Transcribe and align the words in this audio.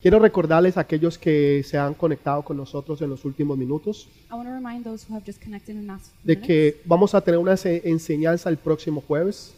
Quiero 0.00 0.20
recordarles 0.20 0.76
a 0.76 0.82
aquellos 0.82 1.18
que 1.18 1.64
se 1.64 1.76
han 1.76 1.92
conectado 1.92 2.42
con 2.44 2.56
nosotros 2.56 3.02
en 3.02 3.10
los 3.10 3.24
últimos 3.24 3.58
minutos 3.58 4.08
I 4.30 4.34
want 4.34 4.44
to 4.48 4.54
remind 4.54 4.84
those 4.84 5.04
who 5.04 5.16
have 5.16 5.24
just 5.26 5.42
connected 5.42 5.74
in 5.74 5.80
the 5.80 5.86
last 5.88 6.12
few 6.22 6.34
de 6.36 6.40
que 6.40 6.80
vamos 6.84 7.16
a 7.16 7.20
tener 7.20 7.36
una 7.40 7.56
se- 7.56 7.82
enseñanza 7.84 8.48
el 8.48 8.58
próximo 8.58 9.00
jueves 9.00 9.56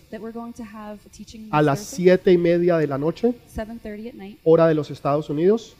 a 1.50 1.60
las 1.60 1.80
siete 1.80 2.32
y 2.32 2.38
media 2.38 2.78
de 2.78 2.86
la 2.86 2.96
noche, 2.96 3.34
7:30 3.54 4.08
at 4.08 4.14
night, 4.14 4.38
hora 4.42 4.66
de 4.66 4.74
los 4.74 4.90
Estados 4.90 5.28
Unidos, 5.28 5.76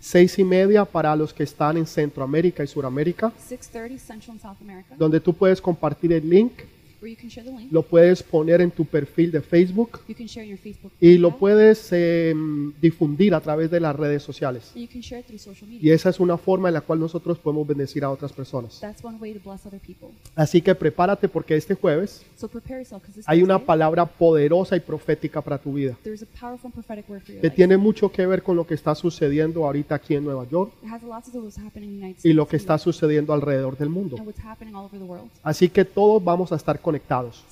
seis 0.00 0.38
y 0.38 0.44
media 0.44 0.86
para 0.86 1.14
los 1.14 1.34
que 1.34 1.42
están 1.42 1.76
en 1.76 1.86
Centroamérica 1.86 2.64
y 2.64 2.66
Suramérica, 2.68 3.34
6:30 3.36 3.98
Central 3.98 4.30
and 4.30 4.40
South 4.40 4.56
America, 4.62 4.94
donde 4.98 5.20
tú 5.20 5.34
puedes 5.34 5.60
compartir 5.60 6.14
el 6.14 6.26
link, 6.26 6.52
where 7.00 7.12
you 7.14 7.20
can 7.20 7.30
share 7.30 7.44
the 7.44 7.54
link. 7.56 7.72
lo 7.72 7.82
puedes 7.82 8.22
poner 8.22 8.60
en 8.60 8.70
tu 8.70 8.84
perfil 8.84 9.30
de 9.30 9.40
Facebook 9.40 10.00
You 10.08 10.14
can 10.14 10.26
share 10.26 10.44
in 10.44 10.50
your 10.50 10.58
Facebook 10.58 10.92
y 11.00 11.16
lo 11.18 11.30
profile, 11.30 11.38
puedes 11.40 11.88
eh, 11.92 12.34
difundir 12.80 13.34
a 13.34 13.40
través 13.40 13.70
de 13.70 13.80
las 13.80 13.94
redes 13.96 14.22
sociales. 14.22 14.70
and 14.74 14.82
you 14.84 14.88
can 14.88 15.00
share 15.02 15.20
it 15.20 15.26
through 15.26 15.38
social 15.40 15.68
Y 15.70 15.74
media. 15.74 15.94
esa 15.94 16.10
es 16.10 16.20
una 16.20 16.36
forma 16.38 16.68
en 16.68 16.74
la 16.74 16.80
cual 16.80 17.00
nosotros 17.00 17.38
podemos 17.38 17.66
bendecir 17.66 18.04
a 18.04 18.10
otras 18.10 18.32
personas. 18.32 18.78
That's 18.80 19.04
one 19.04 19.18
way 19.20 19.32
to 19.34 19.40
bless 19.44 19.64
other 19.66 19.80
people. 19.80 20.08
Así 20.34 20.60
que 20.62 20.74
prepárate 20.74 21.28
porque 21.28 21.56
este 21.56 21.74
jueves 21.74 22.24
So 22.36 22.48
prepare 22.48 22.80
yourself 22.80 23.02
because 23.02 23.16
this 23.20 23.28
hay 23.28 23.42
una 23.42 23.54
Thursday, 23.54 23.66
palabra 23.66 24.06
poderosa 24.06 24.76
y 24.76 24.80
profética 24.80 25.40
para 25.42 25.58
tu 25.58 25.72
vida, 25.74 25.96
there's 26.02 26.22
a 26.22 26.26
powerful 26.38 26.66
and 26.68 26.74
prophetic 26.74 27.08
word 27.08 27.20
for 27.20 27.32
your 27.32 27.40
que 27.40 27.48
life. 27.48 27.56
tiene 27.56 27.76
mucho 27.76 28.10
que 28.10 28.26
ver 28.26 28.42
con 28.42 28.56
lo 28.56 28.66
que 28.66 28.74
está 28.74 28.94
sucediendo 28.94 29.64
ahorita 29.64 29.94
aquí 29.96 30.14
en 30.14 30.24
Nueva 30.24 30.46
York 30.48 30.72
It 30.82 30.88
has 30.90 31.02
a 31.02 31.06
lot 31.06 31.24
to 31.24 31.30
do 31.30 31.38
with 31.38 31.46
what's 31.46 31.58
happening 31.58 31.90
in 31.90 31.96
the 32.00 32.04
United 32.06 32.16
y 32.18 32.20
States 32.20 32.36
lo 32.36 32.46
que 32.46 32.56
and 32.56 32.60
está 32.62 32.78
sucediendo 32.78 33.32
alrededor 33.32 33.76
del 33.76 33.88
mundo. 33.88 34.16
what's 34.24 34.40
happening 34.44 34.74
all 34.74 34.84
over 34.86 34.98
the 34.98 35.04
world. 35.04 35.30
Así 35.42 35.68
que 35.68 35.84
todos 35.84 36.22
vamos 36.22 36.52
a 36.52 36.56
estar 36.56 36.80
conectados 36.88 37.44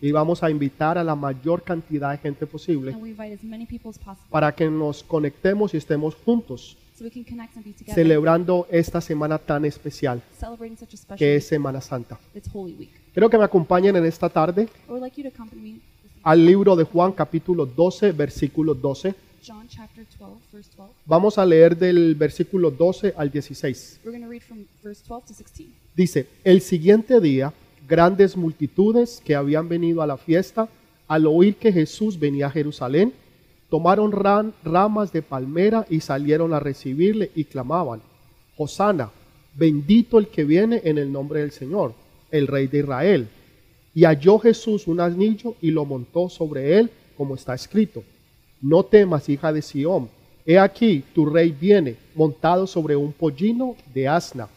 y 0.00 0.10
vamos 0.10 0.42
a 0.42 0.50
invitar 0.50 0.98
a 0.98 1.04
la 1.04 1.14
mayor 1.14 1.62
cantidad 1.62 2.10
de 2.10 2.18
gente 2.18 2.44
posible 2.44 2.96
para 4.30 4.52
que 4.52 4.68
nos 4.68 5.04
conectemos 5.04 5.74
y 5.74 5.76
estemos 5.76 6.16
juntos 6.24 6.76
so 6.98 7.04
we 7.04 7.10
can 7.10 7.22
connect 7.22 7.56
and 7.56 7.64
be 7.64 7.72
together, 7.72 7.94
celebrando 7.94 8.66
esta 8.70 9.00
semana 9.00 9.38
tan 9.38 9.64
especial 9.64 10.20
que 11.16 11.36
es 11.36 11.46
Semana 11.46 11.80
Santa. 11.80 12.18
It's 12.34 12.48
Holy 12.52 12.74
Week. 12.74 12.90
Quiero 13.12 13.30
que 13.30 13.38
me 13.38 13.44
acompañen 13.44 13.94
en 13.94 14.04
esta 14.04 14.28
tarde 14.28 14.68
al 16.24 16.44
libro 16.44 16.74
de 16.74 16.82
Juan 16.82 17.12
capítulo 17.12 17.64
12, 17.64 18.10
versículo 18.12 18.74
12. 18.74 19.14
John 19.46 19.68
chapter 19.68 20.04
12, 20.18 20.34
verse 20.52 20.70
12. 20.76 20.92
Vamos 21.06 21.38
a 21.38 21.46
leer 21.46 21.76
del 21.76 22.16
versículo 22.16 22.72
12 22.72 23.14
al 23.16 23.30
16. 23.30 24.00
We're 24.04 24.18
going 24.18 24.24
to 24.24 24.28
read 24.28 24.42
from 24.42 24.66
verse 24.82 25.00
12 25.06 25.28
to 25.28 25.34
16. 25.34 25.72
Dice, 25.94 26.26
el 26.44 26.60
siguiente 26.60 27.20
día, 27.20 27.52
grandes 27.88 28.36
multitudes 28.36 29.22
que 29.24 29.34
habían 29.34 29.68
venido 29.68 30.02
a 30.02 30.06
la 30.06 30.18
fiesta, 30.18 30.68
al 31.08 31.26
oír 31.26 31.56
que 31.56 31.72
Jesús 31.72 32.18
venía 32.18 32.46
a 32.46 32.50
Jerusalén, 32.50 33.14
tomaron 33.70 34.12
ramas 34.12 35.12
de 35.12 35.22
palmera 35.22 35.86
y 35.88 36.00
salieron 36.00 36.52
a 36.52 36.60
recibirle 36.60 37.30
y 37.34 37.44
clamaban, 37.44 38.02
Hosana, 38.56 39.10
bendito 39.54 40.18
el 40.18 40.28
que 40.28 40.44
viene 40.44 40.82
en 40.84 40.98
el 40.98 41.10
nombre 41.10 41.40
del 41.40 41.50
Señor, 41.50 41.94
el 42.30 42.46
Rey 42.46 42.66
de 42.66 42.80
Israel. 42.80 43.28
Y 43.94 44.04
halló 44.04 44.38
Jesús 44.38 44.86
un 44.86 45.00
asnillo 45.00 45.56
y 45.62 45.70
lo 45.70 45.84
montó 45.84 46.28
sobre 46.28 46.78
él, 46.78 46.90
como 47.16 47.34
está 47.34 47.54
escrito. 47.54 48.04
No 48.60 48.84
temas, 48.84 49.28
hija 49.28 49.52
de 49.52 49.62
Sión. 49.62 50.08
He 50.44 50.58
aquí, 50.58 51.04
tu 51.14 51.26
rey 51.26 51.54
viene, 51.58 51.96
montado 52.14 52.66
sobre 52.66 52.96
un 52.96 53.12
pollino 53.12 53.76
de 53.94 54.08
asna. 54.08 54.48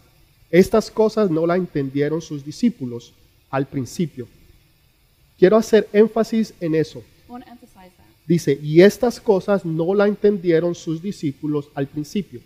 Estas 0.50 0.92
cosas 0.92 1.30
no 1.30 1.46
la 1.46 1.56
entendieron 1.56 2.22
sus 2.22 2.46
discípulos 2.46 3.14
al 3.52 3.68
principio. 3.68 4.28
Quiero 5.38 5.58
hacer 5.58 5.88
énfasis 5.94 6.54
en 6.60 6.76
eso. 6.76 7.04
Dice, 8.26 8.58
y 8.62 8.82
estas 8.82 9.20
cosas 9.20 9.66
no 9.66 9.94
la 9.94 10.08
entendieron 10.08 10.74
sus 10.74 11.02
discípulos 11.02 11.70
al 11.76 11.88
principio. 11.88 12.40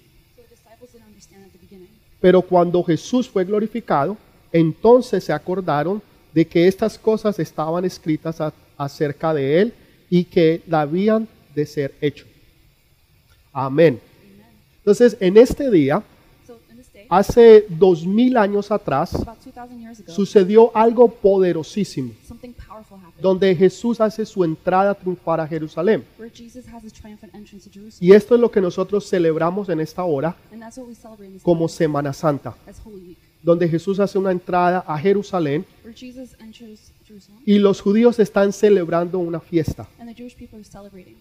Pero 2.19 2.41
cuando 2.41 2.83
Jesús 2.83 3.29
fue 3.29 3.45
glorificado, 3.45 4.17
entonces 4.51 5.23
se 5.23 5.33
acordaron 5.33 6.01
de 6.33 6.45
que 6.47 6.67
estas 6.67 6.97
cosas 6.97 7.37
estaban 7.39 7.85
escritas 7.85 8.41
a- 8.41 8.53
acerca 8.77 9.33
de 9.33 9.61
él 9.61 9.73
y 10.09 10.23
que 10.23 10.61
habían 10.71 11.27
de 11.53 11.65
ser 11.65 11.93
hecho. 12.01 12.25
Amén. 13.53 13.99
Entonces, 14.77 15.17
en 15.19 15.37
este 15.37 15.69
día, 15.69 16.03
hace 17.09 17.65
dos 17.69 18.05
mil 18.05 18.37
años 18.37 18.71
atrás, 18.71 19.13
about 19.15 19.37
2,000 19.43 19.79
years 19.79 19.99
ago, 19.99 20.13
sucedió 20.13 20.71
algo 20.75 21.07
poderosísimo, 21.07 22.11
donde 23.21 23.55
Jesús 23.55 24.01
hace 24.01 24.25
su 24.25 24.43
entrada 24.43 24.93
triunfal 24.93 25.39
a 25.39 25.47
Jerusalén. 25.47 26.03
Y 27.99 28.11
esto 28.11 28.35
es 28.35 28.41
lo 28.41 28.51
que 28.51 28.61
nosotros 28.61 29.07
celebramos 29.09 29.69
en 29.69 29.79
esta 29.79 30.03
hora 30.03 30.35
como 31.41 31.67
Semana 31.67 32.13
Santa, 32.13 32.55
donde 33.41 33.67
Jesús 33.67 33.99
hace 33.99 34.17
una 34.17 34.31
entrada 34.31 34.83
a 34.87 34.97
Jerusalén 34.97 35.65
y 37.45 37.59
los 37.59 37.81
judíos 37.81 38.19
están 38.19 38.51
celebrando 38.51 39.19
una 39.19 39.39
fiesta. 39.39 39.87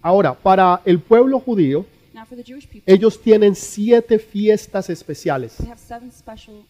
Ahora, 0.00 0.34
para 0.34 0.80
el 0.84 1.00
pueblo 1.00 1.38
judío, 1.40 1.84
Now 2.14 2.24
for 2.24 2.36
the 2.36 2.44
Jewish 2.44 2.68
people, 2.68 2.82
ellos 2.86 3.20
tienen 3.20 3.56
siete 3.56 4.20
fiestas 4.20 4.88
especiales. 4.88 5.56
they 5.56 5.68
have 5.68 5.80
seven 5.80 6.12
special 6.12 6.64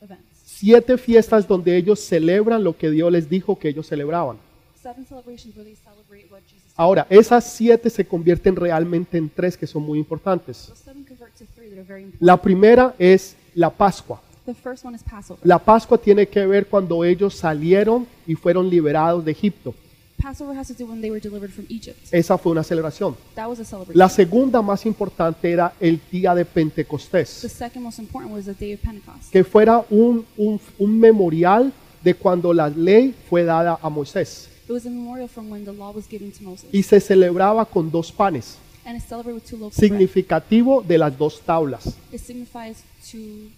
events. 0.00 0.24
Siete 0.44 0.96
fiestas 0.96 1.48
donde 1.48 1.76
ellos 1.76 1.98
celebran 1.98 2.62
lo 2.62 2.76
que 2.76 2.88
Dios 2.88 3.10
les 3.10 3.28
dijo 3.28 3.58
que 3.58 3.68
ellos 3.68 3.88
celebraban. 3.88 4.38
Seven 4.80 5.04
celebrations 5.04 5.56
where 5.56 5.68
they 5.68 5.76
celebrate 5.76 6.30
what 6.30 6.40
Jesus 6.48 6.72
Ahora, 6.76 7.08
esas 7.10 7.42
siete 7.42 7.90
se 7.90 8.06
convierten 8.06 8.54
realmente 8.54 9.18
en 9.18 9.28
tres 9.28 9.56
que 9.56 9.66
son 9.66 9.82
muy 9.82 9.98
importantes. 9.98 10.68
Those 10.68 10.84
seven 10.84 11.04
convert 11.04 11.34
to 11.34 11.44
three 11.56 11.70
that 11.70 11.78
are 11.78 11.82
very 11.82 12.04
important. 12.04 12.22
La 12.22 12.40
primera 12.40 12.94
es 13.00 13.34
la 13.54 13.70
Pascua. 13.70 14.22
The 14.46 14.54
first 14.54 14.84
one 14.84 14.94
is 14.94 15.02
Passover. 15.02 15.40
La 15.44 15.58
Pascua 15.58 15.98
tiene 15.98 16.28
que 16.28 16.46
ver 16.46 16.68
cuando 16.68 17.02
ellos 17.04 17.34
salieron 17.34 18.06
y 18.28 18.36
fueron 18.36 18.70
liberados 18.70 19.24
de 19.24 19.32
Egipto. 19.32 19.74
Passover 20.20 20.54
has 20.56 20.66
to 20.68 20.74
do 20.74 20.84
when 20.86 21.00
they 21.00 21.10
were 21.10 21.20
delivered 21.20 21.50
from 21.52 21.64
Egypt. 21.68 21.98
Esa 22.12 22.36
fue 22.36 22.52
una 22.52 22.64
celebración. 22.64 23.16
That 23.34 23.46
was 23.48 23.60
a 23.60 23.64
celebration. 23.64 23.98
La 23.98 24.08
segunda 24.08 24.60
más 24.62 24.84
importante 24.84 25.50
era 25.50 25.72
el 25.80 26.00
día 26.10 26.34
de 26.34 26.44
The 26.44 26.50
Pentecostés, 26.50 27.28
second 27.28 27.82
most 27.82 27.98
important 27.98 28.32
was 28.34 28.44
the 28.46 28.54
day 28.54 28.74
of 28.74 28.80
Pentecost. 28.80 29.30
que 29.30 29.44
fuera 29.44 29.84
un, 29.90 30.26
un- 30.36 30.60
un 30.78 30.98
memorial 30.98 31.72
de 32.02 32.14
cuando 32.14 32.52
la 32.52 32.68
ley 32.68 33.14
fue 33.28 33.44
dada 33.44 33.78
a 33.80 33.88
Moisés. 33.88 34.48
It 34.64 34.70
was 34.72 34.84
a 34.86 34.90
memorial 34.90 35.28
from 35.28 35.50
when 35.50 35.64
the 35.64 35.72
law 35.72 35.92
was 35.94 36.06
given 36.08 36.30
to 36.32 36.42
Moses. 36.42 36.68
Y 36.72 36.82
se 36.82 37.00
celebraba 37.00 37.64
con 37.64 37.90
dos 37.90 38.12
panes, 38.12 38.58
significativo 39.70 40.82
de 40.82 40.98
las 40.98 41.16
dos 41.16 41.40
tablas, 41.44 41.94
It 42.12 42.20
signifies 42.20 42.82
two, 43.10 43.50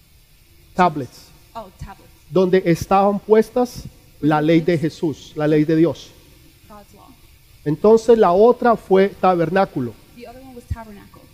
tablets, 0.75 1.27
oh, 1.53 1.69
tablets, 1.79 2.09
donde 2.29 2.61
estaban 2.65 3.19
puestas 3.19 3.83
la 4.21 4.41
ley 4.41 4.61
de 4.61 4.77
Jesús, 4.77 5.33
la 5.35 5.47
ley 5.47 5.63
de 5.65 5.75
Dios. 5.75 6.11
Entonces 7.65 8.17
la 8.17 8.31
otra 8.31 8.75
fue 8.75 9.09
tabernáculo. 9.09 9.93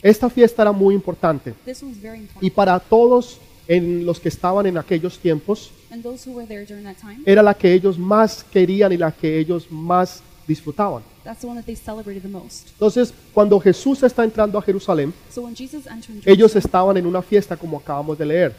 Esta 0.02 0.30
fiesta 0.30 0.62
era 0.62 0.72
muy 0.72 0.94
importante 0.94 1.54
y 2.40 2.50
para 2.50 2.80
todos 2.80 3.40
en 3.68 4.06
los 4.06 4.20
que 4.20 4.30
estaban 4.30 4.66
en 4.66 4.78
aquellos 4.78 5.18
tiempos 5.20 5.72
era 7.26 7.44
la 7.44 7.54
que 7.54 7.74
ellos 7.74 7.98
más 7.98 8.44
querían 8.44 8.92
y 8.94 8.98
la 8.98 9.12
que 9.12 9.40
ellos 9.40 9.70
más 9.72 10.22
disfrutaban. 10.48 11.04
that's 11.28 11.42
the 11.42 11.48
one 11.48 11.58
that 11.58 11.66
they 11.66 11.76
celebrated 11.76 12.22
the 12.22 12.30
most. 12.30 12.70
Entonces, 12.70 13.14
cuando 13.34 13.60
Jesús 13.60 14.02
está 14.02 14.24
entrando 14.24 14.58
a 14.58 14.62
Jerusalén, 14.62 15.14
ellos 16.26 16.56
estaban 16.56 16.96
en 16.96 17.06
una 17.06 17.22
fiesta 17.22 17.58
como 17.58 17.78
acabamos 17.78 18.18
de 18.18 18.26
leer. 18.26 18.56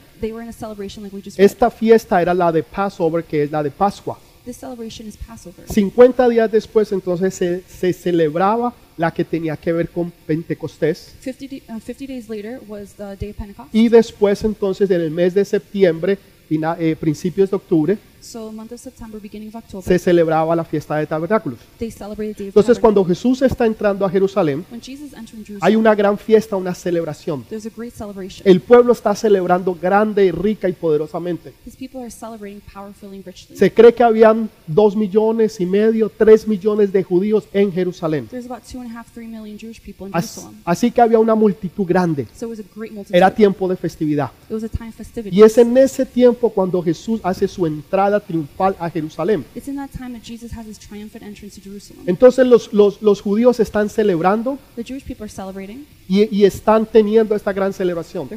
Esta 1.39 1.71
fiesta 1.71 2.21
era 2.21 2.35
la 2.35 2.53
de 2.53 2.63
Passover, 2.63 3.25
que 3.25 3.45
es 3.45 3.51
la 3.51 3.63
de 3.63 3.71
Pascua. 3.71 4.19
This 4.49 4.57
celebration 4.57 5.07
is 5.07 5.15
Passover. 5.19 5.67
50 5.69 6.27
días 6.31 6.51
después, 6.51 6.91
entonces, 6.93 7.35
se, 7.35 7.63
se 7.69 7.93
celebraba 7.93 8.75
la 8.97 9.11
que 9.13 9.23
tenía 9.23 9.59
que 9.59 9.71
ver 9.75 9.91
con 9.91 10.11
Pentecostés. 10.27 11.13
50, 11.21 11.67
da- 11.67 11.77
uh, 11.77 11.81
50 11.81 12.07
days 12.07 12.31
later 12.31 12.59
was 12.67 12.95
the 12.95 13.15
day 13.21 13.29
of 13.29 13.37
Pentecost. 13.37 13.75
Y 13.75 13.91
después, 13.91 14.43
entonces, 14.45 14.91
en 14.91 15.03
el 15.03 15.11
mes 15.11 15.35
de 15.35 15.45
septiembre, 15.45 16.17
fina- 16.49 16.79
eh, 16.81 16.97
principios 16.97 17.51
de 17.51 17.57
octubre, 17.57 17.99
So 18.21 18.51
month 18.53 18.73
of 18.73 18.81
September, 18.81 19.21
beginning 19.21 19.49
of 19.49 19.57
October, 19.57 19.85
se 19.85 19.99
celebraba 19.99 20.55
la 20.57 20.65
fiesta 20.65 20.97
de 20.97 21.07
tabernáculos. 21.07 21.59
they 21.79 21.91
celebrated 21.91 22.35
the 22.37 22.43
day 22.45 22.49
of 22.49 22.57
Entonces, 22.57 22.79
cuando 22.79 23.05
Jesús 23.05 23.43
está 23.43 23.65
entrando 23.67 24.05
a 24.05 24.11
Jerusalén, 24.11 24.65
When 24.71 24.81
Jesus 24.81 25.13
entered 25.15 25.45
Jerusalem, 25.47 25.61
hay 25.63 25.77
una 25.77 25.95
gran 25.95 26.19
fiesta, 26.19 26.57
una 26.57 26.75
celebración. 26.75 27.45
there's 27.49 27.67
a 27.67 27.71
great 27.75 27.95
celebration. 27.95 28.43
El 28.47 28.61
pueblo 28.61 28.93
está 28.93 29.15
celebrando 29.15 29.75
grande, 29.75 30.33
rica 30.33 30.69
y 30.69 30.73
poderosamente. 30.73 31.53
His 31.65 31.77
people 31.77 32.01
are 32.01 32.11
celebrating 32.11 32.61
powerfully 32.73 33.17
and 33.19 33.27
richly. 33.27 33.57
Se 33.57 33.73
cree 33.73 33.95
que 33.95 34.03
habían 34.03 34.51
dos 34.67 34.97
millones 34.97 35.61
y 35.61 35.67
medio, 35.67 36.11
tres 36.11 36.47
millones 36.49 36.93
de 36.93 37.03
judíos 37.05 37.45
en 37.53 37.73
Jerusalén. 37.73 38.27
There's 38.29 38.47
about 38.47 38.63
two 38.71 38.81
and 38.81 38.91
a 38.91 38.99
half, 38.99 39.13
three 39.13 39.29
million 39.29 39.57
Jewish 39.59 39.81
people 39.81 40.09
in 40.09 40.13
As- 40.15 40.35
Jerusalem. 40.35 40.61
Así 40.65 40.91
que 40.91 41.01
había 41.01 41.19
una 41.19 41.35
multitud 41.35 41.87
grande. 41.87 42.27
So 42.37 42.47
it 42.47 42.59
was 42.59 42.61
a 42.61 42.69
great 42.75 42.93
multitude. 42.93 43.17
Era 43.17 43.33
tiempo 43.35 43.69
de 43.69 43.77
festividad. 43.77 44.31
It 44.49 44.55
was 44.55 44.65
a 44.65 44.69
time 44.69 44.89
of 44.91 44.97
festivity. 44.97 45.37
Y 45.37 45.43
es 45.43 45.57
en 45.57 45.77
ese 45.77 46.05
tiempo 46.05 46.51
cuando 46.51 46.83
Jesús 46.83 47.21
hace 47.23 47.47
su 47.47 47.67
entrada 47.67 48.08
entrada 48.09 48.21
triunfal 48.21 48.77
a 48.79 48.91
Jerusalén. 48.91 49.45
It's 49.55 49.69
in 49.69 49.77
that 49.77 49.91
time 49.91 50.19
that 50.19 50.23
Jesus 50.25 50.53
has 50.57 50.67
his 50.67 50.79
triumphant 50.79 51.23
entrance 51.25 51.61
to 51.61 51.63
Jerusalem. 51.63 52.05
Entonces 52.07 52.47
los, 52.47 52.73
los, 52.73 53.03
los 53.03 53.21
judíos 53.21 53.61
están 53.61 53.89
celebrando 53.89 54.59
The 54.77 54.85
Jewish 54.85 55.05
people 55.05 55.25
are 55.25 55.33
celebrating. 55.33 55.87
y, 56.09 56.35
y 56.35 56.45
están 56.45 56.87
teniendo 56.87 57.35
esta 57.35 57.53
gran 57.53 57.73
celebración. 57.73 58.29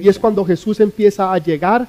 Y 0.00 0.08
es 0.08 0.18
cuando 0.18 0.44
Jesús 0.44 0.80
empieza 0.80 1.32
a 1.32 1.38
llegar 1.38 1.88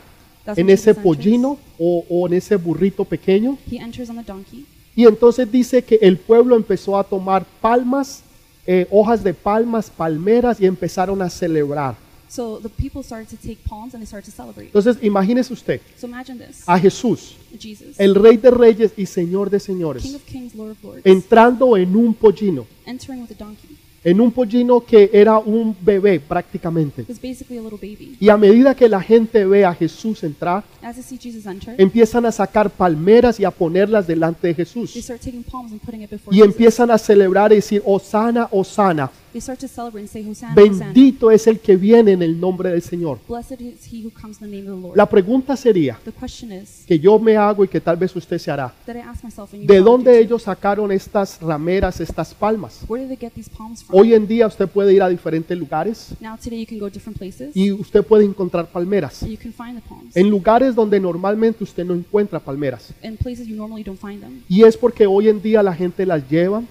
en 0.55 0.69
ese 0.69 0.93
pollino 0.93 1.57
o, 1.77 2.05
o 2.09 2.27
en 2.27 2.33
ese 2.35 2.55
burrito 2.55 3.03
pequeño. 3.03 3.57
He 3.69 3.77
enters 3.77 4.09
on 4.09 4.17
the 4.17 4.23
donkey. 4.23 4.65
Y 4.95 5.05
entonces 5.05 5.51
dice 5.51 5.83
que 5.83 5.95
el 6.01 6.17
pueblo 6.17 6.55
empezó 6.55 6.97
a 6.97 7.03
tomar 7.03 7.45
palmas, 7.59 8.21
eh, 8.65 8.87
hojas 8.89 9.23
de 9.23 9.33
palmas, 9.33 9.89
palmeras 9.89 10.61
y 10.61 10.65
empezaron 10.65 11.21
a 11.21 11.29
celebrar. 11.29 11.95
So 12.35 12.59
the 12.59 12.69
people 12.69 13.01
started 13.01 13.29
to 13.29 13.37
take 13.37 13.57
palms 13.67 13.93
and 13.93 14.01
they 14.03 14.07
started 14.07 14.25
to 14.29 14.35
celebrate. 14.35 14.65
Entonces 14.67 14.97
imagínese 15.01 15.53
usted 15.53 15.79
So 15.97 16.07
imagine 16.07 16.37
this. 16.37 16.63
a 16.67 16.77
Jesús, 16.77 17.35
Jesus, 17.57 17.97
el 17.99 18.13
rey 18.15 18.35
de 18.37 18.51
reyes 18.51 18.91
y 18.97 19.05
señor 19.05 19.49
de 19.49 19.57
King 19.59 19.65
señores, 19.65 20.13
of 20.15 20.21
kings, 20.25 20.53
Lord 20.53 20.71
of 20.71 20.83
lords, 20.83 21.01
entrando 21.05 21.77
en 21.77 21.95
un 21.95 22.13
pollino, 22.13 22.65
entering 22.85 23.21
with 23.21 23.31
a 23.31 23.35
donkey. 23.43 23.77
en 24.03 24.19
un 24.21 24.31
pollino 24.31 24.81
que 24.85 25.09
era 25.13 25.37
un 25.39 25.75
bebé 25.81 26.19
prácticamente. 26.19 27.03
It 27.03 27.09
was 27.09 27.19
basically 27.21 27.57
a 27.57 27.61
little 27.61 27.79
baby. 27.79 28.17
Y 28.19 28.29
a 28.29 28.37
medida 28.37 28.75
que 28.75 28.87
la 28.89 29.01
gente 29.01 29.45
ve 29.45 29.63
a 29.65 29.73
Jesús 29.73 30.21
entrar, 30.23 30.63
As 30.83 30.95
they 30.95 31.03
see 31.03 31.17
Jesus 31.17 31.45
enter, 31.47 31.73
empiezan 31.79 32.25
a 32.25 32.31
sacar 32.31 32.69
palmeras 32.69 33.39
y 33.39 33.45
a 33.45 33.51
ponerlas 33.51 34.05
delante 34.05 34.47
de 34.47 34.53
they 34.53 34.65
Jesús. 34.65 34.91
start 34.91 35.21
taking 35.21 35.41
palms 35.43 35.71
and 35.71 35.81
putting 35.81 36.01
it 36.03 36.09
before 36.11 36.35
Y 36.35 36.39
Jesus. 36.39 36.51
empiezan 36.53 36.91
a 36.91 36.97
celebrar 36.97 37.51
y 37.53 37.55
decir, 37.55 37.81
Osana, 37.85 38.47
Osana, 38.51 39.09
They 39.35 39.41
start 39.41 39.59
to 39.59 39.67
celebrate 39.67 40.03
and 40.03 40.09
say, 40.09 40.21
Hosanna, 40.25 40.53
Hosanna. 40.55 40.85
bendito 40.93 41.29
es 41.29 41.45
el 41.45 41.59
que 41.59 41.75
viene 41.75 42.13
en 42.13 42.21
el 42.21 42.39
nombre 42.39 42.69
del 42.69 42.81
Señor. 42.81 43.19
Blessed 43.27 43.59
is 43.59 43.85
he 43.91 44.01
who 44.01 44.09
comes 44.09 44.41
in 44.41 44.49
the 44.49 44.55
name 44.55 44.71
of 44.71 44.77
the 44.77 44.81
Lord. 44.81 44.95
La 44.97 45.09
pregunta 45.09 45.57
sería, 45.57 45.99
The 46.05 46.13
question 46.13 46.53
is, 46.53 46.85
que 46.87 46.97
yo 46.97 47.19
me 47.19 47.35
hago 47.35 47.65
y 47.65 47.67
que 47.67 47.81
tal 47.81 47.97
vez 47.97 48.15
usted 48.15 48.37
se 48.37 48.49
hará, 48.49 48.73
that 48.85 48.95
I 48.95 48.99
ask 48.99 49.25
myself, 49.25 49.51
and 49.53 49.63
you 49.63 49.67
¿de 49.67 49.81
probably 49.81 49.91
dónde 50.05 50.11
do 50.13 50.17
ellos 50.19 50.43
sacaron 50.43 50.89
estas 50.89 51.41
rameras, 51.41 51.99
estas 51.99 52.33
palmas? 52.33 52.85
where 52.87 53.05
did 53.05 53.09
they 53.09 53.17
get 53.27 53.33
these 53.33 53.49
palms 53.49 53.83
from? 53.83 53.99
Hoy 53.99 54.13
en 54.13 54.25
día 54.25 54.47
usted 54.47 54.69
puede 54.69 54.93
ir 54.93 55.03
a 55.03 55.09
diferentes 55.09 55.57
lugares 55.57 56.11
Now 56.21 56.37
today 56.41 56.61
you 56.61 56.65
can 56.65 56.79
go 56.79 56.89
different 56.89 57.17
places 57.17 57.53
y 57.57 57.73
usted 57.73 58.05
puede 58.05 58.23
encontrar 58.23 58.67
palmeras. 58.67 59.21
and 59.21 59.31
you 59.31 59.37
can 59.37 59.51
find 59.51 59.75
the 59.75 59.85
palms. 59.85 60.15
En 60.15 60.29
lugares 60.29 60.73
donde 60.75 60.97
normalmente 60.97 61.61
usted 61.61 61.83
no 61.83 61.93
encuentra 61.93 62.39
palmeras. 62.39 62.93
In 63.03 63.17
places 63.17 63.47
you 63.49 63.57
normally 63.57 63.83
don't 63.83 63.99
find 63.99 64.21
them. 64.21 64.43
Y 64.47 64.63
es 64.63 64.77
porque 64.77 65.05
hoy 65.05 65.27
en 65.27 65.41
día 65.41 65.61
la 65.61 65.73
gente 65.73 66.05
las 66.05 66.23
lleva, 66.29 66.63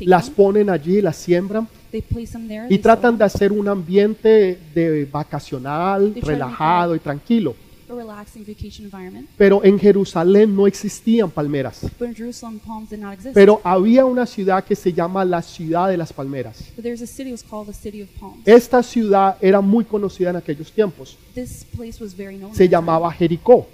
Las 0.00 0.30
ponen 0.30 0.70
allí, 0.70 1.00
las 1.00 1.16
siembran 1.16 1.68
they 1.90 2.02
place 2.02 2.32
them 2.32 2.46
there, 2.46 2.66
y 2.66 2.68
they 2.70 2.78
tratan 2.78 3.16
de 3.16 3.24
hacer 3.24 3.52
un 3.52 3.68
ambiente 3.68 4.58
de 4.74 5.04
vacacional, 5.10 6.12
They 6.12 6.12
try 6.12 6.20
to 6.20 6.26
make 6.26 6.32
relajado 6.32 6.94
y 6.94 6.98
tranquilo. 6.98 7.54
a 7.88 7.94
relaxing 7.94 8.44
vacation 8.44 8.84
environment. 8.84 9.28
Pero 9.36 9.64
en 9.64 9.78
Jerusalén 9.78 10.54
no 10.54 10.66
existían 10.66 11.30
palmeras. 11.30 11.82
But 11.98 12.08
in 12.08 12.14
Jerusalem, 12.14 12.58
palms 12.58 12.90
did 12.90 12.98
not 12.98 13.14
exist. 13.14 13.34
Pero 13.34 13.60
había 13.62 14.04
una 14.04 14.26
ciudad 14.26 14.64
que 14.64 14.74
se 14.74 14.92
llama 14.92 15.24
la 15.24 15.40
ciudad 15.40 15.88
de 15.88 15.96
las 15.96 16.12
palmeras. 16.12 16.58
but 16.74 16.82
there's 16.82 17.02
a 17.02 17.06
city, 17.06 17.30
it 17.30 17.32
was 17.32 17.44
called 17.44 17.68
the 17.68 17.72
City 17.72 18.02
of 18.02 18.08
Palms. 18.18 18.42
Esta 18.44 18.82
ciudad 18.82 19.36
era 19.40 19.60
muy 19.60 19.84
conocida 19.84 20.30
en 20.30 20.36
aquellos 20.36 20.72
tiempos. 20.72 21.16
This 21.34 21.64
place 21.76 22.02
was 22.02 22.16
very 22.16 22.36
known. 22.36 22.54
Se 22.54 22.68
llamaba 22.68 23.12
Jericó 23.12 23.68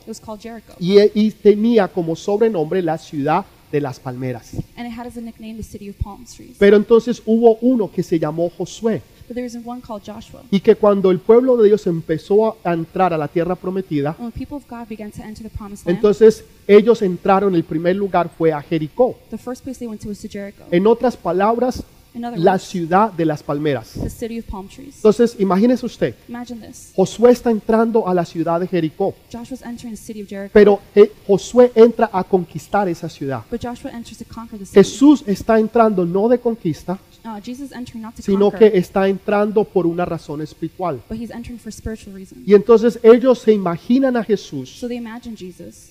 y, 0.79 0.99
y 1.15 1.31
tenía 1.31 1.89
como 1.89 2.15
sobrenombre 2.15 2.83
la 2.83 2.99
ciudad 2.99 3.45
de 3.73 3.81
las 3.81 3.99
palmeras. 3.99 4.53
And 4.77 4.87
it 4.87 4.97
had 4.97 5.07
as 5.07 5.17
a 5.17 5.21
nickname 5.21 5.57
the 5.57 5.63
City 5.63 5.89
of 5.89 5.97
Palm 5.97 6.25
Trees. 6.25 6.57
Pero 6.59 6.77
entonces 6.77 7.23
hubo 7.27 7.57
uno 7.63 7.91
que 7.91 8.03
se 8.03 8.19
llamó 8.19 8.51
Josué 8.51 9.03
But 9.27 9.35
there 9.37 9.45
was 9.45 9.57
one 9.65 9.81
called 9.81 10.03
Joshua. 10.05 10.43
y 10.51 10.61
que 10.61 10.75
cuando 10.77 11.11
el 11.11 11.19
pueblo 11.19 11.57
de 11.57 11.69
Dios 11.69 11.87
empezó 11.87 12.59
a 12.63 12.75
entrar 12.75 13.15
a 13.15 13.19
la 13.19 13.29
tierra 13.29 13.57
prometida, 13.57 14.15
when 14.19 14.31
people 14.31 14.57
of 14.57 14.65
God 14.69 14.87
began 14.89 15.11
to 15.11 15.23
enter 15.23 15.43
the 15.43 15.57
promised 15.57 15.87
land, 15.87 15.97
entonces 15.97 16.45
ellos 16.67 17.01
entraron, 17.03 17.55
el 17.55 17.65
primer 17.65 17.97
lugar 17.97 18.29
fue 18.37 18.53
a 18.53 18.61
Jericó. 18.61 19.17
the 19.31 19.39
first 19.39 19.65
place 19.65 19.79
they 19.79 19.89
went 19.89 20.03
to 20.03 20.09
was 20.09 20.21
to 20.21 20.29
Jericho. 20.29 20.65
En 20.71 20.87
otras 20.87 21.17
palabras, 21.17 21.83
la 22.15 22.59
ciudad 22.59 23.13
de 23.13 23.25
las 23.25 23.43
palmeras. 23.43 23.97
Entonces, 23.97 25.37
imagínese 25.39 25.87
usted. 25.87 26.15
Josué 26.95 27.33
está 27.33 27.51
entrando 27.51 28.07
a 28.07 28.15
la 28.15 28.25
ciudad 28.25 28.61
de 28.61 28.67
Jericó, 28.67 29.15
pero 30.53 30.81
eh, 30.95 31.13
Josué 31.27 31.73
entra 31.75 32.11
a 32.13 32.25
conquistar 32.25 32.89
esa 32.89 33.09
ciudad. 33.09 33.43
Jesús 34.73 35.25
está 35.27 35.59
entrando 35.59 36.05
no 36.05 36.29
de 36.29 36.39
conquista, 36.39 36.99
Uh, 37.25 37.41
sino 38.19 38.51
que 38.51 38.67
está 38.75 39.07
entrando 39.07 39.63
por 39.63 39.87
una 39.87 40.05
razón 40.05 40.43
espiritual. 40.43 41.01
Y 42.45 42.55
entonces 42.55 42.99
ellos 43.01 43.39
se 43.39 43.53
imaginan 43.53 44.17
a 44.17 44.25
Jesús, 44.25 44.85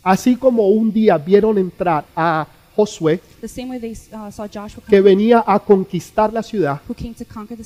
así 0.03 0.35
como 0.35 0.67
un 0.67 0.91
día 0.91 1.17
vieron 1.17 1.57
entrar 1.57 2.05
a 2.15 2.45
Josué, 2.75 3.19
the 3.41 3.47
same 3.47 3.69
way 3.69 3.79
they 3.79 3.91
uh, 4.13 4.31
saw 4.31 4.47
Joshua 4.47 4.83
que 4.87 5.01
venía 5.01 5.43
a 5.45 5.59
conquistar 5.59 6.31
la 6.31 6.43
ciudad. 6.43 6.81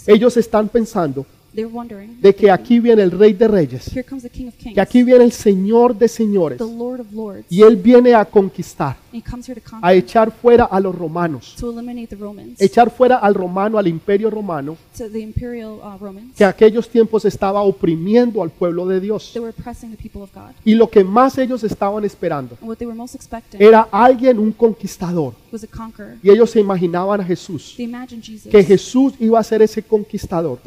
Ellos 0.08 0.38
están 0.38 0.68
pensando 0.70 1.26
de 1.56 2.36
que 2.36 2.52
aquí 2.52 2.80
viene 2.80 3.02
el 3.02 3.12
Rey 3.12 3.34
de 3.34 3.48
Reyes, 3.48 3.88
here 3.96 4.04
comes 4.04 4.24
the 4.24 4.30
King 4.30 4.48
of 4.48 4.56
Kings, 4.56 4.74
que 4.76 4.82
aquí 4.82 5.04
viene 5.04 5.24
el 5.24 5.32
Señor 5.32 5.98
de 5.98 6.08
Señores, 6.08 6.58
the 6.58 6.66
Lord 6.66 7.02
of 7.02 7.12
Lords. 7.14 7.46
y 7.50 7.62
Él 7.62 7.78
viene 7.78 8.14
a 8.14 8.26
conquistar, 8.26 8.98
And 9.14 9.22
he 9.24 9.30
comes 9.32 9.48
here 9.48 9.60
to 9.60 9.66
a 9.66 9.70
conquer, 9.72 9.98
echar 9.98 10.32
fuera 10.32 10.66
a 10.66 10.80
los 10.80 10.94
romanos, 10.94 11.56
to 11.58 11.72
eliminate 11.72 12.08
the 12.08 12.16
Romans, 12.16 12.60
echar 12.62 12.90
fuera 12.92 13.18
al 13.18 13.34
romano, 13.34 13.78
al 13.78 13.88
imperio 13.88 14.30
romano, 14.30 14.78
to 14.98 15.10
the 15.10 15.20
imperial 15.22 15.80
uh, 15.82 15.98
Romans. 15.98 16.36
que 16.36 16.44
aquellos 16.44 16.90
tiempos 16.90 17.24
estaba 17.26 17.62
oprimiendo 17.62 18.44
al 18.44 18.50
pueblo 18.50 18.86
de 18.88 19.00
Dios. 19.00 19.32
They 19.34 19.42
were 19.42 19.54
oppressing 19.58 19.92
the 19.92 19.98
people 19.98 20.22
of 20.22 20.34
God. 20.34 20.54
Y 20.66 20.76
lo 20.76 20.90
que 20.90 21.04
más 21.04 21.38
ellos 21.38 21.64
estaban 21.64 22.04
esperando 22.04 22.58
And 22.60 22.70
what 22.70 22.78
they 22.78 22.88
were 22.88 22.98
most 22.98 23.16
expecting 23.16 23.62
era 23.62 23.88
alguien, 23.92 24.40
un 24.40 24.52
conquistador. 24.52 25.34
was 25.52 25.64
a 25.64 25.68
conqueror. 25.68 26.18
Y 26.22 26.30
ellos 26.30 26.50
se 26.50 26.60
imaginaban 26.60 27.22
a 27.22 27.24
Jesús, 27.24 27.76
They 27.78 27.86
imagined 27.86 28.22
Jesus, 28.24 28.52
que 28.52 28.64
Jesús 28.64 29.14
iba 29.20 29.40
a 29.40 29.44
ser 29.44 29.62
ese 29.62 29.82
conquistador, 29.82 30.60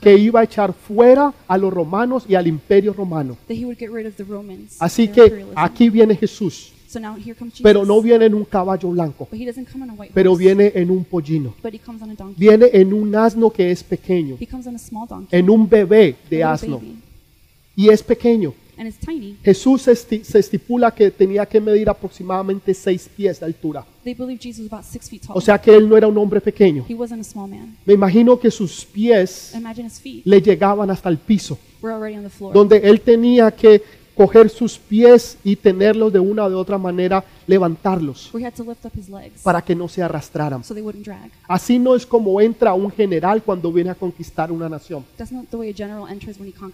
que 0.00 0.16
iba 0.16 0.40
a 0.40 0.44
echar 0.44 0.72
fuera 0.72 1.32
a 1.46 1.58
los 1.58 1.72
romanos 1.72 2.24
y 2.28 2.34
al 2.34 2.46
imperio 2.46 2.92
romano. 2.92 3.36
Así 4.78 5.08
que 5.08 5.46
aquí 5.54 5.90
viene 5.90 6.16
Jesús, 6.16 6.72
pero 7.62 7.84
no 7.84 8.00
viene 8.00 8.26
en 8.26 8.34
un 8.34 8.44
caballo 8.44 8.90
blanco, 8.90 9.28
pero 10.14 10.36
viene 10.36 10.72
en 10.74 10.90
un 10.90 11.04
pollino. 11.04 11.54
Viene 12.36 12.70
en 12.72 12.92
un 12.92 13.14
asno 13.14 13.50
que 13.50 13.70
es 13.70 13.82
pequeño, 13.82 14.36
en 15.30 15.50
un 15.50 15.68
bebé 15.68 16.16
de 16.30 16.44
asno, 16.44 16.80
y 17.74 17.88
es 17.88 18.02
pequeño. 18.02 18.52
And 18.78 18.86
it's 18.88 18.98
tiny. 18.98 19.36
Jesús 19.44 19.86
esti- 19.88 20.22
se 20.24 20.38
estipula 20.38 20.90
que 20.94 21.10
tenía 21.10 21.46
que 21.46 21.60
medir 21.60 21.88
aproximadamente 21.88 22.74
seis 22.74 23.08
pies 23.14 23.40
de 23.40 23.46
altura. 23.46 23.84
They 24.04 24.14
believe 24.14 24.38
Jesus 24.40 24.60
was 24.64 24.72
about 24.72 24.84
six 24.84 25.08
feet 25.08 25.22
tall. 25.26 25.36
O 25.36 25.40
sea 25.40 25.58
que 25.60 25.74
él 25.74 25.88
no 25.88 25.96
era 25.96 26.06
un 26.06 26.16
hombre 26.18 26.40
pequeño. 26.40 26.84
he 26.88 26.94
wasn't 26.94 27.20
a 27.20 27.24
small 27.24 27.48
man. 27.48 27.76
Me 27.84 27.94
imagino 27.94 28.38
que 28.38 28.50
sus 28.50 28.84
pies 28.84 29.52
Imagine 29.54 29.86
his 29.88 30.00
feet 30.00 30.22
le 30.24 30.40
llegaban 30.40 30.90
hasta 30.90 31.08
el 31.08 31.18
piso, 31.18 31.58
were 31.82 31.92
already 31.94 32.16
on 32.16 32.22
the 32.24 32.30
floor. 32.30 32.52
donde 32.54 32.76
él 32.78 33.00
tenía 33.00 33.50
que 33.50 33.82
coger 34.16 34.48
sus 34.48 34.78
pies 34.78 35.36
y 35.44 35.56
tenerlos 35.56 36.12
de 36.12 36.18
una 36.18 36.44
o 36.44 36.50
de 36.50 36.56
otra 36.56 36.78
manera, 36.78 37.24
levantarlos 37.46 38.32
para 39.42 39.62
que 39.62 39.74
no 39.74 39.88
se 39.88 40.02
arrastraran. 40.02 40.62
Así 41.46 41.78
no 41.78 41.94
es 41.94 42.06
como 42.06 42.40
entra 42.40 42.72
un 42.72 42.90
general 42.90 43.42
cuando 43.42 43.72
viene 43.72 43.90
a 43.90 43.94
conquistar 43.94 44.50
una 44.50 44.68
nación. 44.68 45.04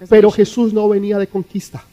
Pero. 0.09 0.31
Jesús 0.33 0.73
no 0.73 0.89
venía 0.89 1.19
de 1.19 1.27
conquista. 1.27 1.85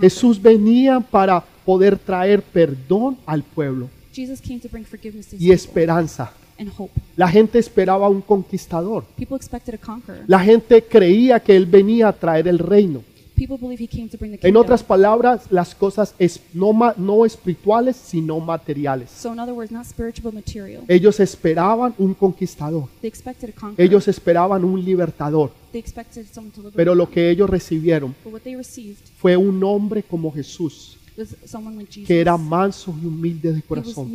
Jesús 0.00 0.42
venía 0.42 1.00
para 1.00 1.40
poder 1.64 1.98
traer 1.98 2.42
perdón 2.42 3.16
al 3.24 3.42
pueblo 3.42 3.88
y 5.38 5.52
esperanza. 5.52 6.32
La 7.16 7.28
gente 7.28 7.58
esperaba 7.58 8.08
un 8.08 8.22
conquistador. 8.22 9.04
La 10.26 10.40
gente 10.40 10.82
creía 10.82 11.40
que 11.40 11.54
él 11.54 11.66
venía 11.66 12.08
a 12.08 12.12
traer 12.12 12.48
el 12.48 12.58
reino. 12.58 13.02
En 14.42 14.56
otras 14.56 14.82
palabras, 14.82 15.42
las 15.50 15.74
cosas 15.74 16.14
es, 16.18 16.40
no, 16.54 16.72
no 16.96 17.26
espirituales, 17.26 17.96
sino 17.96 18.40
materiales. 18.40 19.10
so 19.10 19.32
in 19.32 19.38
other 19.38 19.52
words, 19.52 19.70
not 19.70 19.84
spiritual 19.84 20.32
but 20.32 20.34
material. 20.34 20.82
Ellos 20.88 21.20
esperaban 21.20 21.94
un 21.98 22.14
conquistador. 22.14 22.88
They 23.00 23.08
expected 23.08 23.50
a 23.50 23.52
conqueror. 23.52 23.86
Ellos 23.86 24.08
esperaban 24.08 24.64
un 24.64 24.82
libertador. 24.82 25.50
they 25.72 25.80
expected 25.80 26.26
someone 26.32 26.52
to 26.52 26.60
liberate 26.60 26.76
Pero 26.76 26.94
lo 26.94 27.10
que 27.10 27.28
ellos 27.30 27.50
recibieron 27.50 28.14
But 28.24 28.32
what 28.32 28.40
they 28.42 28.56
received 28.56 28.98
fue 29.18 29.36
un 29.36 29.62
hombre 29.62 30.02
como 30.02 30.32
Jesús, 30.32 30.96
que 32.06 32.20
era 32.20 32.36
manso 32.36 32.94
y 33.02 33.06
humilde 33.06 33.52
de 33.52 33.62
corazón, 33.62 34.10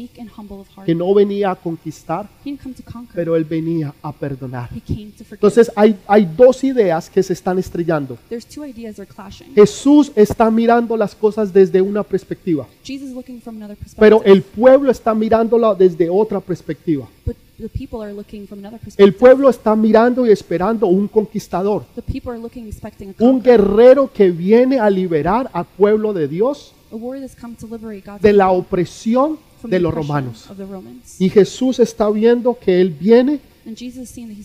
que 0.85 0.93
no 0.93 1.13
venía 1.13 1.51
a 1.51 1.55
conquistar, 1.55 2.29
he 2.43 2.51
didn't 2.51 2.61
come 2.61 2.75
to 2.75 2.83
conquer. 2.83 3.15
pero 3.15 3.35
él 3.35 3.43
venía 3.43 3.93
a 4.01 4.11
perdonar. 4.11 4.69
he 4.71 4.81
came 4.81 5.11
to 5.11 5.23
forgive. 5.23 5.35
Entonces 5.35 5.71
hay, 5.75 5.97
hay 6.07 6.25
dos 6.25 6.63
ideas 6.63 7.09
que 7.09 7.23
se 7.23 7.33
están 7.33 7.57
estrellando. 7.57 8.17
There's 8.29 8.45
two 8.45 8.63
ideas 8.65 8.97
that 8.97 9.03
are 9.03 9.13
clashing. 9.13 9.53
Jesús 9.55 10.11
está 10.15 10.51
mirando 10.51 10.95
las 10.95 11.15
cosas 11.15 11.51
desde 11.51 11.81
una 11.81 12.03
perspectiva, 12.03 12.67
Jesus 12.83 13.09
is 13.09 13.15
looking 13.15 13.41
from 13.41 13.55
another 13.57 13.75
perspective. 13.75 13.99
pero 13.99 14.23
el 14.23 14.43
pueblo 14.43 14.91
está 14.91 15.15
mirándola 15.15 15.73
desde 15.73 16.09
otra 16.09 16.39
perspectiva. 16.39 17.07
but 17.25 17.35
the 17.57 17.69
people 17.69 18.03
are 18.03 18.13
looking 18.13 18.47
from 18.47 18.59
another 18.59 18.79
El 18.97 19.13
pueblo 19.13 19.49
está 19.49 19.75
mirando 19.75 20.25
y 20.25 20.31
esperando 20.31 20.87
un 20.87 21.07
conquistador, 21.07 21.83
The 21.95 22.01
people 22.01 22.31
are 22.31 22.39
looking, 22.39 22.67
expecting 22.67 23.15
a, 23.17 23.23
un 23.23 23.41
guerrero 23.41 24.11
que 24.11 24.29
viene 24.29 24.79
a 24.79 24.89
liberar 24.89 25.49
al 25.53 25.65
pueblo 25.65 26.13
de 26.13 26.27
Dios 26.27 26.73
a 26.91 26.95
warrior 26.95 27.21
that's 27.25 27.39
come 27.39 27.55
to 27.55 27.67
liberate 27.67 28.05
God's 28.05 28.21
de 28.21 28.33
la 28.33 28.51
opresión 28.51 29.37
from 29.59 29.71
de 29.71 29.77
the 29.77 29.83
los 29.83 29.91
oppression 29.93 30.15
romanos. 30.15 30.49
of 30.49 30.57
the 30.57 30.65
Romans. 30.65 31.15
Y 31.19 31.29
Jesús 31.29 31.79
está 31.79 32.09
viendo 32.09 32.57
que 32.59 32.81
Él 32.81 32.89
viene 32.91 33.39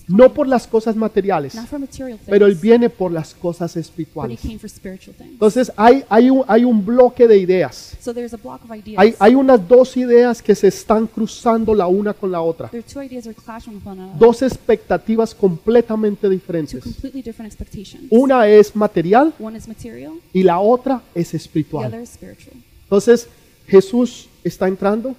No 0.08 0.32
por 0.32 0.46
las 0.46 0.66
cosas 0.66 0.96
materiales, 0.96 1.54
not 1.54 1.66
for 1.66 1.78
material 1.78 2.18
things, 2.18 2.28
pero 2.30 2.46
Él 2.46 2.54
viene 2.54 2.90
por 2.90 3.10
las 3.12 3.34
cosas 3.34 3.76
espirituales. 3.76 4.40
came 4.40 4.58
for 4.58 4.68
spiritual 4.68 5.14
things. 5.16 5.32
Entonces 5.32 5.72
hay, 5.76 6.04
hay, 6.08 6.30
un, 6.30 6.44
hay 6.46 6.64
un 6.64 6.84
bloque 6.84 7.26
de 7.26 7.38
ideas. 7.38 7.96
So 8.00 8.12
there's 8.12 8.34
a 8.34 8.36
block 8.36 8.64
of 8.64 8.70
ideas. 8.70 8.98
Hay, 8.98 9.14
hay 9.18 9.34
unas 9.34 9.66
dos 9.66 9.96
ideas 9.96 10.42
que 10.42 10.54
se 10.54 10.68
están 10.68 11.06
cruzando 11.06 11.74
la 11.74 11.86
una 11.86 12.12
con 12.12 12.30
la 12.30 12.40
otra. 12.40 12.68
there 12.68 12.82
are 12.82 12.92
two 12.92 13.00
ideas 13.00 13.24
that 13.24 13.30
are 13.36 13.42
clashing 13.44 13.74
with 13.74 13.86
one 13.86 14.00
another. 14.00 14.18
Dos 14.18 14.42
expectativas 14.42 15.34
completamente 15.34 16.26
two 16.26 16.30
diferentes. 16.30 16.82
completely 16.82 17.22
different 17.22 17.52
expectations. 17.52 18.04
Una 18.10 18.48
es 18.48 18.74
material 18.76 19.34
One 19.38 19.56
is 19.58 19.66
material, 19.68 20.12
y 20.32 20.42
la 20.42 20.60
otra 20.60 21.02
es 21.14 21.34
espiritual. 21.34 21.86
other 21.86 22.02
is 22.02 22.10
spiritual. 22.10 22.54
Entonces 22.84 23.28
Jesús 23.66 24.28
está 24.44 24.68
entrando 24.68 25.16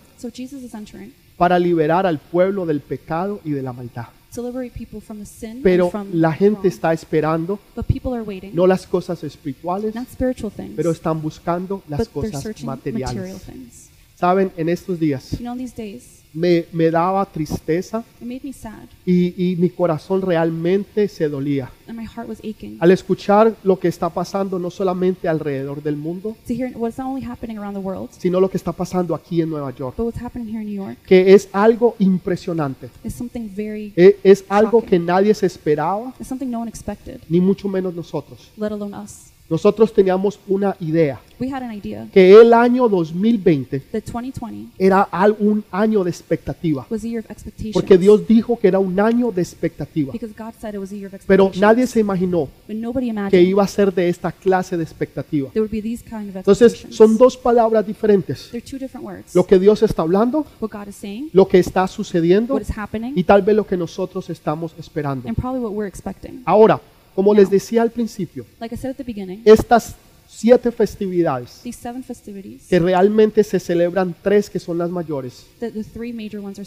Para 1.38 1.60
liberar 1.60 2.06
al 2.06 2.20
pueblo 2.20 2.66
del 2.66 2.82
pecado 2.82 3.40
y 3.44 3.52
de 3.52 3.62
la 3.62 3.74
maldad. 3.74 4.08
to 4.38 4.44
liberate 4.44 4.74
people 4.74 5.02
from 5.02 5.20
the 5.20 5.26
sin 5.26 5.64
Pero 5.64 5.92
la 6.14 6.32
gente 6.32 6.68
está 6.68 6.94
esperando 6.94 7.60
But 7.76 7.88
people 7.88 8.14
are 8.14 8.22
waiting, 8.22 8.54
no 8.54 8.68
las 8.68 8.86
cosas 8.86 9.24
espirituales, 9.24 9.96
not 9.96 10.08
spiritual 10.10 10.52
things, 10.52 10.74
pero 10.76 10.92
están 10.92 11.22
buscando 11.22 11.82
las 11.88 12.08
cosas 12.08 12.64
materiales. 12.64 13.90
Saben, 14.20 14.52
en 14.58 14.68
estos 14.70 15.00
días 15.00 15.30
these 15.58 15.76
days, 15.76 16.24
me, 16.34 16.66
me 16.74 16.90
daba 16.92 17.24
tristeza 17.26 18.04
it 18.20 18.28
made 18.28 18.42
me 18.44 18.52
sad, 18.52 18.88
y, 19.06 19.34
y 19.52 19.56
mi 19.58 19.70
corazón 19.70 20.22
realmente 20.24 21.08
se 21.08 21.30
dolía 21.30 21.70
and 21.88 21.98
my 21.98 22.06
heart 22.06 22.28
was 22.28 22.40
aching 22.40 22.78
al 22.80 22.90
escuchar 22.92 23.56
lo 23.64 23.78
que 23.80 23.88
está 23.88 24.10
pasando 24.10 24.58
no 24.60 24.70
solamente 24.72 25.28
alrededor 25.28 25.82
del 25.84 25.96
mundo, 25.98 26.36
to 26.48 26.54
hear 26.54 26.72
what's 26.76 26.98
not 26.98 27.08
only 27.08 27.24
happening 27.24 27.58
around 27.60 27.76
the 27.76 27.80
world, 27.82 28.10
sino 28.12 28.40
lo 28.40 28.50
que 28.50 28.58
está 28.58 28.72
pasando 28.72 29.14
aquí 29.14 29.40
en 29.42 29.50
Nueva 29.50 29.72
York, 29.76 29.96
but 29.96 30.06
what's 30.08 30.22
happening 30.22 30.48
here 30.48 30.62
in 30.62 30.68
New 30.68 30.84
York 30.84 30.98
que 31.06 31.34
es 31.36 31.48
algo 31.54 31.96
impresionante. 32.00 32.90
is 33.04 33.14
something 33.14 33.48
very, 33.56 33.94
E- 33.96 34.18
Es 34.24 34.44
algo 34.50 34.84
que 34.84 34.98
nadie 35.00 35.34
se 35.36 35.46
esperaba, 35.46 36.14
it's 36.20 36.28
something 36.28 36.48
no 36.50 36.60
one 36.62 36.70
expected, 36.70 37.22
ni 37.30 37.40
mucho 37.40 37.68
menos 37.70 37.94
nosotros. 37.94 38.52
let 38.58 38.72
alone 38.72 38.96
us. 38.98 39.32
Nosotros 39.50 39.94
teníamos 39.94 40.38
una 40.48 40.76
idea, 40.82 41.22
We 41.40 41.50
had 41.54 41.62
an 41.64 41.72
idea 41.72 42.08
que 42.12 42.34
el 42.34 42.52
año 42.52 42.90
2020 42.90 43.80
that 43.92 44.02
2020 44.04 44.72
era 44.78 45.08
un 45.40 45.64
año 45.72 46.04
de 46.04 46.10
expectativa, 46.10 46.86
was 46.90 47.04
a 47.04 47.08
year 47.08 47.24
of 47.24 47.32
expectations. 47.32 47.74
porque 47.74 47.98
Dios 47.98 48.28
dijo 48.28 48.60
que 48.60 48.68
era 48.68 48.80
un 48.80 49.00
año 49.00 49.32
de 49.32 49.42
expectativa, 49.44 50.12
because 50.12 50.34
God 50.38 50.54
said 50.60 50.74
it 50.74 50.80
was 50.80 50.92
a 50.92 50.96
year 50.96 51.06
of 51.08 51.22
pero 51.26 51.46
expectations. 51.46 51.62
nadie 51.62 51.88
se 51.88 52.00
imaginó 52.02 52.50
but 52.68 52.76
nobody 52.76 53.06
que 53.06 53.12
imagined 53.12 53.48
iba 53.48 53.64
a 53.64 53.68
ser 53.68 53.94
de 53.94 54.10
esta 54.10 54.32
clase 54.34 54.76
de 54.76 54.84
expectativa. 54.84 55.50
there 55.52 55.62
would 55.62 55.72
be 55.72 55.82
these 55.82 56.04
kind 56.04 56.30
of 56.30 56.36
Entonces, 56.36 56.74
expectations. 56.74 56.98
son 56.98 57.18
dos 57.18 57.38
palabras 57.38 57.86
diferentes. 57.88 58.50
They're 58.52 58.60
two 58.68 58.80
different 58.80 59.06
words. 59.06 59.34
Lo 59.34 59.46
que 59.46 59.58
Dios 59.60 59.82
está 59.84 60.02
hablando, 60.02 60.46
what 60.60 60.72
God 60.72 60.88
is 60.90 60.96
saying, 60.96 61.30
lo 61.32 61.48
que 61.48 61.60
está 61.60 61.88
sucediendo 61.88 62.56
what 62.56 62.64
is 62.64 62.78
happening, 62.78 63.14
y 63.16 63.24
tal 63.24 63.44
vez 63.44 63.56
lo 63.56 63.66
que 63.66 63.78
nosotros 63.78 64.30
estamos 64.30 64.74
esperando. 64.78 65.30
and 65.30 65.38
probably 65.38 65.62
what 65.62 65.72
we're 65.72 65.88
expecting. 65.88 66.42
Ahora, 66.44 66.82
como 67.18 67.34
les 67.34 67.50
decía 67.50 67.82
al 67.82 67.90
principio, 67.90 68.46
Like 68.60 68.76
I 68.76 68.78
said 68.78 68.92
at 68.92 68.98
the 68.98 69.04
beginning, 69.04 69.42
estas 69.44 69.96
siete 70.28 70.72
festividades, 70.72 71.62
these 71.64 71.80
seven 71.82 72.04
festivities, 72.04 72.68
que 72.68 72.78
realmente 72.78 73.44
se 73.44 73.60
celebran 73.60 74.14
tres 74.22 74.52
que 74.52 74.60
son 74.60 74.78
las 74.78 74.92
mayores, 74.92 75.48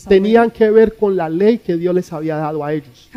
tenían 0.08 0.50
que 0.50 0.68
ver 0.72 0.96
con 0.96 1.14
la 1.14 1.28
ley 1.28 1.58
que 1.58 1.76
Dios 1.76 1.94
les 1.94 2.12
había 2.12 2.34
dado 2.34 2.64
a 2.64 2.74
ellos. 2.74 3.08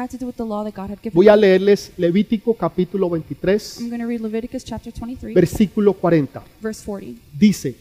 Voy 1.11 1.27
a 1.27 1.35
leerles 1.35 1.91
Levítico 1.97 2.53
capítulo 2.53 3.09
23, 3.09 3.79
I'm 3.79 3.89
going 3.89 3.99
to 3.99 4.07
read 4.07 4.21
Leviticus 4.21 4.63
chapter 4.63 4.93
23, 4.93 5.33
versículo 5.33 5.93
40. 5.93 6.43
verse 6.61 6.85
40. 6.85 7.19
Dice, 7.35 7.75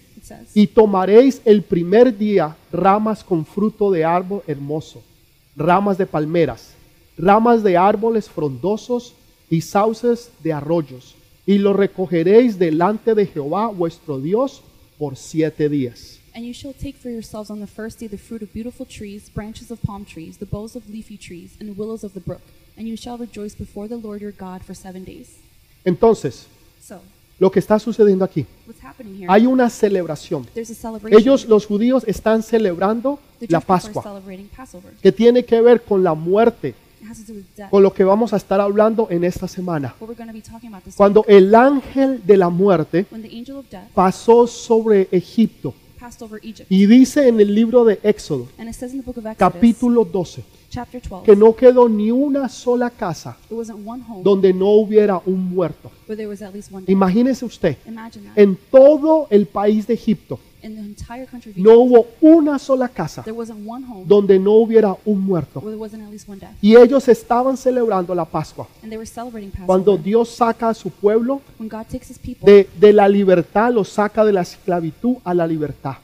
y 0.54 0.66
tomaréis 0.66 1.42
el 1.44 1.61
primer 1.61 2.16
día 2.16 2.56
ramas 2.73 3.23
con 3.23 3.44
fruto 3.44 3.90
de 3.90 4.02
árbol 4.02 4.42
hermoso, 4.47 5.02
ramas 5.54 5.99
de 5.99 6.06
palmeras, 6.06 6.73
ramas 7.18 7.62
de 7.62 7.76
árboles 7.76 8.30
frondosos 8.30 9.14
y 9.52 9.61
sauces 9.61 10.30
de 10.42 10.54
arroyos, 10.54 11.14
y 11.44 11.59
lo 11.59 11.75
recogeréis 11.75 12.59
delante 12.59 13.14
de 13.14 13.26
Jehová 13.26 13.66
vuestro 13.68 14.18
Dios 14.18 14.62
por 14.99 15.16
siete 15.16 15.68
días. 15.68 16.18
And 16.35 16.47
you 16.47 16.54
shall 16.54 16.73
take 16.73 16.94
for 16.97 17.11
yourselves 17.11 17.50
on 17.50 17.61
the 17.61 17.66
first 17.66 18.00
day 18.00 18.09
the 18.09 18.16
fruit 18.16 18.42
of 18.42 18.50
beautiful 18.54 18.87
trees, 18.87 19.30
branches 19.35 19.71
of 19.71 19.78
palm 19.82 20.06
trees, 20.06 20.38
the 20.38 20.47
boughs 20.47 20.75
of 20.75 20.88
leafy 20.88 21.18
trees, 21.18 21.50
and 21.61 21.76
willows 21.76 22.02
of 22.02 22.14
the 22.14 22.21
brook. 22.21 22.40
And 22.78 22.88
you 22.88 22.97
shall 22.97 23.18
rejoice 23.18 23.54
before 23.54 23.87
the 23.87 23.99
Lord 23.99 24.23
your 24.23 24.32
God 24.32 24.62
for 24.62 24.75
seven 24.75 25.04
days. 25.04 25.37
Entonces, 25.85 26.47
So, 26.80 27.02
lo 27.38 27.50
que 27.50 27.59
está 27.61 27.78
sucediendo 27.78 28.25
aquí, 28.25 28.47
what's 28.66 28.82
happening 28.82 29.14
here? 29.18 29.26
hay 29.28 29.44
una 29.44 29.68
celebración. 29.68 30.47
Ellos, 31.11 31.44
los 31.44 31.66
judíos, 31.66 32.04
están 32.06 32.42
celebrando 32.42 33.18
la 33.49 33.61
Pascua, 33.61 34.23
que 35.02 35.12
tiene 35.12 35.44
que 35.44 35.61
ver 35.61 35.82
con 35.82 36.02
la 36.02 36.14
muerte, 36.14 36.75
Con 37.71 37.82
lo 37.82 37.92
que 37.92 38.04
vamos 38.04 38.32
a 38.32 38.37
estar 38.37 38.61
hablando 38.61 39.09
en 39.11 39.25
esta 39.25 39.49
semana. 39.49 39.94
Cuando 40.97 41.25
el 41.26 41.54
ángel 41.54 42.23
de 42.25 42.37
la 42.37 42.49
muerte 42.49 43.06
When 43.11 43.23
the 43.23 43.37
angel 43.37 43.56
of 43.56 43.66
death 43.71 43.88
pasó 43.94 44.47
sobre 44.47 45.09
Egipto. 45.11 45.75
passed 45.99 46.23
over 46.23 46.40
Egypt. 46.42 46.66
Y 46.71 46.87
dice 46.87 47.28
en 47.28 47.40
el 47.40 47.54
libro 47.54 47.85
de 47.85 48.00
Éxodo, 48.02 48.49
And 48.59 48.68
it 48.68 48.75
says 48.75 48.92
in 48.92 49.00
the 49.00 49.06
book 49.06 49.18
of 49.18 49.26
Exodus, 49.26 49.38
capítulo 49.38 50.04
12, 50.04 50.42
chapter 50.68 51.00
12, 51.00 51.25
que 51.25 51.37
no 51.37 51.54
quedó 51.54 51.88
ni 51.88 52.11
una 52.11 52.49
sola 52.49 52.90
casa 52.90 53.37
donde 54.23 54.52
no 54.52 54.71
hubiera 54.71 55.23
un 55.25 55.49
muerto. 55.49 55.92
where 56.09 56.16
there 56.16 56.28
was 56.28 56.42
at 56.42 56.52
least 56.52 56.73
one 56.73 56.85
dead. 56.85 56.92
Imagínese 56.92 57.44
usted, 57.44 57.76
en 58.35 58.59
todo 58.71 59.28
el 59.30 59.47
país 59.47 59.87
de 59.87 59.94
Egipto 59.94 60.40
no 61.57 61.78
hubo 61.78 62.07
una 62.21 62.59
sola 62.59 62.88
casa 62.88 63.23
there 63.23 63.37
wasn't 63.37 63.59
one 63.69 63.85
home 63.87 64.04
donde 64.07 64.38
no 64.38 64.52
hubiera 64.52 64.97
un 65.04 65.21
muerto. 65.21 65.62
Y 66.61 66.76
ellos 66.76 67.09
estaban 67.09 67.57
celebrando 67.57 68.14
la 68.14 68.25
Pascua. 68.25 68.69
And 68.83 68.90
they 68.90 68.97
were 68.99 69.07
celebrating 69.07 69.50
Passover. 69.50 69.66
Cuando 69.66 69.97
Dios 69.97 70.28
saca 70.31 70.69
a 70.69 70.75
su 70.75 70.90
pueblo 70.90 71.40
when 71.59 71.69
God 71.69 71.87
takes 71.90 72.11
his 72.11 72.19
people, 72.19 72.50
de, 72.50 72.69
de 72.78 72.92
la 72.92 73.09
libertad, 73.09 73.73
los 73.73 73.88
saca 73.88 74.25
de 74.25 74.33
la 74.33 74.42
esclavitud 74.42 75.16
a 75.25 75.35
la 75.35 75.47
libertad. 75.47 75.97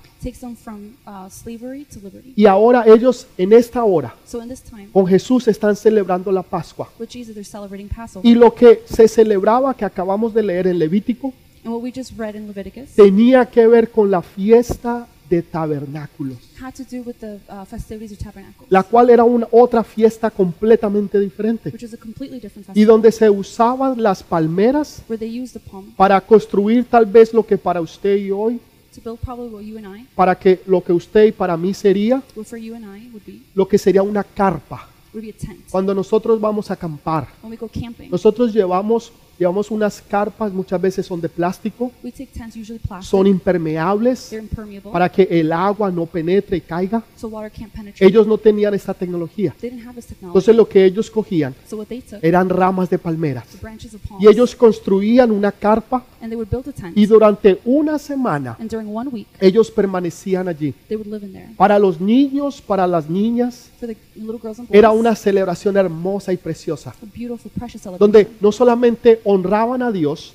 uh, 1.06 1.28
slavery 1.30 1.84
to 1.84 2.00
liberty. 2.02 2.32
Y 2.34 2.46
ahora 2.46 2.84
ellos 2.86 3.26
en 3.36 3.52
esta 3.52 3.84
hora 3.84 4.14
So 4.24 4.42
in 4.42 4.48
this 4.48 4.62
time, 4.62 4.88
con 4.92 5.06
Jesús 5.06 5.46
están 5.46 5.76
celebrando 5.76 6.32
la 6.32 6.42
Pascua. 6.42 6.88
with 6.98 7.08
Jesus, 7.08 7.34
they're 7.34 7.44
celebrating 7.44 7.88
Passover. 7.88 8.28
Y 8.28 8.34
lo 8.34 8.52
que 8.54 8.82
se 8.86 9.06
celebraba 9.06 9.74
que 9.74 9.84
acabamos 9.84 10.34
de 10.34 10.42
leer 10.42 10.66
en 10.66 10.78
Levítico 10.78 11.32
and 11.68 11.74
what 11.74 11.82
we 11.82 11.92
just 11.92 12.12
read 12.18 12.34
in 12.34 12.46
Leviticus 12.46 12.90
tenía 12.94 13.46
que 13.46 13.66
ver 13.66 13.90
con 13.90 14.10
la 14.10 14.22
fiesta 14.22 15.06
de 15.28 15.42
tabernáculos, 15.42 16.38
had 16.58 16.72
to 16.72 16.84
do 16.84 17.02
with 17.02 17.16
the 17.20 17.38
uh, 17.50 17.64
festivities 17.66 18.12
of 18.12 18.18
tabernacles, 18.18 18.70
la 18.70 18.82
cual 18.82 19.10
era 19.10 19.24
una 19.24 19.46
otra 19.50 19.84
fiesta 19.84 20.30
completamente 20.30 21.20
diferente 21.20 21.68
which 21.68 21.82
is 21.82 21.92
a 21.92 21.98
completely 21.98 22.40
different 22.40 22.66
y 22.68 22.72
festival, 22.72 22.86
donde 22.86 23.12
se 23.12 23.28
usaban 23.28 24.02
las 24.02 24.22
palmeras 24.22 25.02
where 25.06 25.18
they 25.18 25.42
use 25.42 25.52
the 25.52 25.70
palm 25.70 25.92
para 25.96 26.18
construir 26.20 26.86
tal 26.86 27.04
vez 27.04 27.34
lo 27.34 27.44
que 27.44 27.58
para 27.58 27.82
usted 27.82 28.16
y 28.16 28.30
hoy, 28.30 28.58
to 28.94 29.02
build 29.02 29.18
probably 29.20 29.52
what 29.52 29.62
you 29.62 29.76
and 29.76 29.98
I, 29.98 30.06
para 30.14 30.34
que 30.34 30.62
lo 30.66 30.82
que 30.82 30.94
usted 30.94 31.26
y 31.26 31.32
para 31.32 31.58
mí 31.58 31.74
sería 31.74 32.22
what 32.34 32.46
for 32.46 32.58
you 32.58 32.74
and 32.74 32.84
I 32.84 33.10
would 33.10 33.26
be, 33.26 33.42
lo 33.54 33.68
que 33.68 33.76
sería 33.76 34.02
una 34.02 34.24
carpa. 34.24 34.88
would 35.12 35.22
be 35.22 35.30
a 35.30 35.46
tent. 35.46 35.60
Cuando 35.70 35.94
nosotros 35.94 36.40
vamos 36.40 36.70
a 36.70 36.74
acampar, 36.74 37.28
When 37.42 37.50
we 37.50 37.58
go 37.58 37.68
camping, 37.68 38.10
nosotros 38.10 38.54
llevamos 38.54 39.12
llevamos 39.38 39.70
unas 39.70 40.02
carpas, 40.02 40.52
muchas 40.52 40.80
veces 40.80 41.06
son 41.06 41.20
de 41.20 41.28
plástico, 41.28 41.92
we 42.02 42.10
take 42.10 42.26
tents 42.26 42.56
usually 42.56 42.78
plastic. 42.80 43.08
son 43.10 43.26
impermeables 43.26 44.28
They're 44.30 44.42
impermeable, 44.42 44.90
para 44.92 45.08
que 45.10 45.22
el 45.30 45.52
agua 45.52 45.90
no 45.90 46.06
penetre 46.06 46.56
y 46.56 46.60
caiga. 46.60 47.02
so 47.16 47.28
water 47.28 47.50
can't 47.50 47.72
penetrate. 47.72 48.04
Ellos 48.04 48.26
no 48.26 48.38
tenían 48.38 48.74
esta 48.74 48.94
tecnología. 48.94 49.54
they 49.60 49.70
didn't 49.70 49.86
have 49.86 49.94
this 49.94 50.06
technology. 50.06 50.30
Entonces 50.38 50.56
lo 50.56 50.68
que 50.68 50.84
ellos 50.84 51.10
cogían 51.10 51.54
so 51.68 51.76
what 51.76 51.86
they 51.86 52.00
took, 52.00 52.22
eran 52.22 52.48
ramas 52.48 52.90
de 52.90 52.98
palmeras. 52.98 53.46
the 53.48 53.58
branches 53.58 53.94
of 53.94 54.00
palms, 54.08 54.22
Y 54.24 54.28
ellos 54.28 54.54
construían 54.56 55.30
una 55.30 55.52
carpa 55.52 56.04
and 56.20 56.30
they 56.30 56.36
would 56.36 56.50
build 56.50 56.66
a 56.68 56.72
tent. 56.72 56.96
y 56.96 57.06
durante 57.06 57.60
una 57.64 57.98
semana 57.98 58.56
and 58.58 58.70
during 58.70 58.94
one 58.94 59.08
week, 59.10 59.28
ellos 59.40 59.70
permanecían 59.70 60.48
allí. 60.48 60.74
they 60.88 60.96
would 60.96 61.06
live 61.10 61.24
in 61.24 61.32
there. 61.32 61.48
Para 61.56 61.78
los 61.78 62.00
niños, 62.00 62.60
para 62.60 62.86
las 62.86 63.08
niñas, 63.08 63.70
For 63.78 63.86
the 63.88 63.96
little 64.16 64.38
girls 64.40 64.58
and 64.58 64.68
boys, 64.68 64.76
era 64.76 64.90
una 64.90 65.14
celebración 65.14 65.76
hermosa 65.76 66.32
y 66.32 66.36
preciosa, 66.36 66.90
a 66.90 67.06
beautiful, 67.16 67.50
precious 67.56 67.82
celebration. 67.82 67.98
donde 68.12 68.28
no 68.40 68.50
solamente 68.50 69.20
honraban 69.30 69.82
a 69.82 69.92
Dios, 69.92 70.32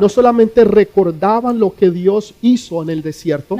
no 0.00 0.08
solamente 0.08 0.64
recordaban 0.64 1.60
lo 1.60 1.72
que 1.76 1.90
Dios 1.90 2.34
hizo 2.42 2.82
en 2.82 2.90
el 2.90 3.02
desierto, 3.02 3.56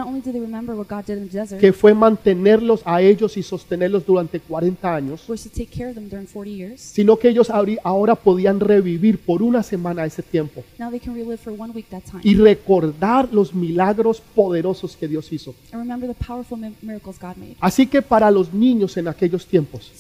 que 1.61 1.73
fue 1.73 1.95
mantenerlos 1.95 2.83
a 2.85 3.01
ellos 3.01 3.37
y 3.37 3.45
sostenerlos 3.45 4.05
durante 4.05 4.41
40 4.41 4.93
años, 4.93 5.29
was 5.29 5.45
to 5.45 5.49
take 5.51 5.67
care 5.69 5.91
of 5.91 5.95
them 5.95 6.09
during 6.09 6.27
40 6.27 6.51
years. 6.51 6.81
sino 6.81 7.17
que 7.17 7.29
ellos 7.29 7.49
ahora 7.85 8.17
podían 8.17 8.59
revivir 8.59 9.19
por 9.19 9.41
una 9.41 9.63
semana 9.63 10.05
ese 10.05 10.23
tiempo 10.23 10.65
Now 10.79 10.91
they 10.91 10.99
can 10.99 11.15
relive 11.15 11.37
for 11.39 11.53
one 11.57 11.73
week 11.73 11.89
that 11.91 12.03
time 12.03 12.21
y 12.25 12.35
recordar 12.35 13.29
los 13.33 13.55
milagros 13.55 14.21
poderosos 14.35 14.97
que 14.97 15.07
Dios 15.07 15.33
hizo. 15.33 15.55
and 15.73 15.81
remember 15.83 16.09
the 16.13 16.25
powerful 16.27 16.59
mi- 16.59 16.75
miracles 16.83 17.19
God 17.21 17.37
made. 17.37 17.57
Así 17.61 17.87
que 17.87 18.03
para 18.03 18.31
los 18.33 18.53
niños 18.53 18.97
en 18.97 19.07
aquellos 19.07 19.47
tiempos, 19.47 19.93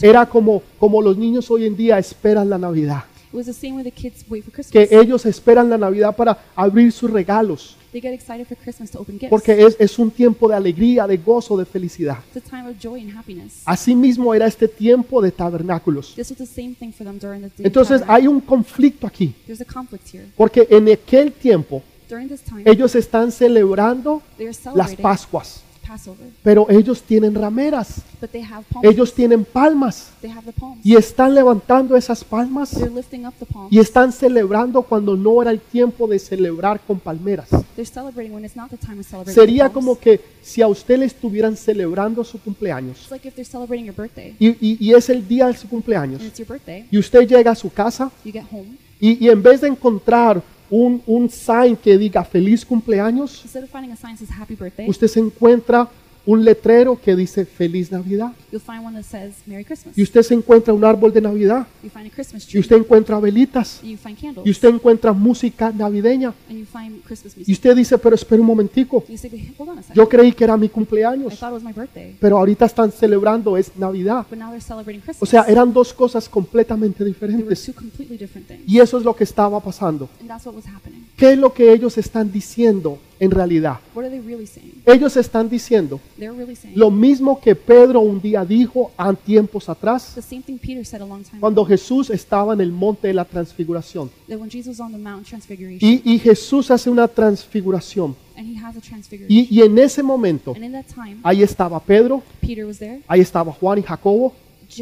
era 0.00 0.24
como, 0.26 0.62
como 0.78 1.02
los 1.02 1.16
niños 1.18 1.50
hoy 1.50 1.66
en 1.66 1.76
día 1.76 1.98
esperan 1.98 2.48
la 2.48 2.56
Navidad, 2.58 3.04
it 3.32 3.36
was 3.36 3.46
the 3.46 3.52
same 3.52 3.76
way 3.76 3.82
the 3.84 3.90
kids 3.90 4.24
wait 4.28 4.44
for 4.44 4.52
que 4.52 4.62
Christmas. 4.62 4.92
ellos 4.92 5.24
esperan 5.26 5.68
la 5.70 5.78
Navidad 5.78 6.14
para 6.16 6.38
abrir 6.56 6.90
sus 6.92 7.10
regalos, 7.10 7.76
They 7.92 8.00
get 8.00 8.12
excited 8.12 8.46
for 8.46 8.56
Christmas 8.56 8.90
to 8.92 9.00
open 9.00 9.18
gifts. 9.18 9.30
porque 9.30 9.64
es, 9.66 9.76
es 9.80 9.98
un 9.98 10.12
tiempo 10.12 10.48
de 10.48 10.54
alegría, 10.54 11.06
de 11.08 11.16
gozo, 11.16 11.56
de 11.56 11.64
felicidad. 11.64 12.18
It's 12.32 12.46
a 12.46 12.48
time 12.48 12.68
of 12.70 12.76
joy 12.80 13.00
and 13.00 13.16
happiness. 13.16 13.62
Asimismo 13.64 14.32
era 14.32 14.46
este 14.46 14.68
tiempo 14.68 15.20
de 15.20 15.32
tabernáculos. 15.32 16.14
This 16.14 16.30
was 16.30 16.38
the 16.38 16.46
same 16.46 16.74
thing 16.74 16.92
for 16.92 17.04
them 17.04 17.18
during 17.18 17.40
the 17.42 17.48
day. 17.48 17.60
of 17.60 17.66
Entonces 17.66 18.00
tabernacle. 18.00 18.14
hay 18.22 18.26
un 18.28 18.40
conflicto 18.40 19.06
aquí, 19.08 19.34
There's 19.46 19.60
a 19.60 19.64
conflict 19.64 20.06
here. 20.14 20.26
porque 20.36 20.66
en 20.70 20.88
aquel 20.88 21.32
tiempo 21.32 21.82
During 22.08 22.28
this 22.28 22.42
time, 22.42 22.62
ellos 22.64 22.94
están 22.94 23.32
celebrando 23.32 24.22
they 24.36 24.46
are 24.46 24.52
las 24.52 24.62
celebrating 24.62 25.02
Pascuas, 25.02 25.62
pero 26.42 26.66
ellos 26.70 27.02
tienen 27.02 27.34
rameras, 27.34 28.02
but 28.20 28.30
they 28.30 28.42
have 28.42 28.64
palms. 28.70 28.86
ellos 28.88 29.12
tienen 29.14 29.44
palmas 29.44 30.10
They 30.20 30.30
have 30.30 30.44
the 30.44 30.52
palms. 30.52 30.84
y 30.84 30.94
están 30.96 31.34
levantando 31.34 31.96
esas 31.96 32.22
palmas 32.24 32.70
They're 32.70 32.90
lifting 32.94 33.26
up 33.26 33.34
the 33.38 33.46
palms. 33.46 33.72
y 33.72 33.78
están 33.78 34.12
celebrando 34.12 34.82
cuando 34.82 35.16
no 35.16 35.40
era 35.42 35.50
el 35.50 35.60
tiempo 35.60 36.06
de 36.06 36.18
celebrar 36.18 36.80
con 36.86 36.98
palmeras. 37.00 37.48
They're 37.76 37.84
celebrating 37.84 38.32
when 38.34 38.44
it's 38.44 38.56
not 38.56 38.70
the 38.70 38.76
time 38.76 38.96
to 38.96 39.02
celebrate. 39.02 39.30
with 39.30 39.34
Sería 39.34 39.68
como 39.70 39.98
que 39.98 40.20
si 40.42 40.62
a 40.62 40.68
usted 40.68 40.98
le 40.98 41.06
estuvieran 41.06 41.56
celebrando 41.56 42.22
su 42.24 42.38
cumpleaños 42.40 42.98
It's 43.02 43.10
like 43.10 43.26
if 43.28 43.34
they're 43.34 43.44
celebrating 43.50 43.86
your 43.86 43.96
birthday 43.96 44.34
y, 44.38 44.48
y- 44.60 44.76
y 44.80 44.94
es 44.94 45.08
el 45.10 45.26
día 45.26 45.46
de 45.48 45.54
su 45.56 45.68
cumpleaños 45.68 46.20
and 46.20 46.28
it's 46.28 46.38
your 46.38 46.48
birthday, 46.48 46.86
y 46.90 46.98
usted 46.98 47.26
llega 47.26 47.50
a 47.52 47.54
su 47.54 47.70
casa 47.72 48.10
you 48.24 48.32
get 48.32 48.44
home. 48.50 48.76
y, 49.00 49.24
y 49.24 49.28
en 49.28 49.42
vez 49.42 49.60
de 49.60 49.68
encontrar 49.68 50.42
un, 50.70 51.02
un 51.06 51.28
sign 51.28 51.76
que 51.76 51.98
diga 51.98 52.24
feliz 52.24 52.64
cumpleaños, 52.64 53.42
Instead 53.44 53.64
of 53.64 53.70
finding 53.70 53.92
a 53.92 53.96
sign 53.96 54.16
that 54.16 54.26
says 54.26 54.30
happy 54.30 54.54
birthday, 54.54 54.88
usted 54.88 55.08
se 55.08 55.20
encuentra 55.20 55.88
un 56.26 56.44
letrero 56.44 57.00
que 57.00 57.16
dice 57.16 57.46
feliz 57.46 57.90
Navidad 57.90 58.32
you'll 58.52 58.60
find 58.60 58.84
one 58.84 58.94
that 58.94 59.04
says 59.08 59.34
Merry 59.46 59.64
Christmas. 59.64 59.96
y 59.96 60.02
usted 60.02 60.22
se 60.22 60.34
encuentra 60.34 60.74
un 60.74 60.84
árbol 60.84 61.12
de 61.12 61.20
Navidad 61.20 61.66
You 61.82 61.88
find 61.90 62.06
a 62.06 62.10
Christmas 62.10 62.54
y 62.54 62.58
usted 62.58 62.76
encuentra 62.76 63.18
velitas 63.18 63.80
And 63.82 63.90
you 63.92 63.96
find 63.96 64.18
candles. 64.20 64.46
y 64.46 64.50
usted 64.50 64.68
encuentra 64.68 65.12
música 65.12 65.72
navideña 65.72 66.34
y 67.46 67.52
usted 67.52 67.74
dice, 67.76 67.96
pero 67.98 68.14
espera 68.14 68.40
un 68.40 68.46
momentico, 68.46 69.04
You 69.08 69.16
say, 69.16 69.30
"But 69.30 69.40
hold 69.58 69.68
on 69.70 69.78
a 69.78 69.82
second. 69.82 69.96
yo 69.96 70.08
creí 70.08 70.32
que 70.32 70.44
era 70.44 70.56
mi 70.56 70.66
I 70.66 70.68
cumpleaños, 70.68 71.38
thought 71.38 71.50
it 71.50 71.54
was 71.54 71.62
my 71.64 71.72
birthday. 71.72 72.16
pero 72.20 72.36
ahorita 72.38 72.66
están 72.66 72.92
celebrando 72.92 73.56
es 73.56 73.72
Navidad. 73.76 74.26
But 74.28 74.38
now 74.38 74.50
they're 74.50 74.60
celebrating 74.60 75.00
Christmas. 75.00 75.22
O 75.22 75.26
sea, 75.26 75.42
eran 75.48 75.72
dos 75.72 75.92
cosas 75.92 76.28
completamente 76.28 77.04
diferentes. 77.04 77.70
Y 78.66 78.78
eso 78.78 78.98
es 78.98 79.04
lo 79.04 79.14
que 79.16 79.24
estaba 79.24 79.60
pasando. 79.60 80.08
And 80.20 80.28
that's 80.28 80.46
what 80.46 80.54
was 80.54 80.66
happening. 80.66 81.06
¿Qué 81.16 81.32
es 81.32 81.38
lo 81.38 81.52
que 81.52 81.72
ellos 81.72 81.96
están 81.98 82.30
diciendo 82.30 82.98
en 83.20 83.30
realidad? 83.30 83.78
What 83.94 84.06
are 84.06 84.10
they 84.10 84.20
really 84.20 84.46
saying? 84.46 84.82
Ellos 84.86 85.16
están 85.16 85.48
diciendo 85.48 86.00
They're 86.18 86.36
really 86.36 86.56
saying 86.56 86.76
lo 86.76 86.90
mismo 86.90 87.38
que 87.40 87.54
Pedro 87.54 88.00
un 88.00 88.20
día 88.20 88.44
dijo 88.44 88.90
a 88.96 89.12
tiempos 89.12 89.68
atrás, 89.68 90.12
the 90.14 90.22
same 90.22 90.42
thing 90.42 90.58
Peter 90.58 90.84
said 90.84 91.02
a 91.02 91.06
long 91.06 91.22
time 91.22 91.38
cuando. 91.38 91.64
Jesús 91.64 92.10
estaba 92.10 92.54
en 92.54 92.62
el 92.62 92.72
monte 92.72 93.08
de 93.08 93.14
la 93.14 93.24
transfiguración. 93.24 94.10
That 94.28 94.38
when 94.38 94.50
Jesus 94.50 94.78
was 94.78 94.80
on 94.80 94.92
the 94.92 94.98
Mount 94.98 95.26
Transfiguration, 95.26 95.78
Y, 95.80 96.02
y 96.04 96.18
Jesús 96.18 96.70
hace 96.70 96.90
una 96.90 97.06
transfiguración. 97.06 98.16
and 98.36 98.48
he 98.48 98.56
has 98.56 98.76
a 98.76 98.80
transfiguration. 98.80 99.28
Y, 99.30 99.46
y 99.50 99.62
en 99.62 99.78
ese 99.78 100.02
momento, 100.02 100.52
and 100.54 100.64
in 100.64 100.72
that 100.72 100.86
time, 100.86 101.18
ahí 101.22 101.42
estaba 101.42 101.78
Pedro, 101.78 102.22
Peter 102.40 102.64
was 102.64 102.78
there, 102.78 103.02
ahí 103.06 103.20
estaba 103.20 103.52
Juan 103.52 103.78
y 103.78 103.82
Jacobo. 103.82 104.32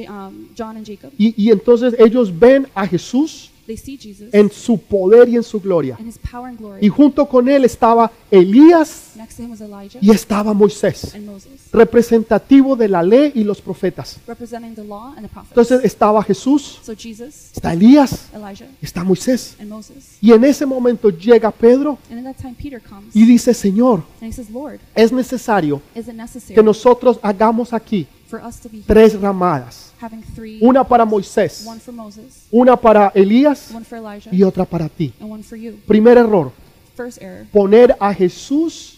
Um. 0.09 0.49
Y, 1.17 1.35
y 1.47 1.51
entonces 1.51 1.95
ellos 1.99 2.39
ven 2.39 2.67
a 2.75 2.87
Jesús 2.87 3.51
en 4.33 4.51
su 4.51 4.79
poder 4.79 5.29
y 5.29 5.37
en 5.37 5.43
su 5.43 5.61
gloria. 5.61 5.99
Y 6.81 6.89
junto 6.89 7.27
con 7.27 7.49
él 7.49 7.65
estaba 7.65 8.11
Elías 8.31 9.13
y 10.01 10.11
estaba 10.11 10.55
Moisés, 10.55 11.15
representativo 11.73 12.77
de 12.77 12.89
la 12.89 13.03
ley 13.03 13.33
y 13.35 13.45
los 13.45 13.61
profetas. 13.61 14.19
Entonces 15.49 15.85
estaba 15.85 16.23
Jesús, 16.23 16.81
está 17.55 17.73
Elías, 17.75 18.29
está 18.81 19.05
Moisés. 19.05 19.57
Y 20.21 20.33
en 20.33 20.45
ese 20.45 20.65
momento 20.65 21.11
llega 21.11 21.51
Pedro 21.51 21.99
y 23.13 23.25
dice, 23.25 23.53
Señor, 23.53 24.03
es 24.95 25.13
necesario 25.13 25.83
que 26.55 26.63
nosotros 26.63 27.19
hagamos 27.23 27.73
aquí 27.73 28.07
for 28.29 28.41
us 28.45 28.61
to 28.61 28.69
be 28.69 28.79
here 28.79 28.87
tres 28.87 29.15
ramadas. 29.19 29.93
having 30.01 30.23
three, 30.35 30.59
Una 30.63 30.85
para 30.85 31.05
Moisés, 31.05 31.65
one 31.67 31.81
for 31.81 31.93
Moses, 31.95 32.47
una 32.53 32.77
para 32.77 33.11
Elías 33.15 33.71
one 33.75 33.85
for 33.85 33.99
Elijah, 33.99 34.31
y 34.33 34.43
otra 34.43 34.65
para 34.65 34.89
ti. 34.89 35.13
and 35.21 35.31
one 35.31 35.43
for 35.43 35.57
you? 35.57 35.79
Primer 35.87 36.17
error, 36.19 36.53
First 36.97 37.21
error, 37.23 37.47
poner 37.53 37.97
a 37.99 38.13
Jesús 38.15 38.95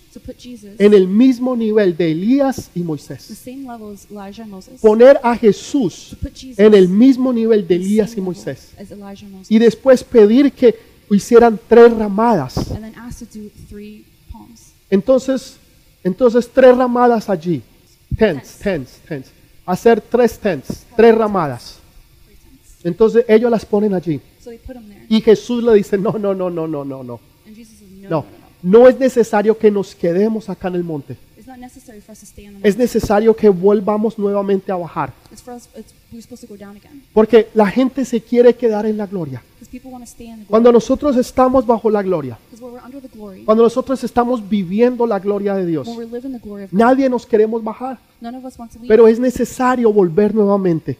en 0.78 0.92
el 0.92 1.06
mismo 1.06 1.54
nivel 1.54 1.96
de 1.96 2.10
Elías 2.10 2.68
y 2.74 2.80
the 2.80 2.84
Moisés. 2.84 3.20
same 3.22 3.62
level 3.64 3.92
as 3.92 4.06
Elijah 4.10 4.42
and 4.42 4.50
Moses. 4.50 4.80
Poner 4.80 5.20
a 5.22 5.36
Jesús 5.36 6.16
en 6.56 6.74
el 6.74 6.88
mismo 6.88 7.32
nivel 7.32 7.60
de 7.62 7.68
the 7.68 7.74
Elías 7.76 8.16
y 8.16 8.20
Moisés. 8.20 8.72
as 8.76 8.90
Elijah 8.90 9.24
and 9.26 9.34
Moses. 9.36 9.50
Y 9.50 9.58
después 9.60 10.02
pedir 10.02 10.50
que 10.52 10.74
hicieran 11.10 11.58
tres 11.68 11.92
ramadas. 11.96 12.56
and 12.72 12.82
then 12.82 12.94
asked 12.96 13.20
to 13.30 13.38
do 13.38 13.48
three 13.68 14.04
palms. 14.32 14.72
Entonces, 14.90 15.56
entonces 16.02 16.48
tres 16.52 16.76
ramadas 16.76 17.28
allí. 17.30 17.62
Tents, 18.16 18.58
tents, 18.58 19.00
tents. 19.08 19.30
Hacer 19.66 20.00
tres 20.00 20.38
tents, 20.38 20.86
tres 20.96 21.14
ramadas. 21.14 21.78
Entonces 22.82 23.24
ellos 23.28 23.50
las 23.50 23.64
ponen 23.64 23.94
allí. 23.94 24.20
There. 24.42 25.06
Y 25.08 25.20
Jesús 25.20 25.62
le 25.62 25.74
dice, 25.74 25.98
no, 25.98 26.12
no, 26.12 26.34
no, 26.34 26.50
no, 26.50 26.66
no, 26.66 26.84
No, 26.84 27.04
no, 27.04 27.20
no. 28.08 28.24
no 28.62 28.88
es 28.88 28.98
necesario 28.98 29.56
que 29.56 29.70
nos 29.70 29.94
quedemos 29.94 30.48
acá 30.48 30.68
en 30.68 30.74
el 30.76 30.84
monte. 30.84 31.16
Es 32.62 32.76
necesario 32.76 33.34
que 33.34 33.48
volvamos 33.48 34.18
nuevamente 34.18 34.72
a 34.72 34.76
bajar. 34.76 35.12
Porque 37.12 37.48
la 37.54 37.66
gente 37.66 38.04
se 38.04 38.20
quiere 38.20 38.54
quedar 38.54 38.86
en 38.86 38.96
la 38.96 39.06
gloria. 39.06 39.42
Cuando 40.48 40.72
nosotros 40.72 41.16
estamos 41.16 41.66
bajo 41.66 41.90
la 41.90 42.02
gloria, 42.02 42.38
cuando 43.44 43.62
nosotros 43.62 44.02
estamos 44.02 44.48
viviendo 44.48 45.06
la 45.06 45.18
gloria 45.18 45.54
de 45.54 45.66
Dios, 45.66 45.88
nadie 46.72 47.08
nos 47.08 47.26
queremos 47.26 47.62
bajar. 47.62 47.98
Pero 48.88 49.06
es 49.06 49.18
necesario 49.18 49.92
volver 49.92 50.34
nuevamente 50.34 50.98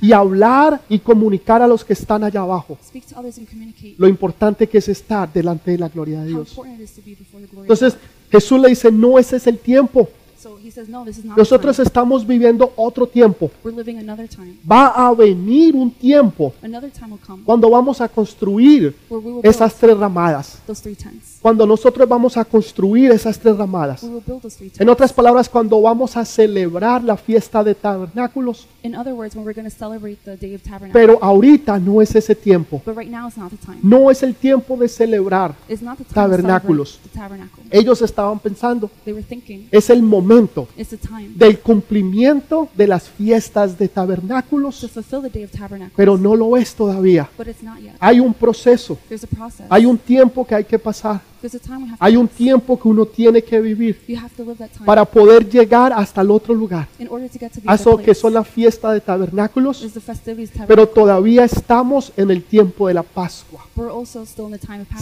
y 0.00 0.12
hablar 0.12 0.80
y 0.88 0.98
comunicar 0.98 1.62
a 1.62 1.66
los 1.66 1.84
que 1.84 1.92
están 1.92 2.22
allá 2.22 2.40
abajo 2.40 2.78
lo 3.96 4.08
importante 4.08 4.68
que 4.68 4.78
es 4.78 4.88
estar 4.88 5.32
delante 5.32 5.70
de 5.70 5.78
la 5.78 5.88
gloria 5.88 6.20
de 6.20 6.28
Dios. 6.28 6.56
Entonces. 7.62 7.96
Jesús 8.30 8.60
le 8.60 8.68
dice, 8.68 8.90
no, 8.92 9.18
ese 9.18 9.36
es 9.36 9.46
el 9.46 9.58
tiempo. 9.58 10.08
So 10.40 10.56
he 10.56 10.70
says, 10.70 10.88
no, 10.88 11.04
this 11.04 11.18
is 11.18 11.24
not 11.24 11.34
the 11.34 11.42
Nosotros 11.42 11.78
estamos 11.80 12.26
viviendo 12.26 12.72
otro 12.76 13.06
tiempo. 13.06 13.50
We're 13.62 13.76
living 13.76 13.98
another 13.98 14.26
time. 14.26 14.56
Va 14.66 14.86
a 14.86 15.12
venir 15.12 15.74
un 15.74 15.90
tiempo 15.90 16.54
Another 16.62 16.90
time 16.90 17.12
will 17.12 17.20
come 17.20 17.42
cuando 17.44 17.68
vamos 17.68 18.00
a 18.00 18.08
construir 18.08 18.96
esas 19.42 19.74
tres 19.74 19.98
ramadas. 19.98 20.58
Cuando 21.42 21.66
nosotros 21.66 22.06
vamos 22.06 22.36
a 22.36 22.44
construir 22.44 23.10
esas 23.12 23.38
tres 23.38 23.56
ramadas. 23.56 24.04
En 24.78 24.88
otras 24.88 25.12
palabras, 25.12 25.48
cuando 25.48 25.80
vamos 25.80 26.16
a 26.16 26.24
celebrar 26.24 27.02
la 27.02 27.16
fiesta 27.16 27.64
de 27.64 27.74
tabernáculos. 27.74 28.66
In 28.82 28.94
other 28.94 29.14
words, 29.14 29.34
when 29.34 29.44
we're 29.44 29.54
going 29.58 29.70
to 29.70 29.74
celebrate 29.76 30.18
the 30.24 30.36
Day 30.36 30.54
of 30.54 30.62
Tabernacle. 30.62 30.92
Pero 30.92 31.18
ahorita 31.22 31.78
no 31.78 32.02
es 32.02 32.14
ese 32.14 32.34
tiempo. 32.34 32.82
No 33.82 34.10
es 34.10 34.22
el 34.22 34.34
tiempo 34.34 34.76
de 34.76 34.88
celebrar. 34.88 35.54
Tabernáculos. 36.12 37.00
Ellos 37.70 38.02
estaban 38.02 38.38
pensando, 38.38 38.90
es 39.70 39.90
el 39.90 40.02
momento 40.02 40.68
del 41.36 41.58
cumplimiento 41.60 42.68
de 42.74 42.86
las 42.86 43.08
fiestas 43.08 43.78
de 43.78 43.88
tabernáculos, 43.88 44.86
pero 45.96 46.18
no 46.18 46.36
lo 46.36 46.56
es 46.56 46.74
todavía. 46.74 47.28
but 47.36 47.46
it's 47.46 47.62
not 47.62 47.78
yet. 47.78 47.94
Hay 48.00 48.20
un 48.20 48.34
proceso, 48.34 48.98
There's 49.08 49.24
a 49.24 49.26
process. 49.26 49.66
hay 49.70 49.86
un 49.86 49.96
tiempo 49.98 50.44
que 50.46 50.54
hay 50.54 50.64
que 50.64 50.78
pasar, 50.78 51.20
Hay 51.98 52.16
un 52.16 52.28
tiempo 52.28 52.78
que 52.78 52.88
uno 52.88 53.06
tiene 53.06 53.42
que 53.42 53.60
vivir 53.60 54.00
para 54.84 55.04
poder 55.04 55.48
llegar 55.48 55.92
hasta 55.92 56.20
el 56.20 56.30
otro 56.30 56.54
lugar, 56.54 56.88
eso 57.72 57.96
que 57.96 58.14
son 58.14 58.34
la 58.34 58.44
fiesta 58.44 58.92
de 58.92 59.00
tabernáculos, 59.00 59.86
pero 60.66 60.88
todavía 60.88 61.44
estamos 61.44 62.12
en 62.16 62.30
el 62.30 62.42
tiempo 62.42 62.88
de 62.88 62.94
la 62.94 63.02
Pascua. 63.02 63.66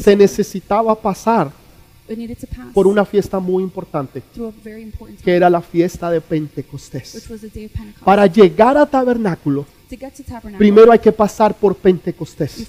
Se 0.00 0.16
necesitaba 0.16 0.94
pasar 0.94 1.50
por 2.72 2.86
una 2.86 3.04
fiesta 3.04 3.38
muy 3.38 3.62
importante, 3.62 4.22
que 5.24 5.34
era 5.34 5.50
la 5.50 5.60
fiesta 5.60 6.10
de 6.10 6.20
Pentecostés. 6.20 7.28
Para 8.04 8.26
llegar 8.26 8.76
a 8.76 8.86
tabernáculo 8.86 9.66
primero 10.58 10.92
hay 10.92 10.98
que 10.98 11.12
pasar 11.12 11.54
por 11.54 11.74
Pentecostés. 11.76 12.66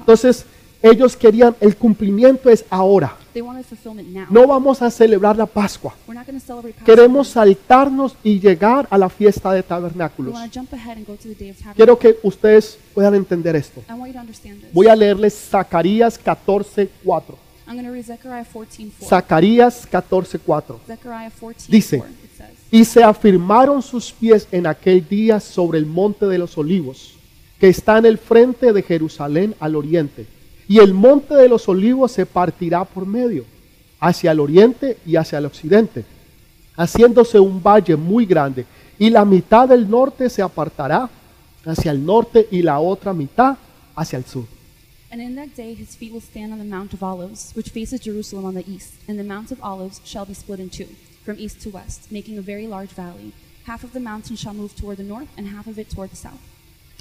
Entonces, 0.00 0.46
ellos 0.84 1.16
querían, 1.16 1.56
el 1.60 1.76
cumplimiento 1.76 2.50
es 2.50 2.62
ahora. 2.68 3.16
No 4.28 4.46
vamos 4.46 4.82
a 4.82 4.90
celebrar 4.90 5.34
la 5.34 5.46
Pascua. 5.46 5.94
Queremos 6.84 7.28
saltarnos 7.28 8.16
y 8.22 8.38
llegar 8.38 8.86
a 8.90 8.98
la 8.98 9.08
fiesta 9.08 9.52
de 9.52 9.62
tabernáculos. 9.62 10.38
Quiero 11.74 11.98
que 11.98 12.18
ustedes 12.22 12.78
puedan 12.92 13.14
entender 13.14 13.56
esto. 13.56 13.82
Voy 14.74 14.88
a 14.88 14.94
leerles 14.94 15.34
Zacarías 15.50 16.22
14:4. 16.22 17.34
I'm 17.66 17.76
going 17.76 17.86
to 17.86 17.92
read 17.92 18.04
Zechariah 18.04 18.44
14:4. 18.44 19.08
Zacarías 19.08 19.88
14:4. 19.90 20.80
Zechariah 20.86 21.30
14:4. 21.40 21.66
Dice, 21.66 22.02
Y 22.70 22.84
se 22.84 23.02
afirmaron 23.02 23.80
sus 23.80 24.12
pies 24.12 24.46
en 24.52 24.66
aquel 24.66 25.08
día 25.08 25.40
sobre 25.40 25.78
el 25.78 25.86
monte 25.86 26.26
de 26.26 26.36
los 26.36 26.58
olivos, 26.58 27.14
que 27.58 27.70
está 27.70 27.96
en 27.96 28.04
el 28.04 28.18
frente 28.18 28.74
de 28.74 28.82
Jerusalén 28.82 29.54
al 29.60 29.76
oriente. 29.76 30.26
Y 30.68 30.78
el 30.78 30.94
monte 30.94 31.34
de 31.34 31.48
los 31.48 31.68
olivos 31.68 32.12
se 32.12 32.26
partirá 32.26 32.84
por 32.84 33.06
medio, 33.06 33.44
hacia 34.00 34.32
el 34.32 34.40
oriente 34.40 34.98
y 35.06 35.16
hacia 35.16 35.38
el 35.38 35.46
occidente, 35.46 36.04
haciéndose 36.76 37.38
un 37.38 37.62
valle 37.62 37.96
muy 37.96 38.26
grande. 38.26 38.66
Y 38.98 39.10
la 39.10 39.24
mitad 39.24 39.68
del 39.68 39.88
norte 39.88 40.30
se 40.30 40.42
apartará 40.42 41.10
hacia 41.64 41.90
el 41.90 42.04
norte 42.04 42.46
y 42.50 42.62
la 42.62 42.78
otra 42.80 43.12
mitad 43.12 43.56
hacia 43.94 44.18
el 44.18 44.24
sur. 44.24 44.44
And 45.10 45.22
in 45.22 45.36
that 45.36 45.54
day 45.56 45.74
his 45.74 45.96
feet 45.96 46.12
will 46.12 46.20
stand 46.20 46.52
on 46.52 46.58
the 46.58 46.64
Mount 46.64 46.92
of 46.92 47.02
Olives, 47.02 47.52
which 47.54 47.70
faces 47.70 48.00
Jerusalem 48.00 48.46
on 48.46 48.54
the 48.54 48.68
east, 48.68 48.94
and 49.06 49.16
the 49.16 49.22
Mount 49.22 49.52
of 49.52 49.62
Olives 49.62 50.00
shall 50.04 50.26
be 50.26 50.34
split 50.34 50.58
in 50.58 50.70
two, 50.70 50.88
from 51.24 51.36
east 51.38 51.60
to 51.62 51.70
west, 51.70 52.10
making 52.10 52.36
a 52.36 52.42
very 52.42 52.66
large 52.66 52.90
valley. 52.90 53.32
Half 53.64 53.84
of 53.84 53.92
the 53.92 54.00
mountain 54.00 54.34
shall 54.34 54.54
move 54.54 54.74
toward 54.74 54.96
the 54.96 55.04
north, 55.04 55.28
and 55.36 55.46
half 55.46 55.68
of 55.68 55.78
it 55.78 55.88
toward 55.88 56.10
the 56.10 56.16
south. 56.16 56.40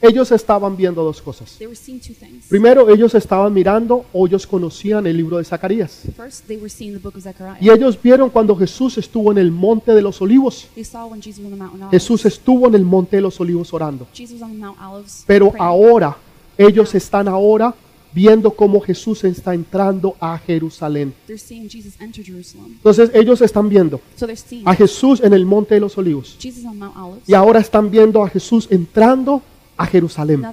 Ellos 0.03 0.33
estaban 0.33 0.75
viendo 0.75 1.01
dos 1.01 1.21
cosas. 1.21 1.55
They 1.57 1.65
were 1.65 1.77
seeing 1.77 1.97
two 1.97 2.13
things. 2.13 2.47
Primero, 2.49 2.89
ellos 2.89 3.15
estaban 3.15 3.53
mirando 3.53 4.03
o 4.11 4.27
ellos 4.27 4.45
conocían 4.45 5.07
el 5.07 5.15
libro 5.15 5.37
de 5.37 5.45
Zacarías. 5.45 6.01
First, 6.17 6.45
they 6.45 6.57
were 6.57 6.69
seeing 6.69 6.91
the 6.91 6.99
book 6.99 7.15
of 7.15 7.23
Zechariah. 7.23 7.57
Y 7.61 7.69
ellos 7.69 7.97
vieron 8.01 8.29
cuando 8.29 8.53
Jesús 8.53 8.97
estuvo 8.97 9.31
en 9.31 9.37
el 9.37 9.49
monte 9.49 9.95
de 9.95 10.01
los 10.01 10.21
olivos. 10.21 10.67
They 10.75 10.83
saw 10.83 11.09
when 11.09 11.21
Jesus 11.21 11.39
was 11.39 11.45
on 11.45 11.51
the 11.51 11.63
Mount 11.63 11.75
of 11.75 11.81
Olives. 11.83 11.91
Jesús 11.91 12.25
estuvo 12.25 12.67
en 12.67 12.75
el 12.75 12.83
monte 12.83 13.15
de 13.15 13.21
los 13.21 13.39
olivos 13.39 13.73
orando. 13.73 14.05
Jesus 14.13 14.41
was 14.41 14.41
on 14.41 14.51
the 14.51 14.57
Mount 14.57 14.77
Olives. 14.81 15.23
Pero 15.25 15.51
praying. 15.51 15.65
ahora, 15.65 16.17
ellos 16.57 16.93
están 16.93 17.29
ahora 17.29 17.73
viendo 18.13 18.51
cómo 18.51 18.81
Jesús 18.81 19.23
está 19.23 19.53
entrando 19.53 20.17
a 20.19 20.37
Jerusalén. 20.37 21.13
They're 21.27 21.39
seeing 21.39 21.69
Jesus 21.69 21.93
enter 22.01 22.25
Jerusalem. 22.25 22.73
Entonces 22.73 23.09
ellos 23.13 23.41
están 23.41 23.69
viendo 23.69 24.01
So 24.17 24.25
they're 24.25 24.35
seeing 24.35 24.67
a 24.67 24.75
Jesús 24.75 25.21
en 25.21 25.31
el 25.31 25.45
monte 25.45 25.75
de 25.75 25.79
los 25.79 25.97
olivos. 25.97 26.35
Jesus 26.37 26.65
on 26.65 26.77
Mount 26.77 26.97
Olives. 26.97 27.29
Y 27.29 27.33
ahora 27.33 27.61
están 27.61 27.89
viendo 27.89 28.21
a 28.21 28.29
Jesús 28.29 28.67
entrando 28.69 29.41
a 29.77 29.85
Jerusalén. 29.85 30.43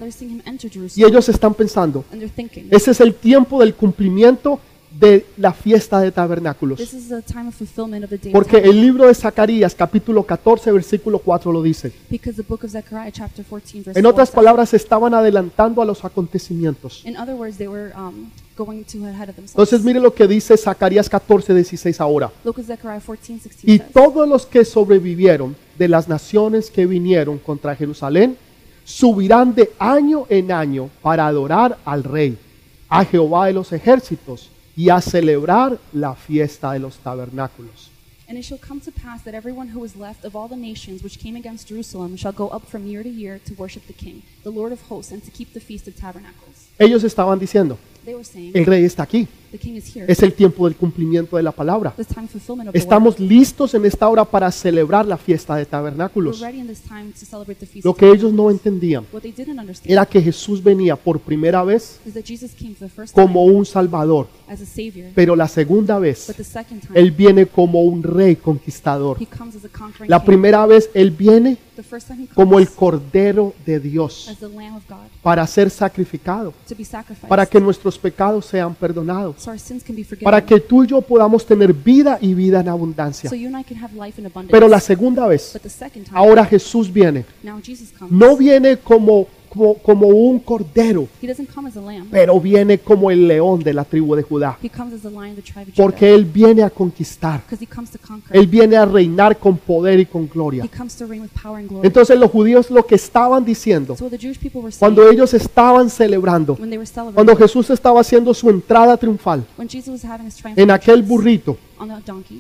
Y 0.96 1.04
ellos 1.04 1.28
están 1.28 1.54
pensando, 1.54 2.04
ese 2.70 2.90
es 2.90 3.00
el 3.00 3.14
tiempo 3.14 3.61
del 3.61 3.74
cumplimiento 3.74 4.61
de 4.90 5.24
la 5.37 5.52
fiesta 5.52 6.00
de 6.00 6.11
tabernáculos. 6.11 6.80
Porque 8.33 8.59
el 8.59 8.80
libro 8.80 9.06
de 9.06 9.14
Zacarías, 9.14 9.74
capítulo 9.74 10.24
14, 10.24 10.72
versículo 10.72 11.18
4 11.18 11.52
lo 11.52 11.62
dice. 11.62 11.92
Because 12.11 12.37
the 12.37 12.46
book 12.46 12.64
of 12.64 12.70
Zechariah, 12.70 13.12
chapter 13.12 13.44
14, 13.44 13.83
verse 13.83 13.98
En 13.98 14.04
4 14.04 14.11
otras 14.11 14.30
palabras, 14.30 14.74
estaban 14.74 15.14
adelantando 15.14 15.80
a 15.80 15.85
los 15.85 16.04
acontecimientos. 16.04 17.04
Um. 17.04 18.30
Entonces 18.59 19.83
mire 19.83 20.00
lo 20.00 20.12
que 20.12 20.26
dice 20.26 20.54
Zacarías 20.56 21.09
14, 21.09 21.54
16 21.54 21.98
ahora. 21.98 22.30
Look 22.44 22.59
at 22.59 22.66
Zechariah 22.66 23.00
14, 23.00 23.33
16 23.33 23.64
Y 23.64 23.78
todos 23.78 24.28
los 24.28 24.44
que 24.44 24.66
sobrevivieron 24.66 25.56
de 25.78 25.88
las 25.88 26.09
naciones 26.09 26.70
que 26.70 26.85
vinieron 26.85 27.38
contra 27.38 27.74
Jerusalén 27.74 28.37
subirán 28.90 29.55
de 29.55 29.70
año 29.79 30.26
en 30.29 30.50
año 30.50 30.90
para 31.00 31.26
adorar 31.26 31.79
al 31.85 32.03
rey, 32.03 32.37
a 32.88 33.05
Jehová 33.05 33.46
de 33.46 33.53
los 33.53 33.72
ejércitos 33.72 34.50
y 34.76 34.88
a 34.88 35.00
celebrar 35.00 35.79
la 35.92 36.14
fiesta 36.14 36.72
de 36.72 36.81
los 36.81 36.96
tabernáculos. 36.98 37.90
And 38.29 38.38
it 38.38 38.44
shall 38.44 38.59
come 38.59 38.81
to 38.81 38.92
pass 38.92 39.22
that 39.24 39.35
everyone 39.35 39.68
who 39.74 39.85
is 39.85 39.96
left 39.96 40.24
of 40.24 40.37
all 40.37 40.48
the 40.48 40.57
nations 40.57 41.03
which 41.03 41.18
came 41.18 41.37
against 41.37 41.68
Jerusalem 41.68 42.16
shall 42.16 42.33
go 42.33 42.48
up 42.48 42.64
from 42.64 42.87
year 42.87 43.03
to 43.03 43.09
year 43.09 43.40
to 43.44 43.55
worship 43.55 43.87
the 43.88 43.92
King, 43.92 44.22
the 44.44 44.50
Lord 44.50 44.70
of 44.72 44.81
hosts, 44.88 45.11
and 45.11 45.20
to 45.24 45.33
keep 45.33 45.53
the 45.53 45.61
feast 45.61 45.88
of 45.88 45.96
tabernacles. 45.96 46.68
Ellos 46.79 47.03
estaban 47.03 47.40
diciendo, 47.40 47.76
el 48.07 48.67
rey 48.67 48.85
está 48.85 49.03
aquí, 49.03 49.27
the 49.51 49.59
King 49.59 49.75
is 49.75 49.97
here. 49.97 50.05
es 50.09 50.23
el 50.23 50.33
tiempo 50.33 50.67
del 50.67 50.77
cumplimiento 50.77 51.37
de 51.37 51.43
la 51.43 51.53
palabra. 51.53 51.93
This 51.97 52.07
time 52.07 52.25
of 52.25 52.31
fulfillment 52.31 52.69
of 52.69 52.73
the 52.73 52.79
word. 52.79 52.83
Estamos 52.83 53.21
listos 53.21 53.75
en 53.75 53.85
esta 53.85 54.09
hora 54.09 54.25
para 54.25 54.51
celebrar 54.51 55.07
la 55.07 55.17
fiesta 55.17 55.57
de 55.57 55.67
tabernáculos. 55.67 56.41
ready 56.41 56.61
in 56.61 56.67
this 56.67 56.81
time 56.81 57.13
to 57.13 57.25
celebrate 57.25 57.59
the 57.61 57.67
feast 57.67 57.85
Lo 57.85 57.95
que 57.95 58.11
ellos 58.11 58.33
no 58.33 58.51
entendían 58.51 59.05
era 59.85 60.07
que 60.07 60.21
Jesús 60.21 60.63
venía 60.63 60.97
por 60.97 61.21
primera 61.21 61.63
vez 61.65 62.01
como 63.13 63.45
un 63.45 63.67
salvador, 63.67 64.29
as 64.49 64.61
a 64.61 64.67
savior, 64.67 65.11
pero 65.15 65.37
la 65.37 65.49
segunda 65.49 65.99
vez 65.99 66.27
but 66.29 66.37
the 66.37 66.45
second 66.45 66.81
time 66.81 66.99
Él 66.99 67.11
viene 67.11 67.47
como 67.47 67.83
un 67.83 68.03
rey 68.03 68.37
conquistador. 68.37 69.19
La 70.07 70.25
primera 70.25 70.67
vez 70.67 70.91
Él 70.95 71.11
viene 71.11 71.59
Como 72.35 72.59
el 72.59 72.69
Cordero 72.71 73.55
de 73.64 73.81
Dios 73.81 74.37
para 75.23 75.47
ser 75.47 75.71
sacrificado, 75.71 76.53
para 77.29 77.47
que 77.47 77.61
nuestros 77.61 77.99
pecados 77.99 78.47
sean 78.47 78.75
perdonados, 78.75 79.37
so 79.43 79.51
our 79.51 79.59
sins 79.59 79.83
can 79.83 79.97
be 79.97 80.05
forgiven, 80.05 80.25
para 80.25 80.45
que 80.45 80.61
tú 80.61 80.85
y 80.85 80.88
yo 80.88 81.01
podamos 81.01 81.45
tener 81.45 81.73
vida 81.73 82.19
y 82.21 82.35
vida 82.35 82.61
en 82.61 82.69
abundancia. 82.69 83.29
so 83.29 83.37
you 83.37 83.49
and 83.49 83.61
I 83.61 83.64
can 83.64 83.83
have 83.83 83.95
life 83.95 84.21
in 84.21 84.27
abundance. 84.27 84.51
Pero 84.51 84.69
la 84.69 84.81
segunda 84.81 85.27
vez, 85.27 85.59
ahora 86.12 86.45
Jesús 86.45 86.93
viene. 86.93 87.25
No 88.11 88.37
viene 88.37 88.79
como, 88.79 89.27
como, 89.51 89.75
como 89.75 90.07
un 90.07 90.39
cordero, 90.39 91.09
He 91.21 91.27
doesn't 91.27 91.53
come 91.53 91.69
as 91.69 91.77
a 91.77 91.81
lamb. 91.81 92.07
pero 92.11 92.41
viene 92.41 92.79
como 92.79 93.11
el 93.11 93.27
león 93.29 93.63
de 93.63 93.75
la 93.75 93.85
tribu 93.85 94.15
de 94.15 94.23
Judá. 94.23 94.57
He 94.63 94.71
comes 94.71 94.95
as 94.95 95.03
the 95.03 95.11
lion 95.11 95.31
of 95.31 95.37
the 95.37 95.43
tribe 95.43 95.69
of 95.71 95.77
Porque 95.77 96.15
Él 96.15 96.25
viene 96.25 96.63
a 96.63 96.71
conquistar. 96.71 97.43
because 97.49 97.63
he 97.63 97.67
comes 97.67 97.91
to 97.91 97.99
conquer. 97.99 98.35
Él 98.37 98.47
viene 98.47 98.77
a 98.77 98.87
reinar 98.87 99.37
con 99.39 99.59
poder 99.59 99.99
y 100.01 100.07
con 100.07 100.29
gloria. 100.29 100.65
he 100.65 100.69
comes 100.69 100.95
to 100.97 101.07
reign 101.07 101.21
with 101.23 101.31
power 101.43 101.59
and 101.59 101.69
glory. 101.69 101.87
Entonces 101.87 102.19
los 102.19 102.31
judíos 102.31 102.71
lo 102.71 102.87
que 102.87 102.95
estaban 102.95 103.45
diciendo, 103.45 103.97
cuando 104.79 105.11
ellos 105.11 105.35
estaban 105.35 105.91
celebrando, 105.91 106.57
cuando 107.15 107.37
Jesús 107.37 107.71
estaba 107.71 108.01
haciendo 108.01 108.33
su 108.33 108.49
entrada 108.51 108.97
triunfal 108.97 109.45
en 110.57 110.71
aquel 110.71 111.03
burrito, 111.03 111.57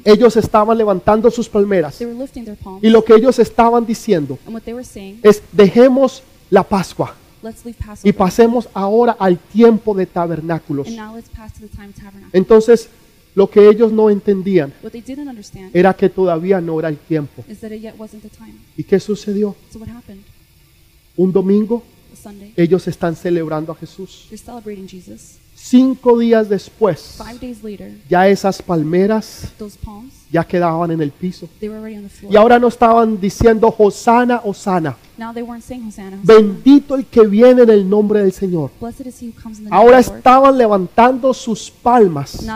ellos 0.04 0.36
estaban 0.36 0.76
levantando 0.78 1.30
sus 1.30 1.48
palmeras. 1.48 1.98
they 1.98 2.06
were 2.06 2.18
lifting 2.18 2.44
their 2.44 2.56
palms, 2.56 2.84
Y 2.84 2.90
lo 2.90 3.04
que 3.04 3.14
ellos 3.14 3.38
estaban 3.38 3.84
diciendo 3.86 4.38
and 4.46 4.54
what 4.54 4.62
they 4.62 4.74
were 4.74 4.84
saying, 4.84 5.18
es, 5.22 5.42
dejemos 5.52 6.22
la 6.50 6.62
Pascua 6.62 7.14
y 8.02 8.12
pasemos 8.12 8.68
ahora 8.74 9.16
al 9.18 9.38
tiempo 9.38 9.94
de 9.94 10.06
tabernáculos. 10.06 10.88
Entonces, 12.32 12.88
lo 13.34 13.48
que 13.48 13.68
ellos 13.68 13.92
no 13.92 14.10
entendían 14.10 14.72
era 15.72 15.94
que 15.94 16.08
todavía 16.08 16.60
no 16.60 16.78
era 16.78 16.88
el 16.88 16.98
tiempo. 16.98 17.44
¿Y 18.76 18.84
qué 18.84 19.00
sucedió? 19.00 19.56
Un 21.16 21.32
domingo 21.32 21.82
ellos 22.56 22.86
están 22.88 23.16
celebrando 23.16 23.72
a 23.72 23.74
Jesús. 23.74 24.28
Cinco 25.54 26.18
días 26.18 26.48
después, 26.48 27.18
ya 28.08 28.28
esas 28.28 28.62
palmeras 28.62 29.52
ya 30.30 30.44
quedaban 30.44 30.90
en 30.90 31.02
el 31.02 31.10
piso. 31.10 31.48
Y 32.28 32.36
ahora 32.36 32.58
no 32.58 32.68
estaban 32.68 33.20
diciendo 33.20 33.74
Hosana, 33.76 34.40
Hosana. 34.44 34.96
Bendito 36.22 36.94
el 36.94 37.04
que 37.04 37.26
viene 37.26 37.62
en 37.62 37.70
el 37.70 37.88
nombre 37.88 38.20
del 38.20 38.32
Señor. 38.32 38.70
Ahora 39.70 39.98
estaban 39.98 40.56
levantando 40.56 41.34
sus 41.34 41.70
palmas 41.70 42.46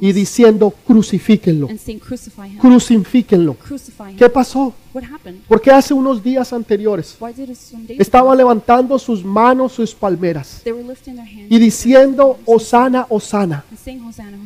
y 0.00 0.12
diciendo 0.12 0.72
crucifíquenlo, 0.86 1.68
crucifíquenlo. 2.58 3.56
¿Qué 4.16 4.28
pasó? 4.30 4.72
Porque 5.46 5.70
hace 5.70 5.94
unos 5.94 6.22
días 6.22 6.52
anteriores 6.52 7.16
estaban 7.90 8.36
levantando 8.36 8.98
sus 8.98 9.24
manos, 9.24 9.72
sus 9.72 9.94
palmeras 9.94 10.62
y 11.48 11.58
diciendo 11.58 12.38
Hosana, 12.46 13.06
Hosana 13.08 13.64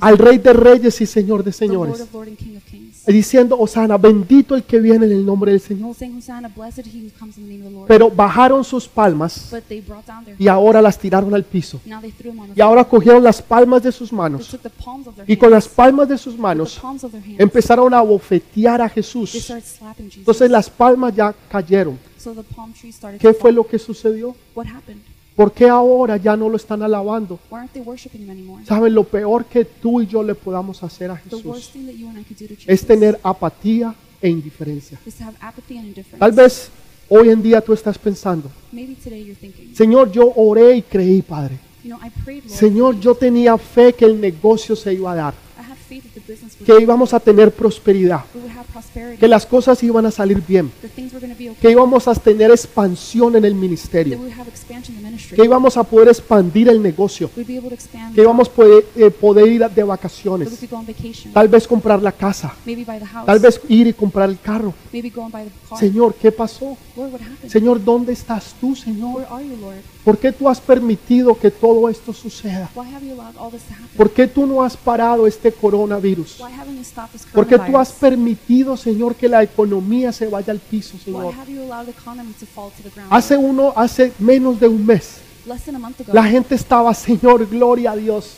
al 0.01 0.19
Rey 0.19 0.39
de 0.39 0.53
Reyes 0.53 1.01
y 1.01 1.07
Señor 1.07 1.45
de 1.45 1.53
the 1.53 2.14
Lord 2.15 2.29
and 2.29 2.39
King 2.39 2.57
of 2.57 2.63
Kings. 2.65 3.05
Diciendo 3.07 3.57
Hosana, 3.59 3.99
bendito 3.99 4.55
el 4.55 4.63
que 4.63 4.79
viene 4.81 5.05
en 5.07 5.13
el 5.13 5.27
nombre 5.27 5.51
del 5.53 5.61
Señor. 5.61 5.95
Saying 5.95 6.17
Hosanna, 6.19 6.49
blessed 6.49 6.87
he 6.87 7.07
who 7.07 7.11
comes 7.19 7.37
in 7.37 7.45
the 7.45 7.51
name 7.53 7.63
of 7.65 7.69
the 7.71 7.75
Lord. 7.75 7.89
Pero 7.89 8.11
bajaron 8.11 8.65
sus 8.65 8.89
palmas 8.89 9.49
But 9.51 9.65
they 9.69 9.81
brought 9.81 10.07
down 10.07 10.25
their 10.25 10.37
y 10.41 10.49
ahora 10.49 10.81
las 10.81 10.99
tiraron 10.99 11.35
al 11.35 11.45
piso. 11.45 11.81
Now 11.85 12.01
they 12.01 12.11
threw 12.13 12.31
them 12.31 12.41
on 12.41 12.47
the 12.49 12.55
Y 12.57 12.63
ahora 12.63 12.85
cogieron 12.85 13.23
las 13.23 13.43
palmas 13.43 13.83
de 13.83 13.93
sus 13.93 14.11
They 14.11 14.17
manos 14.17 14.49
took 14.49 14.63
the 14.63 14.71
palms 14.71 15.07
of 15.09 15.17
their 15.17 15.31
y 15.31 15.37
con 15.37 15.51
las 15.51 15.69
palmas 15.69 16.09
de 16.09 16.17
sus 16.17 16.39
manos 16.39 16.75
the 16.77 16.81
palms 16.81 17.05
of 17.05 17.11
their 17.13 17.23
hands. 17.23 17.41
empezaron 17.41 17.93
a 17.93 18.01
bofetear 18.01 18.81
a 18.81 18.89
They 18.89 18.95
Jesús. 19.03 19.31
started 19.35 19.65
slapping 19.67 20.07
Jesus. 20.07 20.19
Entonces 20.21 20.51
las 20.51 20.71
palmas 20.71 21.15
ya 21.15 21.35
cayeron. 21.51 21.99
so 22.19 22.33
the 22.33 22.43
palm 22.55 22.73
tree 22.73 22.93
started 22.93 23.21
¿Qué 23.21 23.29
to 23.29 23.35
fue 23.35 23.51
fall. 23.51 23.55
lo 23.57 23.67
que 23.67 23.79
sucedió? 23.79 24.35
What 24.55 24.67
happened? 24.67 25.01
¿Por 25.37 25.53
qué 25.53 25.69
ahora 25.69 26.17
ya 26.17 26.37
no 26.37 26.49
lo 26.49 26.57
están 26.57 26.83
alabando? 26.83 27.39
¿Saben 28.65 28.95
lo 28.95 29.05
peor 29.05 29.45
que 29.47 29.65
tú 29.65 30.01
y 30.01 30.07
yo 30.07 30.23
le 30.23 30.35
podamos 30.35 30.83
hacer 30.83 31.11
a 31.11 31.17
Jesús? 31.17 31.73
Es 32.67 32.87
tener 32.87 33.19
apatía 33.23 33.95
e 34.21 34.29
indiferencia. 34.29 34.99
Tal 36.19 36.33
vez 36.33 36.71
Hoy 37.09 37.29
en 37.29 37.43
día 37.43 37.61
tú 37.61 37.73
estás 37.73 37.99
pensando, 37.99 38.51
Señor, 39.75 40.11
yo 40.11 40.33
oré 40.37 40.77
y 40.77 40.83
creí, 40.83 41.23
Padre. 41.23 41.59
Señor, 42.47 42.99
yo 42.99 43.15
tenía 43.15 43.59
fe 43.59 43.93
que 43.93 44.07
el 44.07 44.19
negocio 44.19 44.75
se 44.75 44.95
iba 44.95 45.13
a 45.13 45.15
dar, 45.15 45.35
que 46.65 46.81
íbamos 46.81 47.13
a 47.13 47.21
tener 47.21 47.53
prosperidad, 47.53 48.25
que 49.21 49.29
las 49.29 49.45
cosas 49.45 49.83
iban 49.83 50.07
a 50.07 50.11
salir 50.11 50.43
bien, 50.47 50.73
que 51.61 51.71
íbamos 51.71 52.09
a 52.09 52.15
tener 52.15 52.51
expansión 52.51 53.37
en 53.37 53.45
el 53.45 53.55
ministerio, 53.55 54.19
que 55.35 55.45
íbamos 55.45 55.77
a 55.77 55.85
poder 55.85 56.09
expandir 56.09 56.69
el 56.69 56.83
negocio, 56.83 57.31
que 57.35 58.23
íbamos 58.23 58.49
a 58.49 58.53
poder, 58.53 58.87
eh, 58.97 59.11
poder 59.11 59.49
ir 59.49 59.69
de 59.69 59.83
vacaciones, 59.83 60.49
tal 61.33 61.49
vez 61.49 61.67
comprar 61.67 62.03
la 62.03 62.13
casa, 62.13 62.55
tal 63.27 63.39
vez 63.39 63.61
ir 63.69 63.87
y 63.87 63.93
comprar 63.93 64.29
el 64.29 64.39
carro. 64.41 64.75
Señor, 65.79 66.15
¿qué 66.15 66.31
pasó? 66.33 66.77
Señor, 67.49 67.83
¿dónde 67.83 68.13
estás 68.13 68.55
tú, 68.61 68.75
Señor? 68.77 69.27
¿Por 70.05 70.19
qué 70.19 70.33
tú 70.33 70.49
has 70.49 70.61
permitido 70.61 71.39
que 71.39 71.51
todo 71.51 71.89
esto 71.89 72.13
suceda? 72.13 72.71
¿Por 73.97 74.11
qué 74.11 74.27
tú 74.27 74.47
no 74.47 74.63
has 74.63 74.77
parado 74.77 75.27
este 75.27 75.51
coronavirus? 75.51 76.43
¿Por 77.33 77.47
qué 77.47 77.59
tú 77.59 77.79
has 77.79 77.93
permitido, 77.93 78.77
Señor, 78.77 79.15
que 79.15 79.29
la 79.29 79.43
economía 79.43 80.13
se 80.13 80.27
vaya 80.27 80.53
al 80.53 80.59
piso, 80.59 80.99
Señor? 80.99 81.33
Hace 83.11 83.37
uno, 83.37 83.73
hace 83.77 84.13
menos 84.19 84.61
de 84.61 84.69
un 84.69 84.85
mes, 84.85 85.21
Less 85.47 85.65
than 85.65 85.77
a 85.77 85.79
month 85.79 86.01
ago, 86.01 86.13
la 86.15 86.25
gente 86.25 86.55
estaba, 86.55 86.95
Señor, 86.95 87.47
gloria 87.47 87.93
a 87.93 87.97
Dios. 87.97 88.37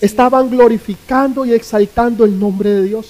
Estaban 0.00 0.50
glorificando 0.50 1.46
y 1.46 1.52
exaltando 1.52 2.24
el 2.26 2.38
nombre 2.38 2.68
de 2.70 2.82
Dios. 2.82 3.06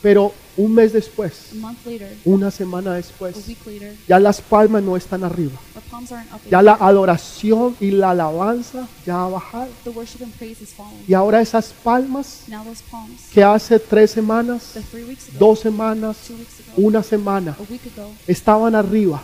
Pero 0.00 0.32
un 0.56 0.74
mes 0.74 0.92
después, 0.94 1.50
A 1.52 1.54
month 1.56 1.84
later, 1.84 2.16
una 2.24 2.50
semana 2.50 2.92
a 2.92 2.94
después, 2.94 3.36
ya 4.08 4.18
las 4.18 4.40
palmas 4.40 4.82
no 4.82 4.96
están 4.96 5.22
arriba. 5.22 5.58
Ya 6.50 6.62
la 6.62 6.74
adoración 6.74 7.76
y 7.80 7.90
la 7.90 8.10
alabanza 8.10 8.88
ya 9.04 9.24
ha 9.24 9.28
bajado. 9.28 9.68
Y 11.06 11.12
ahora 11.12 11.42
esas 11.42 11.74
palmas 11.84 12.44
que 13.34 13.44
hace 13.44 13.78
tres 13.78 14.10
semanas, 14.12 14.74
dos 15.38 15.60
semanas, 15.60 16.16
una 16.76 17.02
semana, 17.02 17.56
estaban 18.26 18.74
arriba, 18.74 19.22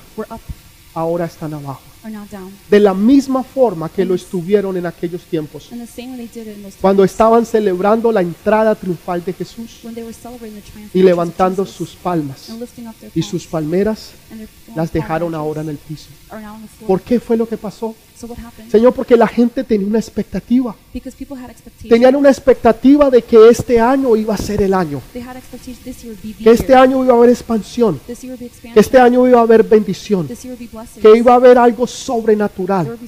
ahora 0.96 1.26
están 1.26 1.52
abajo. 1.52 1.95
Are 2.06 2.12
now 2.14 2.26
down. 2.30 2.50
De 2.70 2.78
la 2.80 2.94
misma 2.94 3.42
forma 3.42 3.88
que 3.88 4.04
lo 4.04 4.14
estuvieron 4.14 4.76
en 4.76 4.86
aquellos 4.86 5.22
tiempos, 5.22 5.70
And 5.72 5.80
the 5.80 5.86
same 5.86 6.16
way 6.16 6.26
they 6.26 6.42
did 6.44 6.50
it 6.52 6.56
in 6.56 6.62
those 6.62 6.76
cuando 6.80 7.02
times 7.02 7.12
estaban 7.12 7.46
celebrando 7.46 8.12
la 8.12 8.20
entrada 8.22 8.74
triunfal 8.74 9.24
de 9.24 9.32
Jesús 9.32 9.80
when 9.82 9.94
they 9.94 10.04
were 10.04 10.14
celebrating 10.14 10.60
the 10.60 10.70
triumph 10.70 10.94
y 10.94 11.00
of 11.00 11.04
levantando 11.04 11.64
Jesus 11.64 11.76
sus 11.76 11.90
palmas. 11.96 12.48
and 12.50 12.60
lifting 12.60 12.86
up 12.86 12.94
their 13.00 13.10
Y 13.14 13.20
palms, 13.20 13.30
sus 13.30 13.46
palmeras 13.46 14.10
and 14.30 14.40
their 14.40 14.48
las 14.76 14.90
palm 14.90 15.02
dejaron 15.02 15.34
ahora 15.34 15.62
en 15.62 15.68
el 15.70 15.76
piso. 15.78 16.08
are 16.30 16.40
now 16.42 16.54
on 16.54 16.62
the 16.62 16.68
floor. 16.68 16.86
¿Por 16.86 17.00
qué 17.02 17.20
fue 17.20 17.36
lo 17.36 17.48
que 17.48 17.56
pasó? 17.56 17.94
So 18.18 18.26
what 18.26 18.38
happened? 18.38 18.70
Señor, 18.70 18.94
porque 18.94 19.14
la 19.14 19.26
gente 19.28 19.62
tenía 19.62 19.86
una 19.86 19.98
expectativa. 19.98 20.74
Because 20.94 21.14
people 21.14 21.36
had 21.36 21.50
expectations. 21.50 21.90
Tenían 21.90 22.16
una 22.16 22.30
expectativa 22.30 23.10
de 23.10 23.20
que 23.20 23.48
este 23.50 23.78
año 23.78 24.16
iba 24.16 24.34
a 24.34 24.38
ser 24.38 24.62
el 24.62 24.72
año, 24.72 25.02
They 25.12 25.20
had 25.22 25.36
expectations 25.36 25.84
this 25.84 26.02
year 26.02 26.14
would 26.14 26.22
be 26.22 26.32
the 26.32 26.44
que 26.44 26.50
este 26.50 26.68
year. 26.68 26.78
año 26.78 27.04
iba 27.04 27.12
a 27.12 27.16
haber 27.18 27.28
expansión, 27.30 28.00
This 28.06 28.22
year 28.22 28.30
would 28.32 28.40
be 28.40 28.46
que 28.48 28.54
expansion. 28.54 28.78
este 28.80 28.98
año 28.98 29.28
iba 29.28 29.38
a 29.38 29.42
haber 29.42 29.62
bendición, 29.64 30.26
This 30.28 30.44
year 30.44 30.54
would 30.56 30.58
be 30.70 30.74
blessings. 30.74 31.02
que 31.02 31.18
iba 31.18 31.32
a 31.32 31.36
haber 31.36 31.58
algo 31.58 31.86
sobrenatural 31.96 32.98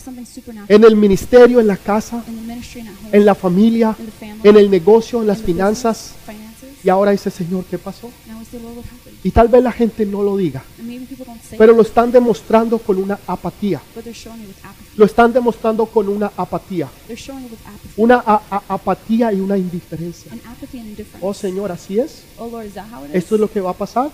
en 0.69 0.85
el 0.85 0.97
ministerio, 0.97 1.61
en 1.61 1.67
la 1.67 1.77
casa, 1.77 2.25
en 3.13 3.25
la 3.25 3.35
familia, 3.35 3.97
en 4.43 4.57
el 4.57 4.71
negocio, 4.71 5.21
en 5.21 5.27
las 5.27 5.43
finanzas. 5.43 6.15
Y 6.83 6.89
ahora 6.89 7.11
dice, 7.11 7.31
Señor, 7.31 7.65
¿qué 7.65 7.79
pasó? 7.79 8.11
Y 9.25 9.31
tal 9.31 9.49
vez 9.49 9.63
la 9.63 9.73
gente 9.73 10.07
no 10.07 10.23
lo 10.23 10.37
diga, 10.37 10.63
pero 11.59 11.75
lo 11.75 11.83
están 11.83 12.13
demostrando 12.13 12.79
con 12.79 12.99
una 12.99 13.19
apatía. 13.27 13.81
Lo 14.97 15.05
están 15.05 15.33
demostrando 15.33 15.87
con 15.87 16.09
una 16.09 16.31
apatía. 16.37 16.89
Una 17.97 18.23
apatía 18.69 19.33
y 19.33 19.41
una 19.41 19.59
indiferencia. 19.59 20.33
Oh 21.21 21.35
Señor, 21.35 21.73
así 21.73 21.99
es. 21.99 22.23
Oh? 22.39 22.61
Esto 23.13 23.35
es 23.35 23.41
lo 23.41 23.51
que 23.51 23.61
va 23.61 23.71
a 23.71 23.75
pasar. 23.75 24.11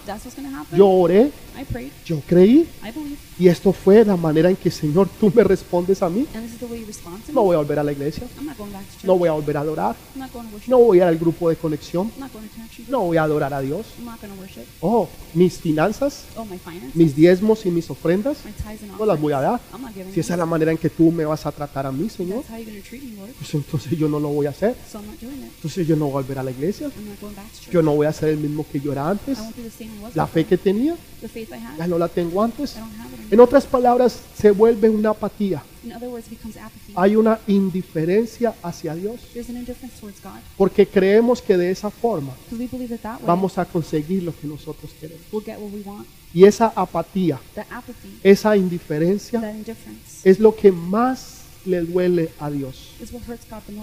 Yo 0.75 0.89
oré, 0.89 1.31
I 1.59 1.65
prayed. 1.65 1.91
yo 2.05 2.21
creí 2.27 2.67
I 2.83 2.93
y 3.39 3.49
esto 3.49 3.73
fue 3.73 4.05
la 4.05 4.17
manera 4.17 4.49
en 4.49 4.57
que 4.57 4.71
Señor 4.71 5.09
tú 5.21 5.33
me 5.35 5.43
respondes 5.43 6.03
a 6.03 6.09
mí. 6.09 6.27
And 6.35 6.45
this 6.45 6.55
is 6.55 6.61
the 6.61 6.67
way 6.67 6.81
you 6.81 6.87
respond 6.87 7.21
to 7.25 7.29
me. 7.29 7.35
No 7.35 7.43
voy 7.43 7.55
a 7.55 7.59
volver 7.59 7.79
a 7.79 7.85
la 7.85 7.93
iglesia, 7.93 8.27
I'm 8.39 8.47
not 8.47 8.57
going 8.57 8.73
back 8.73 8.85
to 8.85 8.93
church. 8.93 9.05
no 9.05 9.19
voy 9.19 9.29
a 9.29 9.33
volver 9.33 9.57
a 9.57 9.61
adorar, 9.61 9.97
I'm 10.15 10.21
not 10.21 10.33
going 10.33 10.47
to 10.47 10.55
worship. 10.55 10.69
no 10.71 10.79
voy 10.79 10.99
a 11.01 11.03
ir 11.03 11.09
al 11.09 11.19
grupo 11.19 11.49
de 11.49 11.57
conexión, 11.57 12.11
I'm 12.15 12.21
not 12.21 12.33
going 12.33 12.49
to 12.49 12.55
no 12.89 13.01
voy 13.01 13.17
a 13.17 13.23
adorar 13.23 13.55
a 13.55 13.61
Dios. 13.61 13.87
I'm 13.99 14.05
not 14.05 14.21
going 14.21 14.33
to 14.35 14.41
worship. 14.41 14.65
Oh, 14.81 15.09
mis 15.33 15.59
finanzas, 15.59 16.25
Oh, 16.37 16.45
my 16.45 16.59
finances. 16.59 16.95
mis 16.95 17.15
diezmos 17.15 17.65
y 17.67 17.71
mis 17.71 17.89
ofrendas, 17.91 18.39
my 18.45 18.53
tithes 18.53 18.83
and 18.83 18.99
no 18.99 19.07
las 19.07 19.21
voy 19.21 19.33
a 19.33 19.41
dar. 19.41 19.61
I'm 19.73 19.83
not 19.83 19.95
giving 19.95 20.13
Si 20.13 20.21
esa 20.21 20.35
es 20.35 20.39
la 20.39 20.47
manera 20.47 20.71
en 20.71 20.79
que 20.79 20.91
tú 20.91 21.11
me 21.11 21.25
vas 21.25 21.47
a 21.47 21.53
tratar 21.53 21.87
a 21.87 21.93
mí, 21.93 22.09
Señor, 22.09 22.43
That's 22.43 22.51
how 22.51 22.59
you're 22.59 22.83
treat 22.83 23.03
me, 23.03 23.17
Lord. 23.17 23.31
pues 23.39 23.55
entonces 23.55 23.99
yo 23.99 24.09
no 24.09 24.21
lo 24.21 24.29
voy 24.29 24.47
a 24.47 24.51
hacer. 24.51 24.77
So 24.91 24.99
I'm 24.99 25.07
not 25.07 25.21
doing 25.21 25.39
it. 25.39 25.53
Entonces 25.57 25.87
yo 25.87 25.97
no 25.97 26.07
voy 26.07 26.23
a 26.23 26.27
volver 26.27 26.39
a 26.39 26.43
la 26.43 26.51
iglesia. 26.51 26.91
I'm 26.95 27.09
not 27.09 27.21
going 27.21 27.35
back 27.35 27.51
to 27.51 27.59
church. 27.61 27.73
Yo 27.73 27.83
no 27.83 27.95
voy 27.95 28.07
a 28.07 28.13
ser 28.13 28.31
el 28.31 28.39
mismo 28.39 28.67
que 28.71 28.81
yo 28.81 28.93
era 28.93 29.09
antes. 29.09 29.39
I 29.39 29.43
won't 29.43 29.57
be 29.57 29.63
the 29.63 29.71
same 29.71 29.91
I 30.01 30.05
was 30.05 30.17
La 30.17 30.27
fe 30.27 30.45
que 30.45 30.59
tenía, 30.59 30.97
The 31.21 31.29
faith 31.29 31.44
ya 31.79 31.87
no 31.87 31.99
la 31.99 32.09
tengo 32.09 32.43
antes. 32.43 32.77
En 33.31 33.41
otras 33.41 33.67
palabras, 33.67 34.21
se 34.37 34.51
vuelve 34.51 34.89
una 34.89 35.11
apatía. 35.11 35.63
Hay 36.95 37.17
una 37.17 37.39
indiferencia 37.47 38.55
hacia 38.63 38.95
Dios. 38.95 39.21
Porque 40.57 40.87
creemos 40.87 41.43
que 41.43 41.57
de 41.57 41.71
esa 41.71 41.91
forma 41.91 42.33
vamos 43.27 43.59
a 43.59 43.65
conseguir 43.65 44.23
lo 44.23 44.35
que 44.37 44.47
nosotros 44.47 44.93
queremos. 45.01 45.23
Y 46.33 46.45
esa 46.45 46.73
apatía, 46.75 47.41
esa 48.23 48.57
indiferencia 48.57 49.55
es 50.25 50.39
lo 50.39 50.55
que 50.55 50.73
más 50.73 51.43
le 51.65 51.81
duele 51.81 52.31
a 52.39 52.51
Dios. 52.51 52.91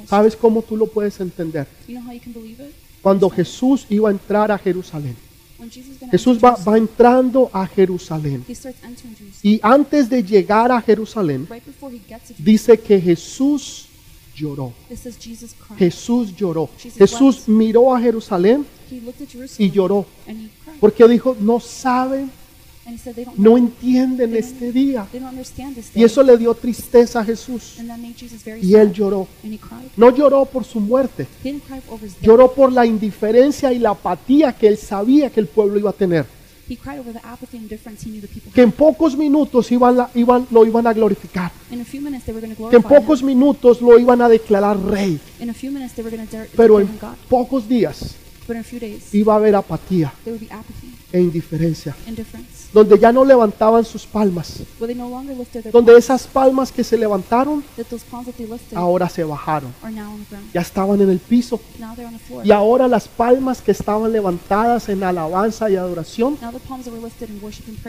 ¿Sabes 0.07 0.35
cómo 0.35 0.61
tú 0.61 0.77
lo 0.77 0.87
puedes 0.87 1.19
entender? 1.19 1.67
Cuando 3.01 3.29
Jesús 3.29 3.85
iba 3.89 4.09
a 4.09 4.11
entrar 4.11 4.51
a 4.51 4.57
Jerusalén. 4.57 5.15
Jesús 6.09 6.39
va, 6.39 6.77
entrando 6.77 7.49
a 7.53 7.65
Jerusalén. 7.67 8.43
Y 9.43 9.59
antes 9.61 10.09
de 10.09 10.23
llegar 10.23 10.71
a 10.71 10.81
Jerusalén, 10.81 11.47
dice 12.37 12.79
que 12.79 12.99
Jesús 12.99 13.87
lloró. 14.35 14.73
Jesús 15.77 16.35
lloró. 16.35 16.69
Jesús 16.97 17.47
miró 17.47 17.95
a 17.95 17.99
Jerusalén 17.99 18.65
y 19.57 19.71
lloró. 19.71 20.05
Porque 20.79 21.07
dijo, 21.07 21.35
no 21.39 21.59
saben, 21.59 22.31
no 23.37 23.57
entienden 23.57 24.35
este 24.35 24.71
día. 24.71 25.07
Y 25.95 26.03
eso 26.03 26.23
le 26.23 26.37
dio 26.37 26.53
tristeza 26.53 27.19
a 27.21 27.25
Jesús. 27.25 27.77
Y 28.61 28.75
él 28.75 28.91
lloró. 28.93 29.27
No 29.97 30.15
lloró 30.15 30.45
por 30.45 30.63
su 30.63 30.79
muerte, 30.79 31.27
lloró 32.21 32.51
por 32.53 32.71
la 32.71 32.85
indiferencia 32.85 33.71
y 33.73 33.79
la 33.79 33.91
apatía 33.91 34.53
que 34.53 34.67
él 34.67 34.77
sabía 34.77 35.29
que 35.29 35.39
el 35.39 35.47
pueblo 35.47 35.77
iba 35.79 35.89
a 35.89 35.93
tener. 35.93 36.25
He 36.69 36.77
cried 36.77 36.99
over 36.99 37.11
the 37.11 37.19
apathy 37.27 37.57
and 37.57 37.63
indifference 37.63 38.01
he 38.07 38.11
knew 38.11 38.21
the 38.21 38.27
people 38.29 38.49
Que 38.53 38.61
en 38.61 38.71
pocos 38.71 39.17
minutos 39.17 39.69
iban, 39.73 39.97
la- 39.97 40.09
iban- 40.15 40.47
lo 40.51 40.65
iban 40.65 40.87
a 40.87 40.93
glorificar. 40.93 41.51
In 41.69 41.81
a 41.81 41.83
few 41.83 42.01
minutes 42.01 42.23
they 42.23 42.33
were 42.33 42.39
going 42.47 42.55
to 42.55 42.69
Que 42.69 42.77
en 42.77 42.83
pocos 42.83 43.21
minutos 43.23 43.81
lo 43.81 43.99
iban 43.99 44.21
a 44.21 44.29
declarar 44.29 44.79
rey. 44.81 45.19
Pero 46.55 46.79
en 46.79 46.87
pocos 47.27 47.67
días 47.67 48.15
But 48.47 48.55
in 48.55 48.61
a 48.61 48.63
few 48.63 48.79
days 48.79 49.13
iba 49.13 49.33
a 49.33 49.35
haber 49.35 49.53
apatía 49.55 50.13
e 51.11 51.19
indiferencia. 51.19 51.93
Donde 52.73 52.97
ya 52.97 53.11
no 53.11 53.25
levantaban 53.25 53.83
sus 53.83 54.05
palmas. 54.05 54.61
Donde 55.71 55.97
esas 55.97 56.27
palmas 56.27 56.71
que 56.71 56.83
se 56.83 56.97
levantaron 56.97 57.63
ahora 58.73 59.09
se 59.09 59.23
bajaron. 59.23 59.73
Ya 60.53 60.61
estaban 60.61 61.01
en 61.01 61.09
el 61.09 61.19
piso. 61.19 61.59
Y 62.43 62.51
ahora 62.51 62.87
las 62.87 63.07
palmas 63.07 63.61
que 63.61 63.71
estaban 63.71 64.11
levantadas 64.11 64.89
en 64.89 65.03
alabanza 65.03 65.69
y 65.69 65.75
adoración 65.75 66.37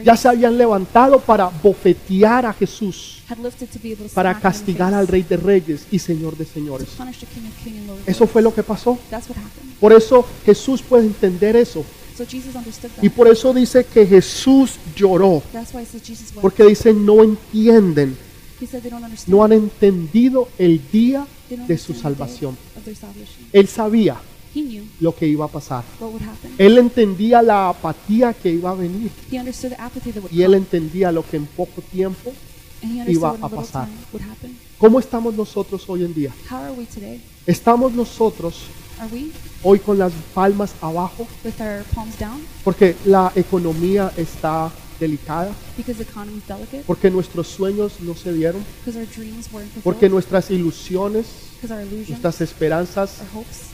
ya 0.03 0.17
se 0.17 0.27
habían 0.27 0.57
levantado 0.57 1.19
para 1.19 1.49
bofetear 1.61 2.45
a 2.45 2.53
Jesús, 2.53 3.23
para 4.13 4.39
castigar 4.39 4.93
al 4.93 5.07
Rey 5.07 5.23
de 5.23 5.37
Reyes 5.37 5.87
y 5.91 5.99
Señor 5.99 6.37
de 6.37 6.45
Señores. 6.45 6.89
Eso 8.05 8.27
fue 8.27 8.41
lo 8.41 8.53
que 8.53 8.63
pasó. 8.63 8.97
Por 9.79 9.93
eso 9.93 10.25
Jesús 10.45 10.81
puede 10.81 11.05
entender 11.05 11.55
eso. 11.55 11.83
Y 13.01 13.09
por 13.09 13.27
eso 13.27 13.53
dice 13.53 13.85
que 13.85 14.05
Jesús 14.05 14.75
lloró. 14.95 15.41
Porque 16.41 16.63
dice, 16.63 16.93
no 16.93 17.23
entienden, 17.23 18.17
no 19.27 19.43
han 19.43 19.53
entendido 19.53 20.47
el 20.57 20.81
día 20.91 21.25
de 21.49 21.77
su 21.77 21.93
salvación. 21.93 22.57
Él 23.51 23.67
sabía 23.67 24.17
lo 24.99 25.15
que 25.15 25.27
iba 25.27 25.45
a 25.45 25.47
pasar. 25.47 25.83
Él 26.57 26.77
entendía 26.77 27.41
la 27.41 27.69
apatía 27.69 28.33
que 28.33 28.49
iba 28.49 28.71
a 28.71 28.75
venir. 28.75 29.11
Y 30.31 30.41
él 30.41 30.53
entendía 30.53 31.11
lo 31.11 31.27
que 31.27 31.37
en 31.37 31.45
poco 31.45 31.81
tiempo. 31.81 32.31
Iba 33.07 33.35
a 33.41 33.49
pasar. 33.49 33.87
¿Cómo 34.77 34.99
estamos 34.99 35.33
nosotros 35.33 35.83
hoy 35.87 36.03
en 36.03 36.13
día? 36.13 36.33
Estamos 37.45 37.93
nosotros 37.93 38.65
hoy 39.63 39.79
con 39.79 39.97
las 39.97 40.11
palmas 40.33 40.73
abajo? 40.81 41.27
Porque 42.63 42.95
la 43.05 43.31
economía 43.35 44.11
está 44.17 44.71
delicada, 44.99 45.51
porque 46.85 47.09
nuestros 47.09 47.47
sueños 47.47 47.93
no 47.99 48.15
se 48.15 48.31
dieron, 48.33 48.63
porque 49.83 50.07
nuestras 50.09 50.49
ilusiones, 50.51 51.25
nuestras 52.07 52.41
esperanzas 52.41 53.17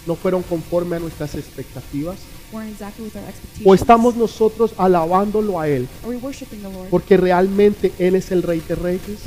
no 0.08 0.16
fueron 0.16 0.42
conforme 0.44 0.96
a 0.96 1.00
nuestras 1.00 1.36
expectativas. 1.36 2.18
Weren't 2.52 2.72
exactly 2.72 3.06
with 3.06 3.16
our 3.16 3.24
expectations? 3.28 3.66
O 3.68 3.74
estamos 3.74 4.16
nosotros 4.16 4.72
alabándolo 4.78 5.60
a 5.60 5.68
Él, 5.68 5.88
Are 6.04 6.10
we 6.10 6.18
worshiping 6.18 6.62
the 6.62 6.70
Lord 6.70 6.90
porque 6.90 7.18
realmente 7.18 7.92
Él 8.00 8.16
es 8.16 8.32
el 8.32 8.44
Rey 8.44 8.62
de 8.68 8.76
Reyes, 8.76 9.20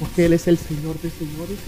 porque 0.00 0.26
Él 0.26 0.32
es 0.32 0.46
el 0.48 0.58
Señor 0.58 1.00
de 1.00 1.10
Señores. 1.10 1.58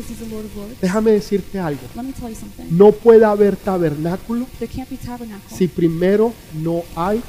Déjame 0.81 1.13
decirte 1.13 1.59
algo, 1.59 1.81
Let 1.95 2.03
me 2.03 2.13
tell 2.13 2.29
you 2.29 2.37
something. 2.37 2.65
no 2.71 2.93
puede 2.93 3.25
haber 3.25 3.57
tabernáculo 3.57 4.47
There 4.59 4.71
can't 4.73 4.89
be 4.91 4.97
tabernacle 4.97 5.57
si 5.57 5.69
primero 5.69 6.33
no 6.63 6.83
hay 6.97 7.23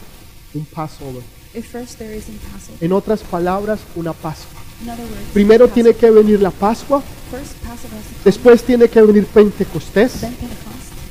un 0.53 0.65
Passover. 0.65 1.21
if 1.53 1.65
first 1.71 1.97
there 1.97 2.15
isn't 2.15 2.39
Passover. 2.51 2.77
En 2.83 2.91
otras 2.91 3.21
palabras, 3.21 3.79
una 3.95 4.13
Pascua. 4.13 4.61
In 4.83 4.89
other 4.89 5.05
words, 5.05 5.31
Primero 5.33 5.67
tiene 5.69 5.93
que 5.93 6.09
venir 6.11 6.41
la 6.41 6.51
Pascua, 6.51 7.01
first 7.31 7.53
Passover 7.63 7.97
has 7.97 8.03
to 8.03 8.13
come, 8.13 8.23
después 8.25 8.63
tiene 8.63 8.89
que 8.89 9.01
venir 9.01 9.25
Pentecostés, 9.25 10.11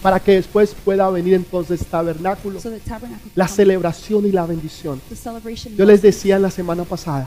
para 0.04 0.20
que 0.20 0.32
después 0.32 0.76
pueda 0.84 1.08
venir 1.08 1.32
entonces 1.32 1.86
tabernáculo, 1.86 2.60
la 3.34 3.48
celebración 3.48 4.26
y 4.26 4.32
la 4.32 4.44
bendición. 4.44 5.00
Yo 5.78 5.86
les 5.86 6.02
decía 6.02 6.38
la 6.38 6.50
semana 6.50 6.84
pasada 6.84 7.26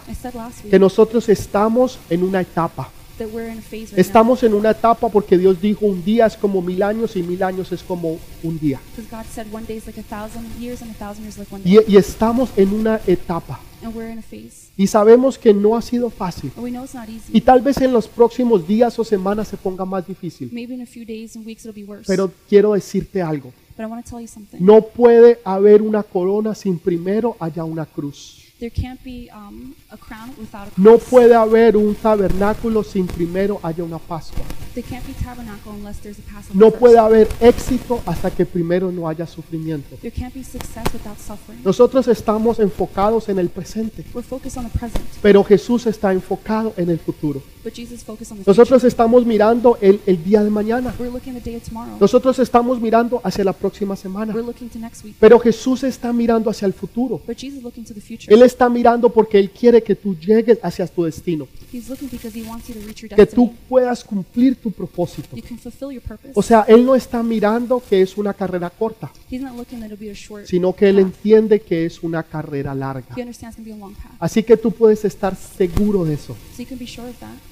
que 0.69 0.77
nosotros 0.77 1.27
estamos 1.27 1.97
en 2.07 2.21
una 2.21 2.41
etapa. 2.41 2.91
Estamos 3.95 4.43
en 4.43 4.53
una 4.53 4.71
etapa 4.71 5.09
porque 5.09 5.37
Dios 5.37 5.59
dijo 5.61 5.85
un 5.85 6.03
día 6.03 6.25
es 6.25 6.37
como 6.37 6.61
mil 6.61 6.81
años 6.83 7.15
y 7.15 7.23
mil 7.23 7.41
años 7.43 7.71
es 7.71 7.83
como 7.83 8.17
un 8.43 8.59
día. 8.59 8.79
now 8.79 9.03
because 9.03 9.09
God 9.09 9.25
said 9.31 9.53
one 9.53 9.65
day 9.65 9.77
is 9.77 9.85
like 9.85 9.99
a 9.99 10.03
thousand 10.03 10.45
years 10.59 10.81
and 10.81 10.91
a 10.91 10.93
thousand 10.95 11.23
years 11.23 11.37
like 11.37 11.51
one 11.51 11.63
day, 11.63 11.77
Y, 11.87 11.93
y 11.93 11.97
estamos 11.97 12.49
en 12.55 12.73
una 12.73 12.99
etapa. 13.07 13.59
and 13.83 13.95
we're 13.95 14.11
in 14.11 14.19
a 14.19 14.21
phase. 14.21 14.71
Y 14.77 14.87
sabemos 14.87 15.37
que 15.37 15.53
no 15.53 15.75
ha 15.75 15.81
sido 15.81 16.09
fácil. 16.09 16.51
Y 17.33 17.41
tal 17.41 17.61
vez 17.61 17.77
en 17.81 17.93
los 17.93 18.07
próximos 18.07 18.67
días 18.67 18.97
o 18.99 19.03
semanas 19.03 19.47
se 19.47 19.57
ponga 19.57 19.85
más 19.85 20.05
difícil. 20.07 20.49
Maybe 20.51 20.73
in 20.75 20.81
a 20.81 20.85
few 20.85 21.05
days 21.05 21.35
and 21.35 21.45
weeks 21.45 21.65
it'll 21.65 21.73
be 21.73 21.83
worse. 21.83 22.05
Pero 22.07 22.31
quiero 22.49 22.73
decirte 22.73 23.21
algo. 23.21 23.51
but 23.75 23.83
I 23.83 23.87
want 23.87 24.03
to 24.03 24.09
tell 24.09 24.19
you 24.21 24.27
something. 24.27 24.57
No 24.59 24.81
puede 24.81 25.39
haber 25.43 25.81
una 25.81 26.01
corona 26.03 26.55
sin 26.55 26.79
primero 26.79 27.35
haya 27.39 27.63
una 27.63 27.85
cruz. 27.85 28.43
There 28.59 28.71
can't 28.71 29.03
be 29.03 29.29
um, 29.31 29.75
a 29.91 29.97
crown 29.97 30.33
without 30.39 30.67
a 30.67 30.71
cross. 30.71 30.77
No 30.77 30.97
puede 30.97 31.35
haber 31.35 31.77
un 31.77 31.93
tabernáculo 31.93 32.83
sin 32.83 33.05
primero 33.05 33.59
haya 33.61 33.83
una 33.83 33.99
Pascua. 33.99 34.43
There 34.77 34.87
can't 34.87 35.07
be 35.07 35.13
tabernacle 35.13 35.73
unless 35.73 35.99
there's 36.01 36.19
a 36.19 36.21
Passover. 36.21 36.55
No 36.55 36.69
puede 36.69 36.99
haber 36.99 37.27
éxito 37.39 37.99
hasta 38.05 38.29
que 38.29 38.45
primero 38.45 38.91
no 38.91 39.09
haya 39.09 39.25
sufrimiento. 39.25 39.95
There 40.01 40.11
can't 40.11 40.35
be 40.35 40.43
success 40.43 40.85
without 40.93 41.17
suffering. 41.17 41.63
Nosotros 41.63 42.07
estamos 42.07 42.59
enfocados 42.59 43.27
en 43.27 43.39
el 43.39 43.49
presente, 43.49 44.05
We're 44.13 44.21
focused 44.21 44.55
on 44.55 44.69
the 44.69 44.77
present, 44.77 45.03
pero 45.19 45.43
Jesús 45.43 45.87
está 45.87 46.13
enfocado 46.13 46.75
en 46.77 46.91
el 46.91 46.99
futuro. 46.99 47.41
but 47.63 47.73
Jesus 47.73 48.03
focused 48.03 48.31
on 48.31 48.37
the 48.37 48.43
Nosotros 48.45 48.83
estamos 48.83 49.25
mirando 49.25 49.79
el, 49.81 49.99
el 50.05 50.23
día 50.23 50.43
de 50.43 50.51
mañana. 50.51 50.91
future. 50.91 51.09
We're 51.09 51.13
looking 51.17 51.35
at 51.35 51.43
the 51.43 51.49
day 51.49 51.57
of 51.57 51.63
tomorrow. 51.63 51.97
Nosotros 51.99 52.37
estamos 52.37 52.79
mirando 52.79 53.19
hacia 53.23 53.43
la 53.43 53.53
próxima 53.53 53.95
semana. 53.95 54.31
We're 54.31 54.45
looking 54.45 54.69
to 54.69 54.77
next 54.77 55.03
week. 55.03 55.15
Pero 55.19 55.39
Jesús 55.39 55.83
está 55.83 56.13
mirando 56.13 56.51
hacia 56.51 56.67
el 56.67 56.73
futuro. 56.73 57.19
But 57.25 57.37
Jesus 57.37 57.57
is 57.57 57.63
looking 57.63 57.83
to 57.83 57.95
the 57.95 58.01
future. 58.01 58.31
Él 58.31 58.43
está 58.43 58.69
mirando 58.69 59.09
porque 59.11 59.39
Él 59.39 59.49
quiere 59.49 59.81
que 59.81 59.95
tú 59.95 60.15
llegues 60.15 60.59
hacia 60.61 60.85
tu 60.85 61.03
destino, 61.03 61.47
He's 61.73 61.89
looking 61.89 62.09
because 62.09 62.37
he 62.37 62.43
wants 62.43 62.69
you 62.69 62.75
to 62.75 62.81
reach 62.85 63.01
your 63.01 63.09
que 63.09 63.25
tú 63.25 63.51
puedas 63.67 64.03
cumplir 64.03 64.55
tu 64.55 64.66
propósito. 64.71 65.35
You 65.35 65.43
can 65.43 65.57
fulfill 65.57 65.91
your 65.91 66.01
purpose. 66.01 66.31
O 66.35 66.41
sea, 66.41 66.65
Él 66.67 66.85
no 66.85 66.95
está 66.95 67.21
mirando 67.23 67.81
que 67.87 68.01
es 68.01 68.17
una 68.17 68.33
carrera 68.33 68.69
corta, 68.69 69.11
sino 70.45 70.75
que 70.75 70.89
Él 70.89 70.99
entiende 70.99 71.59
que 71.59 71.85
es 71.85 72.03
una 72.03 72.23
carrera 72.23 72.73
larga. 72.73 73.15
Así 74.19 74.43
que 74.43 74.57
tú 74.57 74.71
puedes 74.71 75.03
estar 75.05 75.35
seguro 75.35 76.05
de 76.05 76.13
eso. 76.13 76.35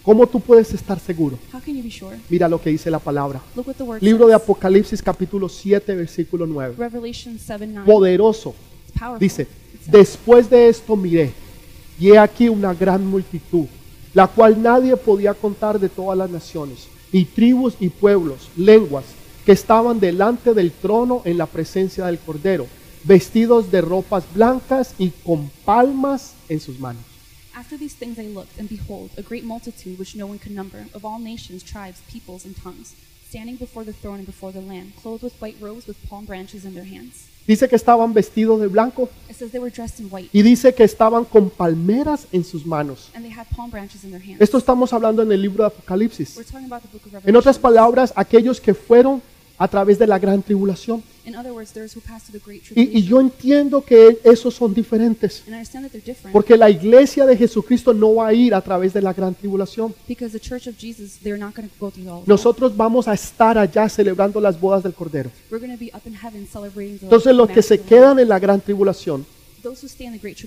¿Cómo 0.04 0.28
tú 0.28 0.40
puedes 0.40 0.74
estar 0.74 1.00
seguro? 1.00 1.38
How 1.54 1.62
can 1.62 1.76
you 1.76 1.84
be 1.84 1.92
sure? 1.92 2.18
Mira 2.30 2.48
lo 2.48 2.62
que 2.62 2.70
dice 2.70 2.92
la 2.92 3.00
palabra. 3.00 3.42
Look 3.56 3.68
what 3.68 3.76
the 3.76 3.84
word 3.84 4.02
Libro 4.02 4.28
de. 4.28 4.36
Apocalipsis 4.36 5.02
capítulo 5.02 5.50
7 5.50 5.96
versículo 5.96 6.46
9. 6.46 6.76
Revelation 6.78 7.40
7 7.40 7.68
9. 7.68 7.86
Poderoso. 7.86 8.54
Dice, 9.20 9.48
después 9.88 10.50
de 10.50 10.70
esto 10.70 10.96
miré, 10.96 11.34
y 12.00 12.12
he 12.12 12.18
aquí 12.18 12.50
una 12.50 12.74
gran 12.74 13.06
multitud, 13.06 13.66
la 14.14 14.28
cual 14.28 14.62
nadie 14.62 14.96
podía 14.96 15.34
contar 15.34 15.80
de 15.80 15.90
todas 15.90 16.18
las 16.18 16.30
naciones, 16.30 16.88
y 17.16 17.24
tribus 17.24 17.76
y 17.80 17.88
pueblos, 17.88 18.50
lenguas, 18.58 19.06
que 19.46 19.54
estaban 19.54 20.02
delante 20.02 20.54
del 20.54 20.74
trono 20.74 21.22
en 21.24 21.38
la 21.38 21.46
presencia 21.46 22.08
del 22.08 22.20
Cordero, 22.20 22.68
vestidos 23.06 23.72
de 23.72 23.80
ropas 23.80 24.26
blancas 24.34 24.94
y 24.98 25.12
con 25.24 25.50
palmas 25.64 26.34
en 26.50 26.60
sus 26.60 26.78
manos. 26.78 27.02
After 27.54 27.80
these 27.80 27.96
things 27.96 28.18
I 28.20 28.28
looked, 28.28 28.60
and 28.60 28.68
behold, 28.68 29.12
a 29.18 29.22
great 29.22 29.46
multitude 29.46 29.98
which 29.98 30.14
no 30.18 30.28
one 30.28 30.40
could 30.40 30.54
number, 30.54 30.88
of 30.94 31.06
all 31.06 31.20
nations, 31.20 31.64
tribes, 31.64 32.02
peoples, 32.12 32.44
and 32.44 32.54
tongues, 32.62 32.96
standing 33.30 33.56
before 33.56 33.86
the 33.86 33.94
throne 33.94 34.18
and 34.18 34.26
before 34.26 34.52
the 34.52 34.60
Lamb, 34.60 34.92
clothed 35.02 35.24
with 35.24 35.40
white 35.40 35.56
robes 35.62 35.88
with 35.88 35.96
palm 36.10 36.26
branches 36.26 36.66
in 36.66 36.74
their 36.74 36.84
hands. 36.84 37.30
Dice 37.48 37.70
que 37.70 37.76
estaban 37.76 38.14
vestidos 38.14 38.60
de 38.60 38.68
blanco 38.68 39.10
It 39.30 39.36
says 39.36 39.52
they 39.52 39.60
were 39.60 39.72
dressed 39.72 40.00
in 40.00 40.08
white, 40.10 40.30
y 40.32 40.42
dice 40.42 40.74
que 40.74 40.84
estaban 40.84 41.26
con 41.26 41.50
palmeras 41.50 42.28
en 42.32 42.44
sus 42.44 42.66
manos. 42.66 43.12
Esto 44.40 44.58
estamos 44.58 44.94
hablando 44.94 45.22
en 45.22 45.32
el 45.32 45.42
libro 45.42 45.64
de 45.64 45.68
Apocalipsis. 45.68 46.40
En 47.26 47.36
otras 47.36 47.60
palabras, 47.60 48.14
aquellos 48.16 48.62
que 48.62 48.74
fueron 48.74 49.22
a 49.58 49.68
través 49.68 49.98
de 49.98 50.08
la 50.08 50.20
gran 50.20 50.42
tribulación. 50.42 51.04
Y, 52.76 53.00
y 53.00 53.04
yo 53.04 53.20
entiendo 53.20 53.82
que 53.82 54.20
esos 54.24 54.54
son 54.54 54.74
diferentes, 54.74 55.44
porque 56.32 56.56
la 56.56 56.70
iglesia 56.70 57.26
de 57.26 57.36
Jesucristo 57.36 57.94
no 57.94 58.16
va 58.16 58.28
a 58.28 58.34
ir 58.34 58.54
a 58.54 58.62
través 58.62 58.94
de 58.94 59.02
la 59.02 59.12
gran 59.12 59.34
tribulación. 59.34 59.94
because 60.08 60.32
the 60.32 60.40
church 60.40 60.68
of 60.68 60.76
Jesus, 60.78 61.18
they're 61.24 61.40
not 61.40 61.56
going 61.56 61.68
to 61.68 61.76
go 61.80 61.90
through 61.90 62.08
all 62.08 62.20
of 62.20 62.26
that. 62.26 62.30
Nosotros 62.30 62.78
vamos 62.78 63.08
a 63.08 63.14
estar 63.14 63.58
allá 63.58 63.90
celebrando 63.90 64.40
las 64.40 64.60
bodas 64.60 64.84
del 64.84 64.94
Cordero. 64.94 65.32
We're 65.50 65.66
going 65.66 65.76
to 65.76 65.84
be 65.84 65.92
up 65.96 66.06
in 66.06 66.14
heaven 66.14 66.48
celebrating 66.48 67.00
the 67.00 67.06
Entonces 67.06 67.36
los 67.36 67.50
que 67.50 67.62
se 67.62 67.80
quedan 67.80 68.20
en 68.20 68.30
la 68.30 68.38
gran 68.38 68.62
tribulación 68.62 69.26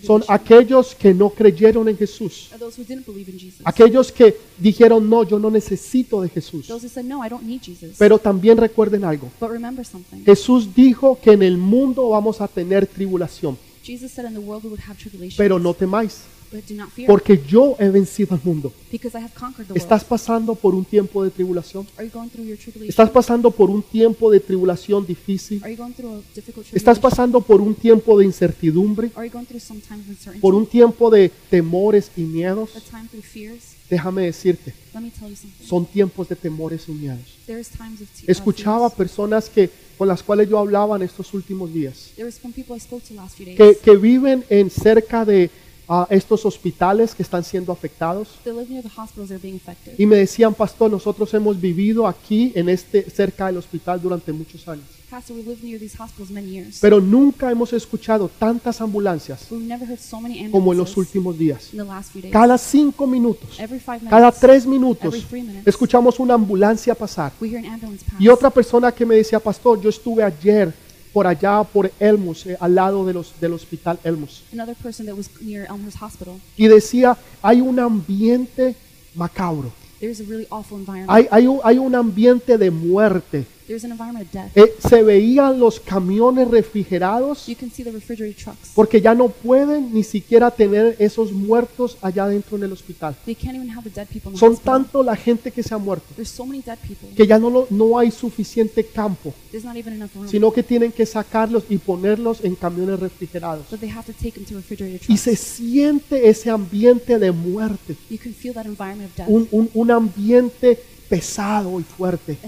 Son 0.06 0.22
aquellos 0.28 0.94
que 0.94 1.12
no 1.12 1.30
creyeron 1.30 1.88
en 1.88 1.96
Jesús, 1.96 2.48
are 2.52 2.58
those 2.58 2.80
who 2.80 2.84
didn't 2.84 3.06
believe 3.06 3.30
in 3.30 3.38
Jesus. 3.38 3.60
aquellos 3.64 4.12
que 4.12 4.36
dijeron, 4.58 5.08
no, 5.08 5.24
yo 5.24 5.38
no 5.38 5.50
necesito 5.50 6.22
de 6.22 6.28
Jesús. 6.28 6.66
Those 6.68 6.86
who 6.86 6.90
said, 6.90 7.04
no, 7.04 7.24
I 7.24 7.28
don't 7.28 7.44
need 7.44 7.60
Jesus. 7.62 7.96
Pero 7.98 8.18
también 8.18 8.56
recuerden 8.58 9.04
algo, 9.04 9.30
But 9.40 9.50
remember 9.50 9.84
something. 9.84 10.24
Jesús 10.24 10.74
dijo 10.74 11.18
que 11.20 11.32
en 11.32 11.42
el 11.42 11.58
mundo 11.58 12.08
vamos 12.10 12.40
a 12.40 12.48
tener 12.48 12.86
tribulación, 12.86 13.56
Jesus 13.82 14.12
said 14.12 14.26
in 14.26 14.34
the 14.34 14.40
world 14.40 14.64
we 14.64 14.70
would 14.70 14.82
have 14.86 14.98
tribulation. 14.98 15.36
pero 15.36 15.58
no 15.58 15.74
temáis, 15.74 16.20
porque 17.06 17.42
yo 17.46 17.76
he 17.78 17.88
vencido 17.88 18.34
al 18.34 18.40
mundo. 18.42 18.72
¿Estás 19.74 20.04
pasando 20.04 20.54
por 20.54 20.74
un 20.74 20.84
tiempo 20.84 21.22
de 21.22 21.30
tribulación? 21.30 21.86
¿Estás 22.86 23.10
pasando 23.10 23.50
por 23.50 23.70
un 23.70 23.82
tiempo 23.82 24.30
de 24.30 24.40
tribulación 24.40 25.06
difícil? 25.06 25.62
¿Estás 26.72 26.98
pasando 26.98 27.40
por 27.40 27.60
un 27.60 27.74
tiempo 27.74 28.18
de 28.18 28.24
incertidumbre? 28.24 29.10
¿Por 30.40 30.54
un 30.54 30.66
tiempo 30.66 31.10
de 31.10 31.30
temores 31.50 32.10
y 32.16 32.22
miedos? 32.22 32.70
Déjame 33.90 34.24
decirte, 34.24 34.74
son 35.64 35.86
tiempos 35.86 36.28
de 36.28 36.36
temores 36.36 36.88
y 36.88 36.92
miedos. 36.92 37.38
Escuchaba 38.26 38.90
personas 38.90 39.48
que 39.48 39.70
con 39.96 40.06
las 40.06 40.22
cuales 40.22 40.48
yo 40.48 40.58
hablaba 40.58 40.96
en 40.96 41.02
estos 41.02 41.32
últimos 41.34 41.72
días, 41.72 42.12
que, 43.56 43.78
que 43.82 43.96
viven 43.96 44.44
en 44.48 44.70
cerca 44.70 45.24
de 45.24 45.50
ah, 45.88 46.06
estos 46.10 46.44
hospitales 46.44 47.14
que 47.14 47.22
están 47.22 47.44
siendo 47.44 47.72
afectados 47.72 48.28
They 48.44 48.52
live 48.52 48.68
near 48.68 48.82
the 48.82 48.90
hospitals 48.96 49.28
that 49.28 49.36
are 49.36 49.42
being 49.42 49.56
affected. 49.56 49.94
y 49.98 50.06
me 50.06 50.16
decían, 50.16 50.54
pastor, 50.54 50.90
nosotros 50.90 51.32
hemos 51.34 51.60
vivido 51.60 52.06
aquí 52.06 52.52
en 52.54 52.68
este 52.68 53.08
cerca 53.10 53.46
del 53.46 53.56
hospital 53.56 54.00
durante 54.00 54.32
muchos 54.32 54.66
años, 54.68 54.86
pero 56.80 57.00
nunca 57.00 57.50
hemos 57.50 57.72
escuchado 57.72 58.30
tantas 58.38 58.80
ambulancias 58.80 59.46
como 60.50 60.72
en 60.72 60.78
los 60.78 60.96
últimos 60.96 61.38
días. 61.38 61.70
Cada 62.30 62.58
cinco 62.58 63.06
minutos, 63.06 63.58
cada 64.10 64.30
tres 64.32 64.66
minutos, 64.66 65.26
escuchamos 65.64 66.18
una 66.20 66.34
ambulancia 66.34 66.94
pasar. 66.94 67.32
Y 68.18 68.28
otra 68.28 68.50
persona 68.50 68.92
que 68.92 69.06
me 69.06 69.16
decía, 69.16 69.40
pastor, 69.40 69.80
yo 69.80 69.88
estuve 69.88 70.22
ayer 70.22 70.74
por 71.12 71.26
allá, 71.26 71.62
por 71.64 71.90
Elmus, 71.98 72.46
eh, 72.46 72.56
al 72.60 72.74
lado 72.74 73.04
de 73.06 73.14
los, 73.14 73.38
del 73.40 73.52
hospital 73.52 73.98
Elmus. 74.04 74.42
Another 74.52 74.74
person 74.76 75.06
that 75.06 75.16
was 75.16 75.28
near 75.40 75.66
Elmhurst 75.66 76.00
Hospital. 76.00 76.34
Y 76.56 76.68
decía, 76.68 77.16
hay 77.42 77.60
un 77.60 77.78
ambiente 77.78 78.74
macabro, 79.14 79.72
There's 80.00 80.20
a 80.20 80.24
really 80.24 80.46
awful 80.50 80.78
environment. 80.78 81.10
hay, 81.10 81.26
hay, 81.30 81.46
un, 81.46 81.60
hay 81.64 81.78
un 81.78 81.94
ambiente 81.94 82.56
de 82.56 82.70
muerte 82.70 83.46
There's 83.68 83.84
an 83.84 83.92
environment 83.92 84.26
of 84.26 84.32
death. 84.32 84.56
Eh, 84.56 84.72
se 84.88 85.02
veían 85.02 85.60
los 85.60 85.78
camiones 85.78 86.48
refrigerados 86.50 87.46
You 87.46 87.54
can 87.54 87.70
see 87.70 87.84
the 87.84 87.90
refrigerated 87.92 88.36
trucks. 88.42 88.70
porque 88.74 89.00
ya 89.00 89.14
no 89.14 89.28
pueden 89.28 89.92
ni 89.92 90.02
siquiera 90.02 90.50
tener 90.50 90.96
esos 90.98 91.32
muertos 91.32 91.98
allá 92.00 92.26
dentro 92.26 92.56
en 92.56 92.62
el 92.64 92.72
hospital. 92.72 93.14
They 93.26 93.34
can't 93.34 93.54
even 93.56 93.68
have 93.70 93.82
the 93.82 93.90
dead 93.94 94.08
people 94.08 94.30
in 94.30 94.34
the 94.34 94.38
Son 94.40 94.56
tanto 94.56 95.02
la 95.02 95.14
gente 95.16 95.50
que 95.50 95.62
se 95.62 95.74
ha 95.74 95.78
muerto 95.78 96.06
There's 96.16 96.30
so 96.30 96.46
many 96.46 96.62
dead 96.62 96.78
people. 96.78 97.10
que 97.14 97.26
ya 97.26 97.38
no, 97.38 97.50
lo- 97.50 97.66
no 97.68 97.98
hay 97.98 98.10
suficiente 98.10 98.84
campo, 98.86 99.34
There's 99.50 99.64
not 99.66 99.76
even 99.76 99.92
enough 99.94 100.14
room. 100.14 100.28
sino 100.28 100.50
que 100.50 100.62
tienen 100.62 100.90
que 100.90 101.04
sacarlos 101.04 101.64
y 101.68 101.76
ponerlos 101.76 102.42
en 102.42 102.54
camiones 102.54 102.98
refrigerados. 103.00 103.66
But 103.70 103.80
they 103.80 103.90
have 103.90 104.10
to 104.10 104.12
take 104.18 104.32
them 104.32 104.44
to 104.46 104.54
refrigerated 104.56 105.02
Y 105.02 105.16
trucks. 105.16 105.20
se 105.20 105.36
siente 105.36 106.28
ese 106.30 106.48
ambiente 106.48 107.18
de 107.18 107.32
muerte, 107.32 107.96
You 108.08 108.16
can 108.18 108.32
feel 108.32 108.54
that 108.54 108.64
environment 108.64 109.10
of 109.10 109.16
death. 109.16 109.28
un, 109.28 109.46
un- 109.50 109.70
un 109.74 109.90
ambiente 109.90 110.78
pesado 111.08 111.80
y 111.80 111.82
fuerte. 111.82 112.38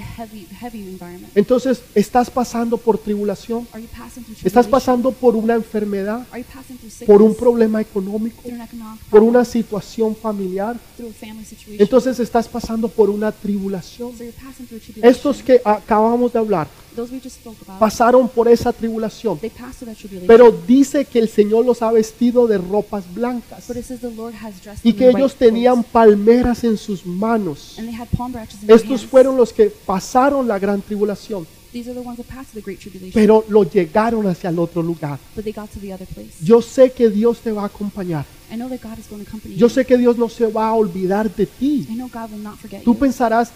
Entonces, 1.34 1.82
¿estás 1.94 2.30
pasando 2.30 2.76
por 2.76 2.98
tribulación? 2.98 3.66
¿Estás 4.44 4.66
pasando 4.66 5.12
por 5.12 5.36
una 5.36 5.54
enfermedad? 5.54 6.26
Are 6.30 6.42
you 6.42 6.48
passing 6.52 6.76
through 6.76 6.90
sickness? 6.90 7.06
¿Por 7.06 7.22
un 7.22 7.34
problema 7.34 7.80
económico? 7.80 8.42
¿Por 9.08 9.22
una 9.22 9.44
situación 9.44 10.14
familiar? 10.14 10.78
Entonces 11.78 12.20
estás 12.20 12.48
pasando 12.48 12.88
por 12.88 13.10
una 13.10 13.32
tribulación. 13.32 14.12
Estos 15.02 15.42
que 15.42 15.60
acabamos 15.64 16.32
de 16.32 16.38
hablar 16.38 16.68
Pasaron 17.78 18.28
por 18.28 18.48
esa 18.48 18.72
tribulación. 18.72 19.38
Pero 20.26 20.50
dice 20.66 21.04
que 21.04 21.18
el 21.18 21.28
Señor 21.28 21.64
los 21.64 21.82
ha 21.82 21.90
vestido 21.92 22.46
de 22.46 22.58
ropas 22.58 23.04
blancas 23.14 23.64
y 24.82 24.92
que 24.92 25.08
ellos 25.08 25.34
tenían 25.34 25.82
palmeras 25.84 26.64
en 26.64 26.76
sus 26.76 27.04
manos. 27.06 27.78
Estos 28.66 29.04
fueron 29.04 29.36
los 29.36 29.52
que 29.52 29.66
pasaron 29.66 30.46
la 30.46 30.58
gran 30.58 30.80
tribulación, 30.82 31.46
pero 33.14 33.44
lo 33.48 33.62
llegaron 33.64 34.26
hacia 34.26 34.50
el 34.50 34.58
otro 34.58 34.82
lugar. 34.82 35.18
Yo 36.42 36.60
sé 36.60 36.90
que 36.90 37.08
Dios 37.08 37.38
te 37.38 37.52
va 37.52 37.62
a 37.62 37.66
acompañar. 37.66 38.24
Yo 39.56 39.68
sé 39.68 39.84
que 39.84 39.96
Dios 39.96 40.18
no 40.18 40.28
se 40.28 40.46
va 40.46 40.68
a 40.68 40.74
olvidar 40.74 41.32
de 41.32 41.46
ti. 41.46 41.86
Tú 42.84 42.98
pensarás, 42.98 43.52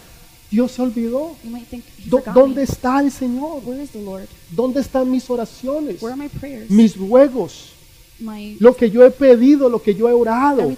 Dios 0.51 0.71
se 0.71 0.81
olvidó. 0.81 1.35
You 1.43 1.49
might 1.51 1.67
think, 1.67 1.83
He 1.97 2.09
¿Dó- 2.09 2.19
forgot 2.19 2.33
¿Dónde 2.33 2.55
me. 2.57 2.63
está 2.63 2.99
el 3.01 3.11
Señor? 3.11 3.61
Where 3.65 3.83
is 3.83 3.89
the 3.91 4.01
Lord? 4.01 4.27
¿Dónde 4.51 4.81
están 4.81 5.09
mis 5.09 5.29
oraciones? 5.29 6.01
Where 6.01 6.13
are 6.13 6.21
my 6.21 6.29
prayers? 6.29 6.69
Mis 6.69 6.95
ruegos, 6.95 7.69
my 8.19 8.55
lo 8.59 8.75
que 8.75 8.89
yo 8.89 9.03
he 9.03 9.11
pedido, 9.11 9.67
lo 9.69 9.81
que 9.81 9.93
yo 9.93 10.07
he 10.07 10.13
orado. 10.13 10.71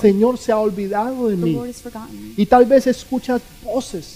Señor 0.00 0.38
se 0.38 0.52
ha 0.52 0.58
olvidado 0.58 1.28
de 1.28 1.36
the 1.36 1.42
mí. 1.42 1.58
Y 2.36 2.46
tal 2.46 2.64
vez 2.64 2.86
escuchas 2.86 3.42
voces 3.62 4.14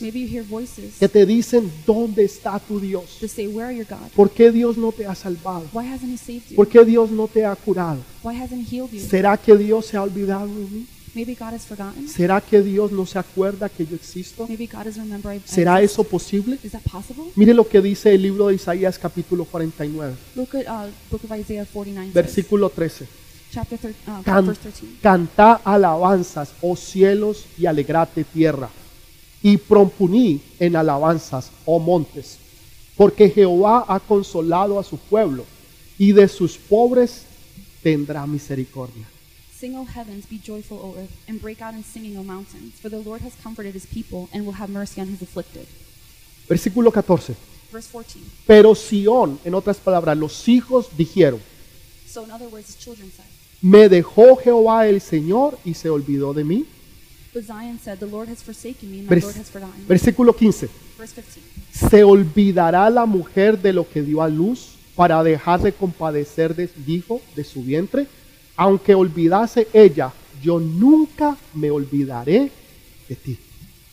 que 0.99 1.09
te 1.09 1.27
dicen, 1.27 1.71
¿dónde 1.87 2.25
está 2.25 2.59
tu 2.59 2.81
Dios? 2.81 3.19
that 3.21 3.29
say, 3.29 3.47
Where 3.47 3.67
are 3.67 3.77
your 3.77 3.87
God? 3.87 4.09
¿Por 4.15 4.31
qué 4.31 4.51
Dios 4.51 4.77
no 4.77 4.93
te 4.93 5.07
ha 5.07 5.15
salvado? 5.15 5.67
Why 5.73 5.87
hasn't 5.87 6.13
He 6.13 6.17
saved 6.17 6.49
you? 6.51 6.57
¿Por 6.57 6.69
qué 6.69 6.85
Dios 6.85 7.11
no 7.11 7.29
te 7.29 7.45
ha 7.45 7.55
curado? 7.57 7.99
Why 8.23 8.37
hasn't 8.41 8.63
He 8.67 8.77
healed 8.77 8.91
you? 8.93 9.01
¿Será 9.01 9.37
que 9.37 9.57
Dios 9.57 9.87
se 9.87 9.97
ha 9.97 10.03
olvidado 10.03 10.47
de 10.47 10.65
mí? 10.71 10.87
Maybe 11.15 11.35
God 11.35 11.55
has 11.55 11.63
forgotten. 11.67 12.09
¿Será 12.09 12.41
que 12.41 12.63
Dios 12.63 12.93
no 12.93 13.05
se 13.07 13.19
acuerda 13.19 13.69
que 13.69 13.85
yo 13.87 13.97
existo? 13.97 14.47
Maybe 14.49 14.67
God. 14.67 14.87
I- 14.87 15.41
¿Será 15.45 15.81
eso 15.83 16.05
posible? 16.05 16.59
Is 16.63 16.73
that 16.73 16.83
possible? 16.83 17.25
Mire 17.37 17.55
lo 17.55 17.67
que 17.69 17.81
dice 17.81 18.15
el 18.15 18.23
libro 18.23 18.49
de 18.49 18.55
Isaías 18.55 18.99
capítulo 18.99 19.45
49, 19.45 20.15
Look 20.37 20.55
at 20.55 20.67
uh, 20.69 20.91
book 21.11 21.23
of 21.25 21.37
Isaiah 21.39 21.65
49, 21.67 22.07
says, 22.07 22.15
versículo 22.15 22.71
13. 22.71 23.07
chapter 23.53 23.79
thir- 23.79 23.95
uh, 24.07 24.23
Can- 24.23 24.47
verse 24.47 24.61
13. 24.63 24.87
Cantá 25.03 25.61
alabanzas, 25.65 26.51
oh 26.63 26.77
cielos, 26.77 27.45
y 27.57 27.67
alegrate 27.67 28.25
tierra. 28.25 28.69
Y 29.43 29.57
prompuní 29.57 30.41
en 30.59 30.75
alabanzas, 30.77 31.51
oh 31.65 31.79
montes, 31.79 32.39
porque 32.97 33.31
Jehová 33.31 33.85
ha 33.89 34.01
consolado 34.01 34.79
a 34.79 34.85
su 34.85 34.99
pueblo, 34.99 35.45
y 35.97 36.13
de 36.13 36.29
sus 36.29 36.57
pobres 36.59 37.23
tendrá 37.83 38.27
misericordia. 38.27 39.07
Sing, 39.59 39.75
O 39.77 39.85
heavens, 39.85 40.27
be 40.29 40.39
joyful, 40.39 40.79
O 40.79 40.95
earth, 40.99 41.11
and 41.29 41.41
break 41.41 41.61
out 41.61 41.75
in 41.75 41.83
singing, 41.83 42.17
O 42.17 42.23
mountains, 42.23 42.75
for 42.81 42.89
the 42.91 42.99
Lord 42.99 43.21
has 43.23 43.33
comforted 43.43 43.75
his 43.75 43.87
people 43.87 44.29
and 44.33 44.45
will 44.47 44.55
have 44.55 44.71
mercy 44.71 45.01
on 45.01 45.09
his 45.09 45.21
afflicted. 45.23 45.67
Versículo 46.49 46.93
14. 46.93 47.35
Verse 47.73 47.89
14. 47.91 48.21
Pero 48.47 48.75
Sión, 48.75 49.39
en 49.45 49.55
otras 49.55 49.79
palabras, 49.79 50.17
los 50.17 50.49
hijos 50.49 50.87
dijeron, 50.97 51.41
So, 52.07 52.25
in 52.25 52.31
other 52.31 52.49
words, 52.49 52.69
his 52.69 52.77
children 52.79 53.11
said, 53.15 53.27
me 53.61 53.89
dejó 53.89 54.37
Jehová 54.37 54.87
el 54.87 55.01
Señor 55.01 55.59
y 55.65 55.75
se 55.75 55.91
olvidó 55.91 56.33
de 56.33 56.45
mí. 56.45 56.65
But 57.35 57.45
Zion 57.45 57.79
said, 57.83 57.99
The 57.99 58.07
Lord 58.07 58.29
has 58.29 58.43
forsaken 58.43 58.91
me, 58.91 59.01
and 59.01 59.11
my 59.11 59.17
Vers- 59.17 59.25
Lord 59.25 59.37
has 59.37 59.51
forgotten 59.51 59.81
me. 59.81 59.87
versículo 59.87 60.35
15. 60.35 60.69
Verse 60.97 61.15
15. 61.21 61.41
¿Se 61.91 62.05
olvidará 62.05 62.89
la 62.89 63.05
mujer 63.07 63.61
de 63.61 63.73
lo 63.73 63.89
que 63.89 64.03
dio 64.03 64.23
a 64.23 64.29
luz 64.29 64.77
para 64.95 65.23
dejar 65.23 65.61
de 65.61 65.73
compadecer 65.73 66.55
del 66.55 66.71
hijo 66.87 67.21
de 67.37 67.45
su 67.45 67.63
vientre? 67.63 68.07
Aunque 68.59 68.93
olvidase 68.95 69.69
ella, 69.73 70.13
yo 70.43 70.59
nunca 70.59 71.37
me 71.55 71.71
olvidaré 71.71 72.51
de 73.09 73.15
ti. 73.15 73.39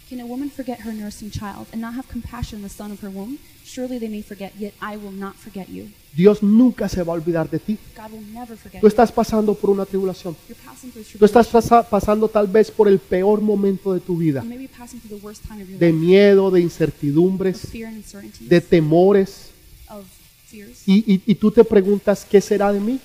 Can 0.09 0.19
a 0.21 0.25
woman 0.25 0.49
forget 0.49 0.79
her 0.81 0.93
nursing 0.93 1.29
child 1.31 1.67
and 1.71 1.81
not 1.81 1.93
have 1.95 2.07
compassion 2.11 2.57
on 2.63 2.67
the 2.67 2.73
son 2.75 2.91
of 2.91 2.99
her 3.03 3.09
womb? 3.09 3.37
Surely 3.63 3.99
they 3.99 4.09
may 4.09 4.21
forget, 4.23 4.53
yet 4.59 4.73
I 4.81 4.97
will 4.97 5.11
not 5.11 5.35
forget 5.35 5.67
you. 5.69 5.85
Dios 6.15 6.41
nunca 6.41 6.87
se 6.89 7.03
va 7.03 7.13
a 7.13 7.15
olvidar 7.15 7.49
de 7.49 7.59
ti. 7.59 7.77
God 7.95 8.11
will 8.11 8.33
never 8.33 8.55
forget 8.57 8.81
Tú 8.81 8.87
estás 8.87 9.11
pasando 9.11 9.53
por 9.53 9.69
una 9.69 9.85
tribulación. 9.85 10.35
You're 10.47 10.59
passing 10.63 10.91
through 10.91 11.05
Tú 11.19 11.25
estás 11.25 11.47
tribulation. 11.47 11.81
pasa- 11.83 11.89
pasando 11.89 12.27
tal 12.27 12.47
vez 12.47 12.71
por 12.71 12.87
el 12.87 12.97
peor 12.99 13.41
momento 13.41 13.93
de 13.93 13.99
tu 13.99 14.17
vida. 14.17 14.41
You 14.43 14.49
may 14.49 14.57
be 14.57 14.67
passing 14.67 14.99
through 14.99 15.19
the 15.19 15.23
worst 15.25 15.43
time 15.47 15.61
of 15.63 15.69
your 15.69 15.79
De 15.79 15.91
life. 15.91 15.99
miedo, 15.99 16.49
de 16.51 16.59
Of 16.59 16.63
incertidumbres, 16.63 17.59
fear 17.71 17.87
and 17.87 17.97
uncertainty. 17.97 18.45
de 18.47 18.61
temores. 18.61 19.49
of 19.89 20.05
fears. 20.47 20.87
Y, 20.87 21.03
y- 21.13 21.21
y 21.25 21.35
tú 21.35 21.51
te 21.51 21.63
preguntas, 21.63 22.25
¿qué 22.29 22.39
será 22.41 22.71
de 22.71 22.79
mí? 22.79 22.99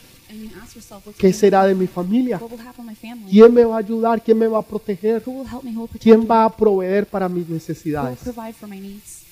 ¿Qué 1.18 1.32
será 1.32 1.66
de 1.66 1.74
mi 1.74 1.86
familia? 1.86 2.40
¿Quién 3.28 3.54
me 3.54 3.64
va 3.64 3.76
a 3.76 3.78
ayudar? 3.78 4.22
¿Quién 4.22 4.38
me 4.38 4.46
va 4.46 4.58
a 4.58 4.62
proteger? 4.62 5.22
¿Quién 6.00 6.26
va 6.28 6.44
a 6.44 6.56
proveer 6.56 7.06
para 7.06 7.28
mis 7.28 7.48
necesidades? 7.48 8.18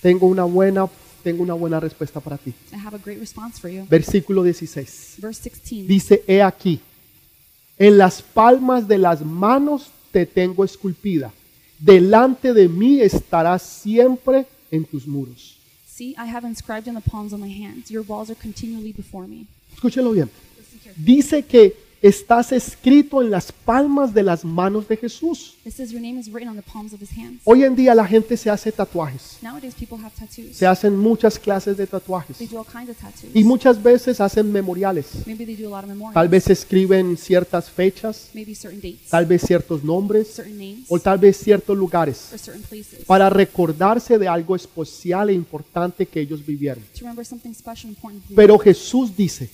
Tengo 0.00 0.26
una 0.26 0.44
buena, 0.44 0.86
tengo 1.22 1.42
una 1.42 1.54
buena 1.54 1.80
respuesta 1.80 2.20
para 2.20 2.36
ti. 2.36 2.52
I 2.72 2.76
have 2.76 2.94
a 2.94 3.00
great 3.02 3.20
response 3.20 3.60
for 3.60 3.70
you. 3.70 3.86
Versículo 3.88 4.42
16. 4.42 5.16
Verse 5.18 5.42
16. 5.42 5.86
Dice, 5.86 6.24
he 6.26 6.42
aquí, 6.42 6.80
en 7.78 7.98
las 7.98 8.22
palmas 8.22 8.86
de 8.88 8.98
las 8.98 9.24
manos 9.24 9.90
te 10.10 10.26
tengo 10.26 10.64
esculpida. 10.64 11.32
Delante 11.78 12.52
de 12.52 12.68
mí 12.68 13.00
estarás 13.00 13.62
siempre 13.62 14.46
en 14.70 14.84
tus 14.84 15.06
muros. 15.06 15.56
See, 15.86 16.10
I 16.10 16.26
have 16.32 16.46
inscribed 16.46 16.88
in 16.88 16.94
the 16.94 17.00
palms 17.00 17.32
of 17.32 17.40
my 17.40 17.50
hands. 17.50 17.90
Your 17.90 18.04
walls 18.06 18.30
are 18.30 18.38
continually 18.40 18.92
before 18.92 19.26
me. 19.26 19.46
Escúchelo 19.74 20.12
bien. 20.12 20.30
Dice 20.96 21.42
que 21.42 21.74
estás 22.00 22.52
escrito 22.52 23.20
en 23.22 23.30
las 23.30 23.50
palmas 23.50 24.14
de 24.14 24.22
las 24.22 24.44
manos 24.44 24.86
de 24.88 24.96
Jesús. 24.96 25.56
It 25.64 25.72
says 25.72 25.90
your 25.90 26.00
name 26.00 26.18
is 26.18 26.28
written 26.28 26.48
on 26.48 26.56
the 26.56 26.62
palms 26.62 26.92
of 26.92 27.02
his 27.02 27.10
hands. 27.10 27.40
Hoy 27.44 27.64
en 27.64 27.74
día 27.74 27.94
la 27.94 28.06
gente 28.06 28.36
se 28.36 28.50
hace 28.50 28.70
tatuajes. 28.70 29.38
Se 30.52 30.66
hacen 30.66 30.96
muchas 30.96 31.38
clases 31.38 31.76
de 31.76 31.86
tatuajes. 31.86 32.36
Y 33.34 33.44
muchas 33.44 33.82
veces 33.82 34.20
hacen 34.20 34.52
memoriales. 34.52 35.06
Tal 36.14 36.28
vez 36.28 36.50
escriben 36.50 37.16
ciertas 37.16 37.70
fechas, 37.70 38.30
tal 39.10 39.26
vez 39.26 39.42
ciertos 39.42 39.82
nombres 39.82 40.40
o 40.88 40.98
tal 40.98 41.18
vez 41.18 41.36
ciertos 41.36 41.76
lugares 41.76 42.30
para 43.06 43.28
recordarse 43.28 44.18
de 44.18 44.28
algo 44.28 44.54
especial 44.54 45.30
e 45.30 45.34
importante 45.34 46.06
que 46.06 46.20
ellos 46.20 46.44
vivieron. 46.44 46.82
Pero 48.34 48.58
Jesús 48.58 49.16
dice, 49.16 49.50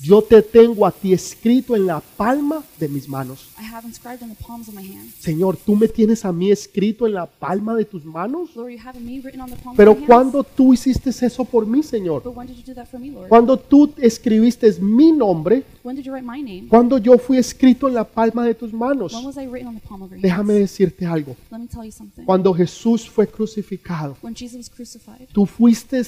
yo 0.00 0.22
te 0.22 0.42
tengo 0.42 0.86
a 0.86 0.92
ti 0.92 1.12
escrito 1.12 1.47
en 1.48 1.86
la 1.86 2.00
palma 2.00 2.62
de 2.78 2.88
mis 2.88 3.08
manos. 3.08 3.48
I 3.58 3.64
have 3.64 3.86
inscribed 3.86 4.22
in 4.22 4.28
the 4.28 4.42
palms 4.44 4.68
of 4.68 4.74
my 4.74 4.82
hands. 4.86 5.14
Señor, 5.18 5.56
tú 5.56 5.76
me 5.76 5.88
tienes 5.88 6.24
a 6.24 6.32
mí 6.32 6.50
escrito 6.50 7.06
en 7.06 7.14
la 7.14 7.26
palma 7.26 7.74
de 7.74 7.84
tus 7.84 8.04
manos. 8.04 8.54
Lord, 8.54 8.70
you 8.70 8.78
have 8.84 9.00
me 9.00 9.20
written 9.20 9.40
on 9.40 9.48
the 9.48 9.56
palms 9.56 9.76
Pero 9.76 9.92
of 9.92 9.96
my 9.98 10.02
hands. 10.02 10.08
cuando 10.08 10.44
tú 10.44 10.74
hiciste 10.74 11.10
eso 11.10 11.44
por 11.44 11.66
mí, 11.66 11.82
Señor, 11.82 12.22
But 12.22 12.36
when 12.36 12.46
did 12.46 12.56
you 12.56 12.62
do 12.66 12.74
that 12.74 12.86
for 12.86 13.00
me, 13.00 13.10
Lord? 13.10 13.28
cuando 13.28 13.56
tú 13.58 13.92
escribiste 13.96 14.70
mi 14.80 15.10
nombre, 15.12 15.64
When 15.82 15.96
did 15.96 16.04
you 16.04 16.12
write 16.12 16.26
my 16.26 16.42
name? 16.42 16.68
cuando 16.68 16.98
yo 16.98 17.16
fui 17.18 17.38
escrito 17.38 17.88
en 17.88 17.94
la 17.94 18.04
palma 18.04 18.44
de 18.44 18.54
tus 18.54 18.72
manos, 18.72 19.14
When 19.14 19.24
was 19.24 19.36
I 19.36 19.46
written 19.46 19.68
on 19.68 19.74
the 19.74 19.86
palm 19.86 20.02
of 20.02 20.10
your 20.10 20.20
déjame 20.20 20.52
decirte 20.54 21.06
algo. 21.06 21.34
Let 21.50 21.58
me 21.60 21.66
tell 21.66 21.84
you 21.84 21.92
something. 21.92 22.24
Cuando 22.24 22.52
Jesús 22.52 23.08
fue 23.08 23.26
crucificado, 23.26 24.16
When 24.22 24.34
Jesus 24.34 24.58
was 24.58 24.70
crucified, 24.70 25.28
tú 25.32 25.46
fuiste 25.46 26.02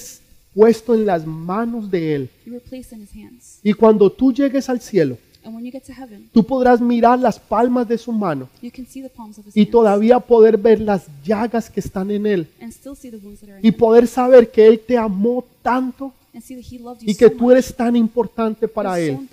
puesto 0.53 0.93
en 0.93 1.05
las 1.05 1.25
manos 1.25 1.89
de 1.89 2.15
Él. 2.15 2.29
you 2.45 2.53
were 2.53 2.63
placed 2.63 2.91
in 2.91 3.01
his 3.01 3.09
hands. 3.15 3.59
Y 3.63 3.73
cuando 3.73 4.11
tú 4.11 4.33
llegues 4.33 4.69
al 4.69 4.81
cielo, 4.81 5.17
And 5.43 5.55
when 5.55 5.65
you 5.65 5.71
get 5.71 5.83
to 5.85 5.93
heaven, 5.93 6.29
tú 6.33 6.43
podrás 6.43 6.79
mirar 6.81 7.17
las 7.19 7.39
palmas 7.39 7.87
de 7.87 7.97
su 7.97 8.11
mano 8.11 8.47
you 8.61 8.71
can 8.71 8.85
see 8.85 9.01
the 9.01 9.09
palms 9.09 9.39
of 9.39 9.45
his 9.47 9.57
y 9.57 9.65
todavía 9.65 10.19
poder 10.19 10.57
ver 10.57 10.79
las 10.79 11.07
llagas 11.23 11.69
que 11.69 11.79
están 11.79 12.11
en 12.11 12.25
Él 12.25 12.47
and 12.61 12.71
still 12.71 12.95
see 12.95 13.09
the 13.09 13.17
wounds 13.17 13.39
that 13.41 13.49
are 13.49 13.59
in 13.59 13.65
y 13.65 13.71
poder 13.71 14.07
saber 14.07 14.51
que 14.51 14.67
Él 14.67 14.79
te 14.79 14.97
amó 14.97 15.43
tanto 15.61 16.13
and 16.33 16.41
see 16.43 16.55
that 16.55 16.65
he 16.71 16.79
loved 16.79 17.01
you 17.01 17.09
y 17.09 17.15
que 17.15 17.29
tú 17.29 17.51
eres 17.51 17.75
tan 17.75 17.95
importante 17.95 18.67
para 18.67 18.99
Él 18.99 19.27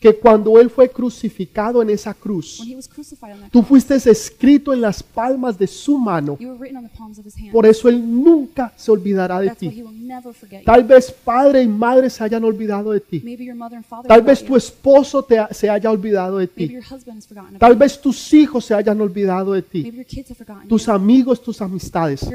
que 0.00 0.14
cuando 0.14 0.58
Él 0.58 0.70
fue 0.70 0.88
crucificado 0.88 1.82
en 1.82 1.90
esa 1.90 2.14
cruz, 2.14 2.58
when 2.60 2.70
he 2.70 2.74
was 2.74 2.88
crucified 2.88 3.34
on 3.34 3.40
that 3.40 3.50
tú 3.50 3.62
fuiste 3.62 3.96
escrito 3.96 4.72
en 4.72 4.80
las 4.80 5.02
palmas 5.02 5.58
de 5.58 5.66
su 5.66 5.98
mano. 5.98 6.38
you 6.40 6.48
were 6.48 6.58
written 6.58 6.78
on 6.78 6.84
the 6.88 6.96
palms 6.96 7.18
of 7.18 7.26
his 7.26 7.36
hands. 7.36 7.52
Por 7.52 7.66
eso 7.66 7.88
Él 7.88 8.00
nunca 8.00 8.72
se 8.76 8.90
olvidará 8.90 9.40
de 9.40 9.50
ti. 9.50 9.68
will 9.68 9.92
never 9.92 10.32
forget 10.32 10.60
you. 10.60 10.64
Tal 10.64 10.84
vez 10.84 11.12
padre 11.12 11.62
y 11.62 11.68
madre 11.68 12.08
se 12.08 12.24
hayan 12.24 12.42
olvidado 12.44 12.92
de 12.92 13.00
ti. 13.00 13.20
Maybe 13.22 13.44
your 13.44 13.56
mother 13.56 13.76
and 13.76 13.84
father 13.84 14.08
Tal 14.08 14.22
vez 14.22 14.42
tu 14.42 14.56
esposo 14.56 15.22
te 15.22 15.38
ha- 15.38 15.52
se 15.52 15.68
haya 15.68 15.90
olvidado 15.90 16.38
de 16.38 16.46
Maybe 16.46 16.66
ti. 16.68 16.72
your 16.74 16.84
husband 16.84 17.18
has 17.18 17.26
forgotten 17.26 17.58
Tal 17.58 17.76
vez 17.76 18.00
tus 18.00 18.32
hijos 18.32 18.64
se 18.64 18.74
hayan 18.74 18.98
olvidado 19.02 19.52
de 19.52 19.60
ti. 19.62 19.82
Maybe 19.82 19.98
your 19.98 20.06
kids 20.06 20.30
have 20.30 20.38
forgotten 20.38 20.66
Tus 20.68 20.86
you. 20.86 20.92
amigos, 20.92 21.42
tus 21.42 21.60
amistades. 21.60 22.26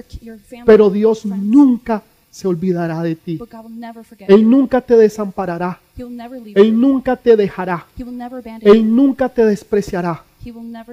Pero 0.66 0.92
Dios 0.92 1.26
nunca 1.26 2.04
se 2.36 2.50
olvidará 2.50 3.02
de 3.02 3.16
ti. 3.16 3.40
Él 4.28 4.50
nunca 4.50 4.82
te 4.82 4.98
desamparará. 4.98 5.80
Él 6.54 6.78
nunca 6.78 7.16
te 7.16 7.38
dejará. 7.38 7.88
Él 8.60 8.94
nunca 8.94 9.30
te 9.30 9.46
despreciará. 9.46 10.22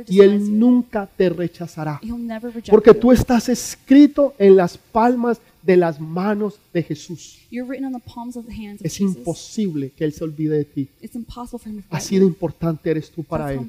Y 0.07 0.21
Él 0.21 0.57
nunca 0.61 1.09
te 1.17 1.29
rechazará. 1.31 2.01
Porque 2.71 2.95
tú 2.95 3.11
estás 3.11 3.49
escrito 3.49 4.35
en 4.39 4.55
las 4.55 4.79
palmas 4.79 5.41
de 5.63 5.77
las 5.77 6.01
manos 6.01 6.61
de 6.73 6.85
Jesús. 6.85 7.41
Es 8.81 9.01
imposible 9.01 9.91
que 9.97 10.05
Él 10.05 10.13
se 10.13 10.23
olvide 10.23 10.59
de 10.59 10.65
ti. 10.65 10.89
Así 11.91 12.21
de 12.21 12.25
importante 12.25 12.89
eres 12.89 13.11
tú 13.11 13.25
para 13.25 13.53
Él. 13.53 13.69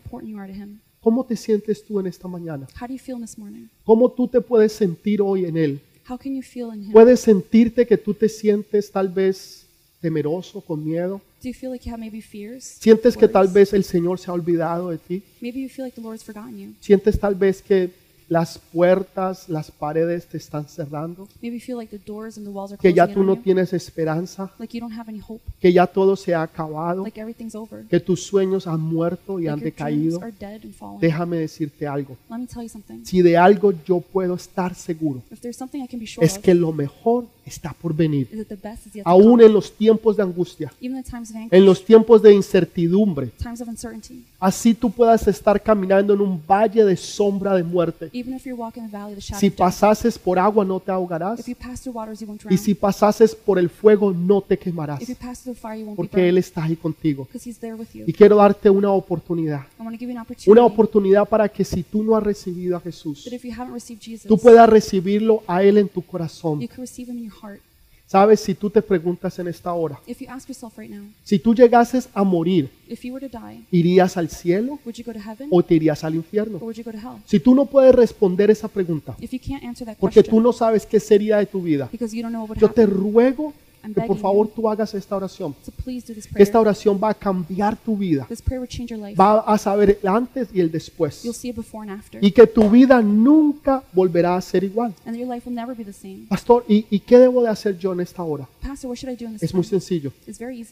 ¿Cómo 1.02 1.26
te 1.26 1.36
sientes 1.36 1.84
tú 1.84 2.00
en 2.00 2.06
esta 2.06 2.28
mañana? 2.28 2.68
¿Cómo 3.84 4.12
tú 4.12 4.28
te 4.28 4.42
puedes 4.42 4.74
sentir 4.74 5.24
hoy 5.24 5.46
en 5.46 5.58
Él? 5.58 5.82
How 6.08 6.18
can 6.18 6.36
you 6.36 6.42
feel 6.42 6.74
in 6.74 6.86
him? 6.86 6.92
¿Puedes 6.92 7.22
sentirte 7.22 7.88
que 7.88 7.98
tú 7.98 8.14
te 8.14 8.28
sientes 8.28 8.92
tal 8.92 9.08
vez 9.10 9.66
temeroso, 10.02 10.62
con 10.62 10.84
miedo? 10.84 11.22
Do 11.42 11.50
you 11.50 11.54
feel 11.54 11.72
like 11.72 11.86
you 11.86 11.94
have 11.94 12.00
maybe 12.00 12.22
fears? 12.22 12.78
¿Sientes 12.80 13.16
que 13.16 13.28
tal 13.28 13.48
vez 13.48 13.74
el 13.74 13.84
Señor 13.84 14.20
se 14.20 14.30
ha 14.30 14.34
olvidado 14.34 14.90
de 14.90 14.98
ti? 14.98 15.24
Maybe 15.42 15.62
you 15.62 15.70
feel 15.70 15.86
like 15.86 15.96
the 15.96 16.02
Lord's 16.02 16.24
forgotten 16.24 16.58
you. 16.58 16.74
¿Sientes 16.82 17.20
tal 17.20 17.36
vez 17.36 17.62
que 17.62 17.90
las 18.30 18.58
puertas, 18.58 19.50
las 19.50 19.72
paredes 19.72 20.28
te 20.28 20.38
están 20.38 20.68
cerrando? 20.68 21.28
¿Que 22.82 22.94
ya 22.94 23.08
tú 23.08 23.24
no 23.24 23.38
tienes 23.38 23.74
esperanza? 23.74 24.52
¿Que 25.60 25.74
ya 25.74 25.88
todo 25.88 26.16
se 26.16 26.34
ha 26.34 26.42
acabado? 26.42 27.06
¿Que 27.90 28.00
tus 28.00 28.24
sueños 28.24 28.68
han 28.68 28.82
muerto 28.82 29.40
y 29.40 29.48
han 29.48 29.60
decaído? 29.60 30.20
Déjame 31.00 31.38
decirte 31.38 31.88
algo. 31.88 32.18
Si 33.04 33.22
de 33.22 33.38
algo 33.38 33.74
yo 33.86 34.00
puedo 34.00 34.36
estar 34.36 34.76
seguro, 34.76 35.22
es 36.22 36.40
que 36.40 36.54
lo 36.54 36.72
mejor 36.72 37.28
está 37.46 37.74
por 37.74 37.94
venir. 37.94 38.48
Aún 39.04 39.42
en 39.42 39.54
los 39.54 39.72
tiempos 39.72 40.18
de 40.18 40.24
angustia, 40.24 40.74
en 40.80 41.66
los 41.66 41.84
tiempos 41.84 42.22
de 42.22 42.34
incertidumbre, 42.34 43.32
así 44.40 44.74
tú 44.74 44.92
puedas 44.92 45.28
estar 45.28 45.62
caminando 45.62 46.14
en 46.14 46.22
un 46.22 46.42
valle 46.46 46.84
de 46.84 46.96
sombra 46.96 47.56
de 47.56 47.64
muerte. 47.64 48.12
Si 49.40 49.50
pasases 49.50 50.18
por 50.18 50.40
agua 50.40 50.66
no 50.66 50.80
te 50.80 50.92
ahogarás 50.92 51.44
y 52.50 52.58
si 52.58 52.74
pasases 52.74 53.36
por 53.36 53.60
el 53.60 53.70
fuego 53.70 54.14
no 54.14 54.42
te 54.42 54.58
quemarás, 54.58 55.02
porque 55.96 56.30
Él 56.30 56.38
está 56.38 56.64
ahí 56.64 56.76
contigo. 56.76 57.26
Because 57.26 57.50
He's 57.50 57.60
there 57.60 57.76
with 57.76 57.88
you. 57.94 58.04
Y 58.08 58.14
quiero 58.14 58.38
darte 58.38 58.70
una 58.70 58.92
oportunidad, 58.92 59.66
una 60.48 60.66
oportunidad 60.66 61.28
para 61.28 61.50
que 61.50 61.64
si 61.64 61.84
tú 61.84 62.04
no 62.04 62.16
has 62.16 62.24
recibido 62.24 62.78
a 62.78 62.80
Jesús, 62.80 63.30
tú 64.28 64.38
puedas 64.38 64.70
recibirlo 64.70 65.44
a 65.48 65.64
Él 65.64 65.78
en 65.78 65.90
tu 65.90 66.02
corazón. 66.02 66.60
Heart. 67.42 67.60
Sabes, 68.06 68.42
si 68.42 68.54
tú 68.54 68.70
te 68.70 68.82
preguntas 68.82 69.40
en 69.40 69.48
esta 69.48 69.74
hora, 69.74 70.00
If 70.06 70.20
you 70.22 70.28
ask 70.30 70.48
yourself 70.48 70.78
right 70.78 70.92
now, 70.92 71.04
si 71.24 71.40
tú 71.40 71.56
llegases 71.56 72.08
a 72.14 72.24
morir, 72.24 72.70
if 72.88 73.04
you 73.04 73.14
were 73.14 73.28
to 73.28 73.38
die, 73.40 73.64
¿irías 73.72 74.18
al 74.18 74.30
cielo 74.30 74.78
would 74.86 74.96
you 74.96 75.04
go 75.04 75.14
to 75.14 75.20
heaven 75.20 75.48
o 75.50 75.64
te 75.64 75.74
irías 75.76 76.04
al 76.04 76.14
infierno? 76.14 76.58
or 76.58 76.64
would 76.66 76.76
you 76.78 76.84
go 76.84 76.92
to 76.92 76.98
hell? 77.00 77.18
Si 77.26 77.40
tú 77.40 77.56
no 77.56 77.66
puedes 77.66 77.96
responder 77.96 78.52
esa 78.52 78.68
pregunta, 78.68 79.16
If 79.20 79.32
you 79.32 79.40
can't 79.40 79.64
answer 79.64 79.88
that 79.88 79.98
porque 80.00 80.22
tú 80.22 80.30
question 80.30 80.44
no 80.44 80.54
sabes 80.54 80.86
qué 80.86 81.00
sería 81.00 81.38
de 81.38 81.48
tu 81.48 81.62
vida, 81.64 81.90
because 81.92 82.16
you 82.16 82.22
don't 82.22 82.32
know 82.34 82.44
what 82.44 82.50
would 82.58 82.62
yo 82.62 82.70
te 82.70 82.84
happen, 82.84 82.96
ruego 82.96 83.54
que 83.84 84.02
por 84.02 84.18
favor 84.18 84.48
tú 84.48 84.70
hagas 84.70 84.94
esta 84.94 85.16
oración. 85.16 85.54
esta 86.36 86.60
oración 86.60 87.00
va 87.02 87.10
a 87.10 87.14
cambiar 87.14 87.76
tu 87.76 87.98
vida. 87.98 88.26
Va 89.20 89.40
a 89.42 89.58
saber 89.58 90.00
el 90.02 90.08
antes 90.08 90.48
y 90.54 90.62
el 90.62 90.72
después. 90.72 91.24
Y 92.22 92.32
que 92.32 92.48
tu 92.48 92.70
vida 92.70 93.02
nunca 93.02 93.84
volverá 93.92 94.36
a 94.36 94.42
ser 94.42 94.64
igual. 94.64 94.94
Pastor, 96.30 96.64
¿y, 96.68 96.86
y 96.90 97.00
qué 97.00 97.18
debo 97.18 97.42
de 97.44 97.50
hacer 97.50 97.78
yo 97.78 97.92
en 97.94 98.00
esta 98.00 98.24
hora? 98.24 98.48
Es 99.42 99.54
muy 99.54 99.64
sencillo. 99.64 100.12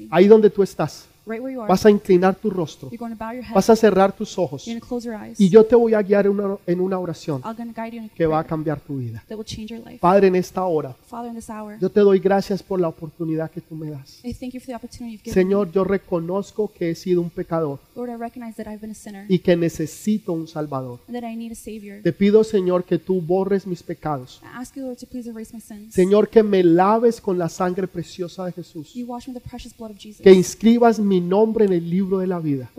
Ahí 0.10 0.28
donde 0.28 0.50
tú 0.50 0.64
estás, 0.64 1.06
Right 1.26 1.40
where 1.40 1.54
you 1.54 1.62
are, 1.62 1.70
vas 1.70 1.86
a 1.86 1.90
inclinar 1.90 2.36
tu 2.36 2.50
rostro, 2.50 2.90
you're 2.90 2.98
going 2.98 3.16
to 3.16 3.18
bow 3.18 3.32
your 3.34 3.44
head. 3.44 3.54
vas 3.54 3.70
a 3.70 3.76
cerrar 3.76 4.12
tus 4.12 4.38
ojos 4.40 4.66
You're 4.66 4.80
going 4.80 4.82
to 4.82 4.88
close 4.88 5.08
your 5.08 5.16
eyes. 5.16 5.40
y 5.40 5.50
yo 5.50 5.64
te 5.64 5.76
voy 5.76 5.94
a 5.94 6.02
guiar 6.02 6.26
en 6.26 6.32
una, 6.32 6.58
en 6.66 6.80
una 6.80 6.98
oración 6.98 7.42
I'm 7.46 7.56
going 7.56 7.72
to 7.74 7.80
guide 7.82 7.92
you 7.96 8.00
in 8.04 8.06
a 8.06 8.14
que 8.14 8.26
va 8.26 8.40
a 8.40 8.44
cambiar 8.44 8.80
tu 8.80 8.98
vida. 8.98 9.24
that 9.30 9.38
will 9.38 9.46
change 9.46 9.68
your 9.68 9.80
life. 9.86 10.00
Padre, 10.00 10.28
en 10.28 10.36
esta 10.36 10.64
hora, 10.64 10.96
Father, 11.08 11.30
in 11.30 11.36
this 11.36 11.50
hour, 11.50 11.78
yo 11.80 11.90
te 11.90 12.00
doy 12.00 12.20
gracias 12.20 12.64
por 12.64 12.80
la 12.80 12.88
oportunidad 12.88 13.52
que 13.52 13.62
tú 13.62 13.76
me 13.76 13.92
das. 13.92 14.20
I 14.24 14.34
thank 14.34 14.54
you 14.54 14.60
for 14.60 14.68
the 14.68 14.76
opportunity 14.76 15.14
you've 15.14 15.24
given 15.24 15.36
me. 15.38 15.44
Señor, 15.44 15.72
yo 15.72 15.84
reconozco 15.84 16.72
que 16.74 16.90
he 16.92 16.96
sido 16.96 17.22
un 17.22 17.30
pecador 17.30 17.80
Lord, 17.96 18.10
I 18.10 18.16
recognize 18.16 18.56
that 18.56 18.72
I've 18.72 18.82
been 18.82 18.92
a 18.92 18.96
sinner 18.96 19.26
y 19.30 19.40
que 19.40 19.56
necesito 19.56 20.34
un 20.34 20.48
Salvador. 20.48 21.00
and 21.08 21.16
that 21.16 21.30
I 21.30 21.36
need 21.36 21.52
a 21.52 21.56
Savior. 21.56 22.02
Te 22.02 22.14
pido, 22.14 22.44
Señor, 22.44 22.84
que 22.84 22.98
tú 22.98 23.22
borres 23.22 23.68
mis 23.68 23.84
pecados. 23.84 24.42
I 24.44 24.48
ask 24.56 24.76
you, 24.76 24.84
Lord, 24.84 24.98
to 24.98 25.06
please 25.06 25.30
erase 25.30 25.54
my 25.54 25.62
sins. 25.62 25.94
Señor, 25.94 26.30
que 26.30 26.42
me 26.42 26.64
laves 26.64 27.22
con 27.22 27.38
la 27.38 27.48
sangre 27.48 27.88
preciosa 27.88 28.46
de 28.46 28.54
Jesús. 28.54 28.94
You 28.96 29.06
wash 29.06 29.28
me 29.28 29.34
with 29.34 29.44
the 29.44 29.50
precious 29.50 29.78
blood 29.78 29.92
of 29.92 29.98
Jesus. 29.98 30.22
Que 30.22 30.32
inscribas 30.34 31.00
mi 31.00 31.11
nombre 31.20 31.66
en 31.66 31.74
el 31.74 31.90
libro 31.90 32.20
de 32.20 32.28
la 32.28 32.40
vida. 32.40 32.70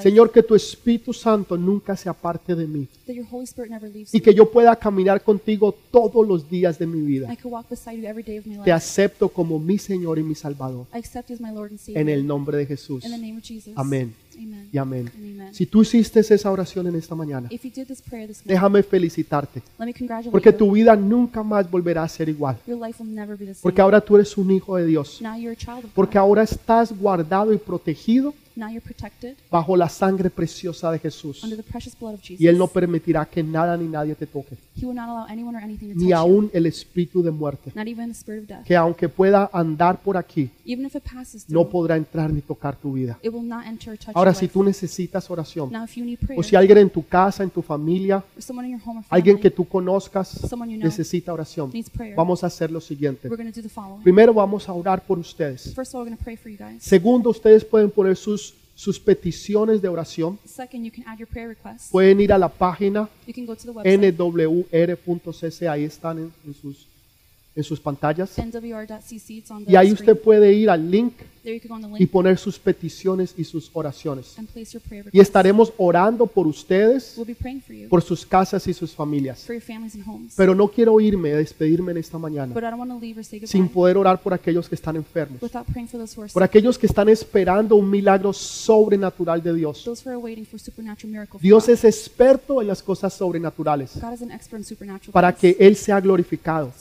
Señor, 0.00 0.30
que 0.30 0.42
tu 0.42 0.54
Espíritu 0.54 1.12
Santo 1.12 1.56
nunca 1.56 1.96
se 1.96 2.08
aparte 2.08 2.54
de 2.54 2.66
mí 2.66 2.88
y 4.12 4.20
que 4.20 4.34
yo 4.34 4.50
pueda 4.50 4.76
caminar 4.76 5.22
contigo 5.22 5.74
todos 5.90 6.26
los 6.26 6.48
días 6.48 6.78
de 6.78 6.86
mi 6.86 7.00
vida. 7.00 7.28
Te 8.64 8.72
acepto 8.72 9.28
como 9.28 9.58
mi 9.58 9.78
Señor 9.78 10.18
y 10.18 10.22
mi 10.22 10.34
Salvador. 10.34 10.86
I 10.94 10.98
accept 10.98 11.28
you 11.28 11.34
as 11.34 11.40
my 11.40 11.50
Lord 11.50 11.70
and 11.70 11.78
Savior. 11.78 12.00
En 12.00 12.08
el 12.08 12.26
nombre 12.26 12.56
de 12.56 12.66
Jesús. 12.66 13.04
Amén 13.74 14.23
Amen. 14.36 14.68
y 14.72 14.78
amén. 14.78 15.10
Amen. 15.14 15.54
Si 15.54 15.66
tú 15.66 15.82
hiciste 15.82 16.20
esa 16.20 16.50
oración 16.50 16.86
en 16.86 16.96
esta 16.96 17.14
mañana, 17.14 17.48
this 17.48 17.60
this 17.60 18.02
morning, 18.10 18.28
déjame 18.44 18.82
felicitarte, 18.82 19.62
porque 20.30 20.50
you. 20.50 20.58
tu 20.58 20.72
vida 20.72 20.96
nunca 20.96 21.42
más 21.42 21.70
volverá 21.70 22.02
a 22.02 22.08
ser 22.08 22.28
igual, 22.28 22.58
porque 23.62 23.80
ahora 23.80 24.00
tú 24.00 24.16
eres 24.16 24.36
un 24.36 24.50
hijo 24.50 24.76
de 24.76 24.86
Dios, 24.86 25.20
porque 25.94 26.18
ahora 26.18 26.42
estás 26.42 26.96
guardado 26.96 27.52
y 27.52 27.58
protegido 27.58 28.34
Now 28.56 28.68
you're 28.70 28.80
protected 28.80 29.36
bajo 29.50 29.76
la 29.76 29.88
sangre 29.88 30.30
preciosa 30.30 30.92
de 30.92 30.98
Jesús. 31.00 31.42
under 31.42 31.56
the 31.56 31.64
precious 31.64 31.98
blood 31.98 32.14
of 32.14 32.20
Jesus. 32.20 32.40
Y 32.40 32.46
Él 32.46 32.56
no 32.56 32.68
permitirá 32.68 33.26
que 33.26 33.42
nada 33.42 33.76
ni 33.76 33.88
nadie 33.88 34.14
te 34.14 34.26
toque, 34.26 34.56
He 34.76 34.86
will 34.86 34.94
not 34.94 35.08
allow 35.08 35.26
anyone 35.28 35.56
or 35.56 35.62
anything 35.64 35.88
to 35.88 35.94
ni 35.94 36.04
touch 36.04 36.10
you. 36.10 36.16
aún 36.16 36.50
el 36.52 36.66
espíritu 36.66 37.22
de 37.22 37.30
muerte, 37.32 37.72
Not 37.74 37.88
even 37.88 38.08
the 38.08 38.14
spirit 38.14 38.42
of 38.42 38.48
death. 38.48 38.64
que 38.64 38.76
aunque 38.76 39.08
pueda 39.08 39.50
andar 39.52 40.00
por 40.00 40.16
aquí, 40.16 40.50
Even 40.64 40.86
if 40.86 40.94
it 40.94 41.02
passes 41.02 41.48
no 41.50 41.60
through, 41.62 41.70
podrá 41.72 41.96
entrar 41.96 42.32
ni 42.32 42.40
tocar 42.42 42.76
tu 42.76 42.92
vida. 42.92 43.18
it 43.22 43.32
will 43.32 43.42
not 43.46 43.66
enter 43.66 43.90
or 43.92 43.98
touch 43.98 44.14
Ahora, 44.14 44.30
your 44.30 44.36
si 44.38 44.44
life. 44.46 44.52
tú 44.52 44.62
necesitas 44.62 45.28
oración, 45.30 45.72
Now 45.72 45.84
if 45.84 45.96
you 45.96 46.04
need 46.04 46.18
prayer, 46.20 46.38
o 46.38 46.42
si 46.44 46.54
alguien 46.54 46.78
en 46.78 46.90
tu 46.90 47.04
casa, 47.06 47.42
en 47.42 47.50
tu 47.50 47.60
familia, 47.62 48.18
or 48.36 48.42
someone 48.42 48.68
in 48.68 48.74
your 48.78 48.82
home 48.88 48.98
or 49.00 49.04
alguien 49.10 49.36
family 49.36 49.42
que 49.42 49.50
tú 49.50 49.64
conozcas 49.66 50.28
Someone 50.28 50.70
you 50.72 50.78
know 50.78 50.86
necesita 50.88 51.32
oración, 51.32 51.70
needs 51.72 51.90
prayer, 51.90 52.14
vamos 52.14 52.44
a 52.44 52.46
hacer 52.46 52.70
lo 52.70 52.80
siguiente. 52.80 53.28
we're 53.28 53.36
going 53.42 53.50
to 53.52 53.60
do 53.60 53.66
the 53.66 53.72
following. 53.72 54.02
Primero 54.02 54.32
vamos 54.32 54.68
a 54.68 54.72
orar 54.72 55.02
por 55.04 55.18
ustedes. 55.18 55.74
First 55.74 55.92
of 55.92 55.96
all, 55.96 56.00
we're 56.02 56.10
going 56.10 56.16
to 56.16 56.22
pray 56.22 56.36
for 56.36 56.50
you 56.50 56.58
guys. 56.58 56.82
Segundo, 56.82 57.30
ustedes 57.30 57.64
pueden 57.64 57.90
poner 57.90 58.16
sus, 58.16 58.43
sus 58.74 58.98
peticiones 58.98 59.80
de 59.80 59.88
oración. 59.88 60.38
Second, 60.44 60.84
you 60.84 60.90
can 60.92 61.04
add 61.06 61.18
your 61.18 61.28
prayer 61.28 61.48
requests. 61.48 61.90
Pueden 61.90 62.20
ir 62.20 62.32
a 62.32 62.38
la 62.38 62.48
página 62.48 63.08
nwr.cc, 63.84 65.68
ahí 65.68 65.84
están 65.84 66.18
en, 66.18 66.32
en 66.46 66.54
sus, 66.54 66.86
en 67.54 67.64
sus 67.64 67.80
pantallas. 67.80 68.36
nwr.cc. 68.36 69.44
Y 69.66 69.76
ahí 69.76 69.92
usted 69.92 70.20
puede 70.20 70.52
ir 70.52 70.70
al 70.70 70.90
link 70.90 71.14
Y 71.98 72.06
poner 72.06 72.38
sus 72.38 72.58
peticiones 72.58 73.34
y 73.36 73.44
sus 73.44 73.70
oraciones. 73.74 74.36
Y 75.12 75.20
estaremos 75.20 75.72
orando 75.76 76.26
por 76.26 76.46
ustedes, 76.46 77.14
We'll 77.16 77.26
be 77.26 77.34
praying 77.34 77.60
for 77.60 77.74
you, 77.74 77.88
por 77.88 78.02
sus 78.02 78.24
casas 78.24 78.66
y 78.66 78.72
sus 78.72 78.94
familias. 78.94 79.46
Pero 80.36 80.54
no 80.54 80.68
quiero 80.68 81.00
irme, 81.00 81.30
despedirme 81.30 81.92
en 81.92 81.98
esta 81.98 82.18
mañana 82.18 82.54
But 82.54 82.62
I 82.62 82.66
don't 82.66 82.78
want 82.78 82.92
to 82.92 82.98
leave 82.98 83.18
or 83.18 83.24
say 83.24 83.40
sin 83.46 83.68
poder 83.68 83.96
orar 83.96 84.20
por 84.20 84.32
aquellos 84.32 84.68
que 84.68 84.74
están 84.74 84.96
enfermos, 84.96 85.42
without 85.42 85.66
praying 85.66 85.88
for 85.88 86.00
those 86.00 86.16
who 86.16 86.22
are 86.22 86.32
por 86.32 86.42
aquellos 86.42 86.78
que 86.78 86.86
están 86.86 87.08
esperando 87.08 87.76
un 87.76 87.90
milagro 87.90 88.32
sobrenatural 88.32 89.42
de 89.42 89.54
Dios. 89.54 89.84
those 89.84 90.02
who 90.04 90.10
are 90.10 90.18
waiting 90.18 90.46
for 90.46 90.58
supernatural 90.58 91.10
miracle. 91.10 91.38
from 91.38 91.42
Dios 91.42 91.66
God. 91.66 91.74
es 91.74 91.84
experto 91.84 92.60
en 92.62 92.68
las 92.68 92.82
cosas 92.82 93.12
sobrenaturales 93.12 94.00
God 94.00 94.14
is 94.14 94.22
an 94.22 94.30
expert 94.30 94.60
in 94.60 94.64
supernatural 94.64 95.12
para 95.12 95.34
que 95.34 95.56
Él 95.58 95.76
sea 95.76 96.00
glorificado, 96.00 96.72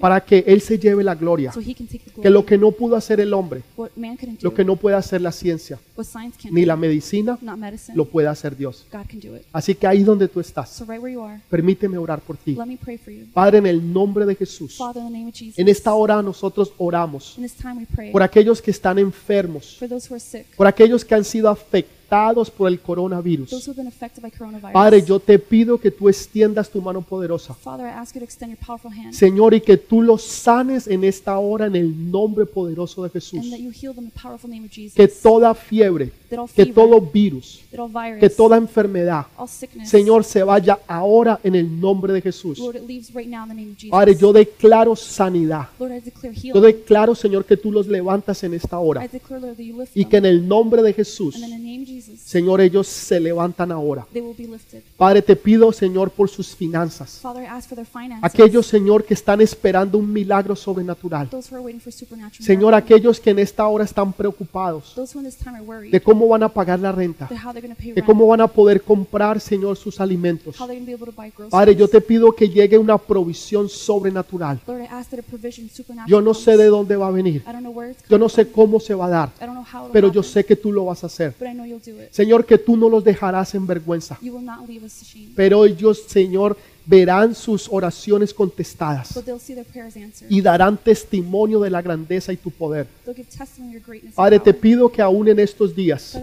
para 0.00 0.20
que 0.20 0.44
Él 0.46 0.60
se 0.60 0.78
lleve 0.78 1.04
la 1.04 1.14
gloria, 1.14 1.52
que 2.20 2.30
lo 2.30 2.44
que 2.44 2.58
no 2.58 2.72
pudo 2.72 2.96
hacer 2.96 3.20
el 3.20 3.32
hombre, 3.32 3.62
What 3.76 3.90
man 3.96 4.16
couldn't 4.16 4.40
do, 4.40 4.48
lo 4.48 4.54
que 4.54 4.64
no 4.64 4.76
puede 4.76 4.96
hacer 4.96 5.20
la 5.20 5.32
ciencia, 5.32 5.78
what 5.96 6.06
science 6.06 6.36
can't 6.40 6.54
ni 6.54 6.62
do, 6.62 6.66
la 6.68 6.76
medicina, 6.76 7.38
lo 7.94 8.04
puede 8.06 8.28
hacer 8.28 8.56
Dios. 8.56 8.86
God 8.90 9.06
can 9.06 9.20
do 9.20 9.36
it. 9.36 9.42
Así 9.52 9.74
que 9.74 9.86
ahí 9.86 10.02
donde 10.02 10.28
tú 10.28 10.40
estás, 10.40 10.70
So 10.70 10.84
right 10.84 11.00
where 11.00 11.12
you 11.12 11.22
are, 11.22 11.40
permíteme 11.50 11.98
orar 11.98 12.20
por 12.20 12.36
ti. 12.36 12.54
let 12.54 12.66
me 12.66 12.76
pray 12.76 12.96
for 12.96 13.12
you. 13.12 13.26
Padre, 13.34 13.58
en 13.58 13.66
el 13.66 13.92
nombre 13.92 14.24
de 14.24 14.34
Jesús, 14.34 14.78
en 15.56 15.68
esta 15.68 15.92
hora 15.94 16.22
nosotros 16.22 16.72
oramos 16.78 17.36
por 18.12 18.22
aquellos 18.22 18.62
que 18.62 18.70
están 18.70 18.98
enfermos, 18.98 19.76
for 19.78 19.88
those 19.88 20.08
who 20.08 20.14
are 20.14 20.20
sick, 20.20 20.46
por 20.56 20.66
aquellos 20.66 21.04
que 21.04 21.14
han 21.14 21.24
sido 21.24 21.48
afectados 21.48 21.95
por 22.56 22.68
el 22.68 22.80
coronavirus. 22.80 23.70
Padre, 24.72 25.02
yo 25.02 25.18
te 25.20 25.38
pido 25.38 25.78
que 25.78 25.90
tú 25.90 26.08
extiendas 26.08 26.70
tu 26.70 26.80
mano 26.80 27.02
poderosa, 27.02 27.56
Señor, 29.12 29.54
y 29.54 29.60
que 29.60 29.76
tú 29.76 30.02
los 30.02 30.22
sanes 30.22 30.86
en 30.86 31.04
esta 31.04 31.38
hora 31.38 31.66
en 31.66 31.76
el 31.76 32.10
nombre 32.10 32.46
poderoso 32.46 33.02
de 33.02 33.10
Jesús. 33.10 33.44
Que 34.94 35.08
toda 35.08 35.54
fiebre, 35.54 36.12
que 36.54 36.66
todo 36.66 37.00
virus, 37.00 37.60
que 38.20 38.30
toda 38.30 38.56
enfermedad, 38.56 39.26
Señor, 39.84 40.24
se 40.24 40.42
vaya 40.42 40.78
ahora 40.86 41.40
en 41.42 41.54
el 41.54 41.80
nombre 41.80 42.12
de 42.12 42.22
Jesús. 42.22 42.60
Padre, 43.90 44.16
yo 44.16 44.32
declaro 44.32 44.96
sanidad. 44.96 45.68
Yo 46.42 46.60
declaro, 46.60 47.14
Señor, 47.14 47.44
que 47.44 47.56
tú 47.56 47.72
los 47.72 47.86
levantas 47.86 48.42
en 48.44 48.54
esta 48.54 48.78
hora. 48.78 49.08
Y 49.94 50.04
que 50.04 50.16
en 50.16 50.26
el 50.26 50.46
nombre 50.46 50.82
de 50.82 50.92
Jesús, 50.92 51.36
Señor, 52.24 52.60
ellos 52.60 52.86
se 52.86 53.20
levantan 53.20 53.72
ahora. 53.72 54.06
Padre, 54.96 55.22
te 55.22 55.36
pido, 55.36 55.72
Señor, 55.72 56.10
por 56.10 56.28
sus 56.28 56.54
finanzas. 56.54 57.22
Aquellos, 58.22 58.66
Señor, 58.66 59.04
que 59.04 59.14
están 59.14 59.40
esperando 59.40 59.98
un 59.98 60.12
milagro 60.12 60.56
sobrenatural. 60.56 61.28
Señor, 62.40 62.74
aquellos 62.74 63.20
que 63.20 63.30
en 63.30 63.38
esta 63.38 63.66
hora 63.66 63.84
están 63.84 64.12
preocupados 64.12 64.94
de 65.90 66.00
cómo 66.00 66.28
van 66.28 66.42
a 66.42 66.48
pagar 66.48 66.80
la 66.80 66.92
renta, 66.92 67.28
de 67.94 68.02
cómo 68.02 68.26
van 68.26 68.40
a 68.40 68.46
poder 68.46 68.82
comprar, 68.82 69.40
Señor, 69.40 69.76
sus 69.76 70.00
alimentos. 70.00 70.56
Padre, 71.50 71.76
yo 71.76 71.88
te 71.88 72.00
pido 72.00 72.32
que 72.32 72.48
llegue 72.48 72.78
una 72.78 72.98
provisión 72.98 73.68
sobrenatural. 73.68 74.60
Yo 76.06 76.20
no 76.20 76.34
sé 76.34 76.56
de 76.56 76.66
dónde 76.66 76.96
va 76.96 77.08
a 77.08 77.10
venir. 77.10 77.44
Yo 78.08 78.18
no 78.18 78.28
sé 78.28 78.50
cómo 78.50 78.80
se 78.80 78.94
va 78.94 79.06
a 79.06 79.08
dar, 79.08 79.32
pero 79.92 80.10
yo 80.10 80.22
sé 80.22 80.44
que 80.44 80.56
tú 80.56 80.72
lo 80.72 80.86
vas 80.86 81.02
a 81.04 81.06
hacer. 81.06 81.34
Señor, 82.10 82.44
que 82.44 82.58
tú 82.58 82.76
no 82.76 82.88
los 82.88 83.04
dejarás 83.04 83.54
en 83.54 83.66
vergüenza, 83.66 84.18
pero 85.34 85.64
ellos, 85.64 86.04
Señor, 86.06 86.56
verán 86.86 87.34
sus 87.34 87.68
oraciones 87.70 88.32
contestadas 88.32 89.18
y 90.28 90.40
darán 90.40 90.78
testimonio 90.78 91.60
de 91.60 91.68
la 91.68 91.82
grandeza 91.82 92.32
y 92.32 92.36
tu 92.36 92.50
poder. 92.50 92.86
Padre, 94.14 94.38
te 94.38 94.54
pido 94.54 94.90
que 94.90 95.02
aún 95.02 95.28
en 95.28 95.40
estos 95.40 95.74
días, 95.74 96.16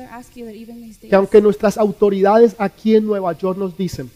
que 1.01 1.15
aunque 1.15 1.41
nuestras 1.41 1.77
autoridades 1.77 2.55
aquí 2.57 2.95
en 2.95 3.05
Nueva 3.05 3.37
York 3.37 3.57
nos 3.57 3.77
dicen 3.77 4.09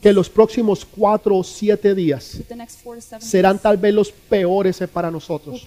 que 0.00 0.12
los 0.12 0.30
próximos 0.30 0.84
cuatro 0.84 1.36
o 1.36 1.44
siete 1.44 1.94
días 1.94 2.40
serán 3.18 3.58
tal 3.58 3.76
vez 3.76 3.92
los 3.92 4.10
peores 4.10 4.82
para 4.92 5.10
nosotros. 5.10 5.66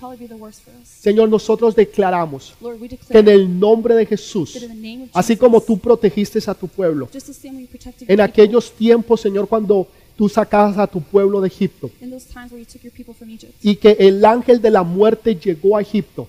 Señor, 0.84 1.30
nosotros 1.30 1.76
declaramos 1.76 2.56
que 3.10 3.20
en 3.20 3.28
el 3.28 3.60
nombre 3.60 3.94
de 3.94 4.06
Jesús, 4.06 4.66
así 5.14 5.38
como 5.38 5.62
tú 5.62 5.78
protegiste 5.78 6.40
a 6.48 6.54
tu 6.56 6.68
pueblo, 6.68 7.08
en 8.08 8.22
aquellos 8.22 8.72
tiempos, 8.72 9.27
Señor, 9.28 9.50
cuando 9.50 9.88
tú 10.18 10.28
sacabas 10.28 10.78
a 10.78 10.88
tu 10.88 11.00
pueblo 11.00 11.40
de 11.40 11.48
Egipto. 11.48 11.90
Y 13.62 13.76
que 13.76 13.92
el 14.00 14.26
ángel 14.26 14.62
de 14.62 14.72
la 14.72 14.84
muerte 14.84 15.36
llegó 15.36 15.78
a 15.78 15.82
Egipto, 15.82 16.28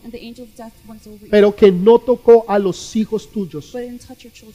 pero 1.31 1.55
que 1.57 1.73
no 1.73 1.99
tocó 1.99 2.45
a 2.47 2.59
los 2.59 2.95
hijos 2.95 3.31
tuyos, 3.31 3.75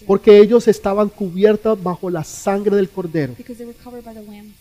porque 0.06 0.38
ellos 0.38 0.68
estaban 0.68 1.10
cubiertos 1.10 1.82
bajo 1.82 2.10
la 2.10 2.24
sangre 2.24 2.76
del 2.76 2.90
cordero. 2.90 3.36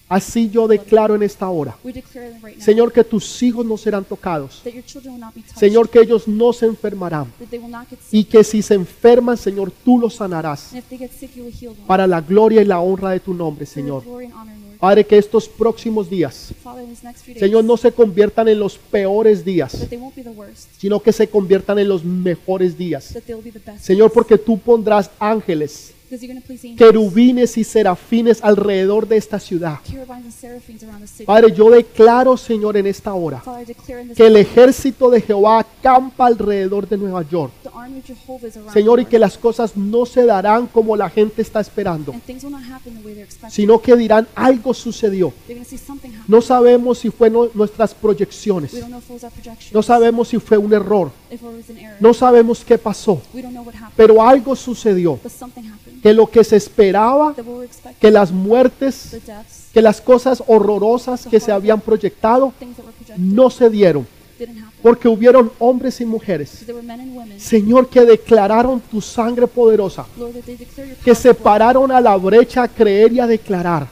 Así 0.09 0.49
yo 0.49 0.67
declaro 0.67 1.15
en 1.15 1.23
esta 1.23 1.49
hora, 1.49 1.77
Señor, 2.59 2.93
que 2.93 3.05
tus 3.05 3.43
hijos 3.43 3.67
no 3.67 3.77
serán 3.77 4.05
tocados, 4.05 4.63
Señor, 5.55 5.91
que 5.91 6.01
ellos 6.01 6.27
no 6.27 6.53
se 6.53 6.67
enfermarán. 6.67 7.33
Y 8.11 8.25
que 8.25 8.43
si 8.43 8.63
se 8.63 8.75
enferman, 8.75 9.37
Señor, 9.37 9.71
tú 9.85 9.99
los 9.99 10.15
sanarás. 10.15 10.73
Para 11.87 12.07
la 12.07 12.21
gloria 12.23 12.63
y 12.63 12.65
la 12.65 12.81
honra 12.81 13.11
de 13.11 13.21
tu 13.21 13.35
nombre, 13.35 13.67
Señor. 13.67 14.03
Padre, 14.83 15.07
que 15.07 15.17
estos 15.17 15.49
próximos 15.49 16.11
días, 16.11 16.53
Señor, 17.39 17.63
no 17.63 17.77
se 17.77 17.93
conviertan 17.93 18.49
en 18.49 18.59
los 18.59 18.79
peores 18.79 19.45
días, 19.45 19.87
sino 20.77 20.99
que 20.99 21.13
se 21.13 21.29
conviertan 21.29 21.79
en 21.79 21.87
los 21.87 22.05
mejores 22.05 22.77
días. 22.77 23.17
Señor, 23.81 24.11
porque 24.11 24.37
tú 24.37 24.59
pondrás 24.59 25.09
ángeles, 25.21 25.93
querubines 26.77 27.57
y 27.59 27.65
serafines 27.65 28.43
alrededor 28.43 29.07
de 29.09 29.17
esta 29.17 29.39
ciudad. 29.39 29.79
Padre, 31.25 31.53
yo 31.53 31.71
declaro, 31.71 32.37
Señor, 32.37 32.77
en 32.77 32.87
esta 32.87 33.15
hora, 33.15 33.43
que 34.17 34.27
el 34.27 34.37
ejército 34.37 35.11
de 35.11 35.21
Jehová 35.21 35.61
acampa 35.61 36.27
alrededor 36.27 36.89
de 36.89 36.97
Nueva 36.99 37.23
York. 37.29 37.53
Señor, 38.73 39.01
y 39.01 39.07
que 39.07 39.19
las 39.19 39.39
cosas 39.39 39.77
no 39.77 40.05
se 40.07 40.25
darán 40.25 40.67
como 40.67 40.97
la 40.97 41.09
gente 41.11 41.43
está 41.43 41.61
esperando, 41.61 42.15
sino 43.49 43.81
que 43.81 43.97
dirán 43.97 44.27
algo 44.35 44.75
sucedió. 44.75 45.33
No 46.29 46.41
sabemos 46.41 46.99
si 46.99 47.11
fue 47.11 47.31
no- 47.31 47.49
nuestras 47.55 47.95
proyecciones, 47.95 48.73
no 49.73 49.83
sabemos 49.83 50.29
si 50.29 50.39
fue 50.39 50.59
un 50.59 50.73
error, 50.73 51.11
no 52.01 52.15
sabemos 52.15 52.65
qué 52.65 52.79
pasó, 52.79 53.21
pero 53.97 54.23
algo 54.23 54.57
sucedió, 54.57 55.19
que 56.03 56.13
lo 56.13 56.27
que 56.27 56.45
se 56.45 56.57
esperaba, 56.57 57.35
que 58.01 58.11
las 58.11 58.33
muertes, 58.33 59.17
que 59.73 59.83
las 59.83 60.01
cosas 60.01 60.43
horrorosas 60.47 61.27
que 61.27 61.41
se 61.41 61.53
habían 61.53 61.81
proyectado 61.81 62.53
no 63.17 63.51
se 63.51 63.71
dieron, 63.71 64.07
porque 64.83 65.09
hubieron 65.09 65.53
hombres 65.59 66.01
y 66.01 66.07
mujeres, 66.07 66.65
Señor, 67.39 67.89
que 67.89 68.01
declararon 68.03 68.81
tu 68.81 69.01
sangre 69.01 69.47
poderosa, 69.47 70.07
que 71.05 71.15
se 71.15 71.35
pararon 71.35 71.93
a 71.93 72.01
la 72.01 72.17
brecha 72.17 72.65
a 72.65 72.69
creer 72.69 73.13
y 73.13 73.21
a 73.21 73.27
declarar 73.27 73.89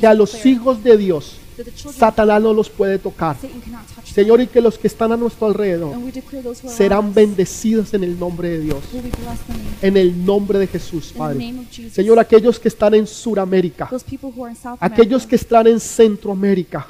que 0.00 0.06
a 0.06 0.14
los 0.14 0.44
hijos 0.44 0.82
de 0.82 0.96
Dios 0.96 1.38
Satanás 1.96 2.42
no 2.42 2.52
los 2.52 2.68
puede 2.70 2.98
tocar. 2.98 3.36
Señor, 4.04 4.40
y 4.40 4.46
que 4.46 4.60
los 4.60 4.78
que 4.78 4.86
están 4.86 5.12
a 5.12 5.16
nuestro 5.16 5.46
alrededor 5.46 5.94
serán 6.66 7.12
bendecidos 7.12 7.94
en 7.94 8.04
el 8.04 8.18
nombre 8.18 8.48
de 8.48 8.60
Dios, 8.60 8.82
en 9.82 9.96
el 9.96 10.24
nombre 10.24 10.58
de 10.58 10.66
Jesús, 10.66 11.12
Padre. 11.16 11.54
Señor, 11.92 12.18
aquellos 12.18 12.58
que 12.58 12.68
están 12.68 12.94
en 12.94 13.06
South 13.06 13.34
aquellos 14.80 15.26
que 15.26 15.36
están 15.36 15.66
en 15.66 15.80
Centroamérica, 15.80 16.86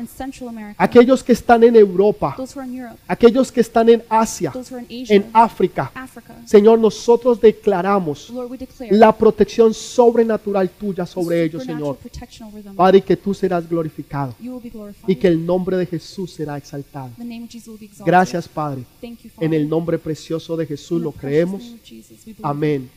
aquellos 0.76 1.22
que 1.22 1.32
están 1.32 1.64
en 1.64 1.76
Europa, 1.76 2.36
aquellos 3.08 3.50
que 3.50 3.60
están 3.60 3.88
en 3.88 4.02
Asia, 4.08 4.52
en 4.88 5.26
África. 5.32 5.90
Señor, 6.44 6.78
nosotros 6.78 7.40
declaramos 7.40 8.32
la 8.90 9.16
protección 9.16 9.72
sobrenatural 9.72 10.68
tuya 10.70 11.06
sobre 11.06 11.44
ellos, 11.44 11.64
Señor. 11.64 11.98
Padre, 12.76 12.98
y 12.98 13.02
que 13.02 13.16
tú 13.16 13.34
serás 13.34 13.68
glorificado 13.68 14.34
Y 15.06 15.16
que 15.16 15.28
el 15.28 15.44
nombre 15.44 15.76
de 15.76 15.86
Jesús 15.86 16.32
será 16.32 16.56
exaltado. 16.56 17.10
Gracias, 18.04 18.48
Padre. 18.48 18.84
En 19.40 19.54
el 19.54 19.68
nombre 19.68 19.98
precioso 19.98 20.56
de 20.56 20.66
Jesús 20.66 21.00
lo 21.00 21.12
creemos. 21.12 21.74
Amén 22.42 22.90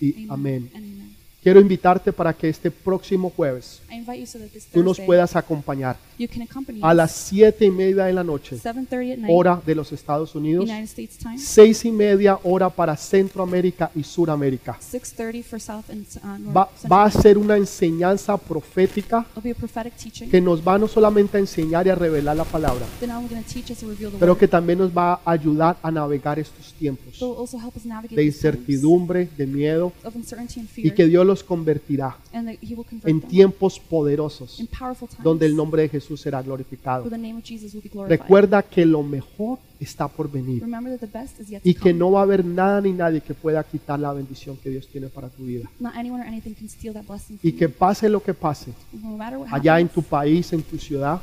y 0.00 0.26
amén. 0.28 0.70
Quiero 1.42 1.58
invitarte 1.58 2.12
para 2.12 2.34
que 2.34 2.50
este 2.50 2.70
próximo 2.70 3.32
jueves 3.34 3.80
tú 4.72 4.82
nos 4.82 5.00
puedas 5.00 5.34
acompañar 5.36 5.96
a 6.82 6.92
las 6.92 7.12
siete 7.12 7.64
y 7.64 7.70
media 7.70 8.04
de 8.04 8.12
la 8.12 8.22
noche, 8.22 8.56
7:30 8.56 9.12
at 9.12 9.18
night, 9.18 9.24
hora 9.30 9.62
de 9.64 9.74
los 9.74 9.90
Estados 9.90 10.34
Unidos, 10.34 10.68
seis 11.38 11.84
y 11.86 11.90
media 11.90 12.38
hora 12.42 12.68
para 12.68 12.94
Centroamérica 12.94 13.90
y 13.94 14.02
Suramérica. 14.02 14.78
6:30 14.80 15.42
for 15.42 15.58
South 15.58 15.84
and 15.88 16.06
uh. 16.46 16.52
Va, 16.52 16.68
va 16.90 17.04
a 17.04 17.10
ser 17.10 17.38
una 17.38 17.56
enseñanza 17.56 18.36
profética 18.36 19.24
que 20.30 20.40
nos 20.42 20.60
va 20.66 20.78
no 20.78 20.88
solamente 20.88 21.38
a 21.38 21.40
enseñar 21.40 21.86
y 21.86 21.90
a 21.90 21.94
revelar 21.94 22.36
la 22.36 22.44
palabra, 22.44 22.84
pero 24.18 24.36
que 24.36 24.46
también 24.46 24.78
nos 24.78 24.90
va 24.94 25.14
a 25.24 25.30
ayudar 25.30 25.78
a 25.82 25.90
navegar 25.90 26.38
estos 26.38 26.74
tiempos 26.74 27.18
de 28.10 28.24
incertidumbre, 28.24 29.30
de 29.38 29.46
miedo, 29.46 29.90
y 30.76 30.90
que 30.90 31.06
Dios 31.06 31.29
los 31.30 31.44
convertirá 31.44 32.16
en 32.32 33.20
tiempos 33.22 33.78
poderosos 33.78 34.62
donde 35.22 35.46
el 35.46 35.54
nombre 35.56 35.82
de 35.82 35.88
Jesús 35.88 36.20
será 36.20 36.42
glorificado. 36.42 37.08
Recuerda 38.08 38.62
que 38.62 38.84
lo 38.84 39.02
mejor 39.02 39.58
está 39.78 40.06
por 40.08 40.30
venir 40.30 40.60
remember 40.60 40.98
that 40.98 41.00
the 41.00 41.18
best 41.18 41.40
is 41.40 41.48
yet 41.48 41.62
to 41.62 41.68
y 41.68 41.74
que 41.74 41.92
no 41.92 42.10
va 42.10 42.20
a 42.20 42.22
haber 42.22 42.44
nada 42.44 42.80
ni 42.80 42.92
nadie 42.92 43.20
que 43.20 43.34
pueda 43.34 43.62
quitar 43.64 43.98
la 43.98 44.12
bendición 44.12 44.56
que 44.56 44.70
Dios 44.70 44.86
tiene 44.88 45.08
para 45.08 45.28
tu 45.28 45.44
vida. 45.44 45.70
Not 45.78 45.94
anyone 45.96 46.22
or 46.22 46.26
anything 46.26 46.54
can 46.54 46.68
steal 46.68 46.92
that 46.94 47.04
blessing 47.04 47.38
Y 47.42 47.52
que 47.52 47.68
pase 47.68 48.08
lo 48.08 48.22
que 48.22 48.34
pase, 48.34 48.72
allá 49.50 49.80
en 49.80 49.88
tu 49.88 50.02
país, 50.02 50.52
en 50.52 50.62
tu 50.62 50.78
ciudad, 50.78 51.20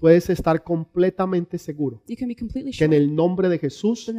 puedes 0.00 0.30
estar 0.30 0.62
completamente 0.62 1.58
seguro 1.58 2.00
que 2.06 2.84
en 2.84 2.92
el 2.92 3.14
nombre 3.14 3.48
de 3.48 3.58
Jesús 3.58 4.10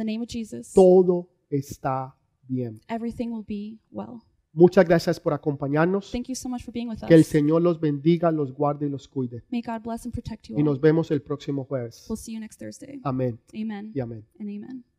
todo 0.74 1.28
está 1.48 2.14
bien. 2.48 2.80
everything 2.88 3.28
will 3.28 3.44
be 3.46 3.78
well. 3.90 4.20
Muchas 4.60 4.84
gracias 4.86 5.18
por 5.18 5.32
acompañarnos. 5.32 6.10
Thank 6.12 6.26
you 6.28 6.34
so 6.34 6.48
much 6.48 6.62
for 6.62 6.72
being 6.72 6.88
with 6.88 6.98
Que 7.08 7.14
el 7.14 7.20
us. 7.20 7.26
Señor 7.26 7.62
los 7.62 7.80
bendiga, 7.80 8.30
los 8.30 8.52
guarde 8.52 8.86
y 8.86 8.90
los 8.90 9.08
cuide. 9.08 9.42
May 9.50 9.62
God 9.62 9.82
bless 9.82 10.04
and 10.04 10.12
protect 10.12 10.48
you 10.48 10.58
Y 10.58 10.62
nos 10.62 10.74
all. 10.76 10.80
vemos 10.82 11.10
el 11.10 11.22
próximo 11.22 11.64
jueves. 11.64 12.04
We'll 12.08 12.18
see 12.18 12.34
you 12.34 12.40
next 12.40 12.58
Thursday. 12.60 13.00
Amén 13.04 13.40
Amen 13.54 13.90
y 13.94 14.00
amén. 14.00 14.24
and 14.38 14.50
amen. 14.50 14.90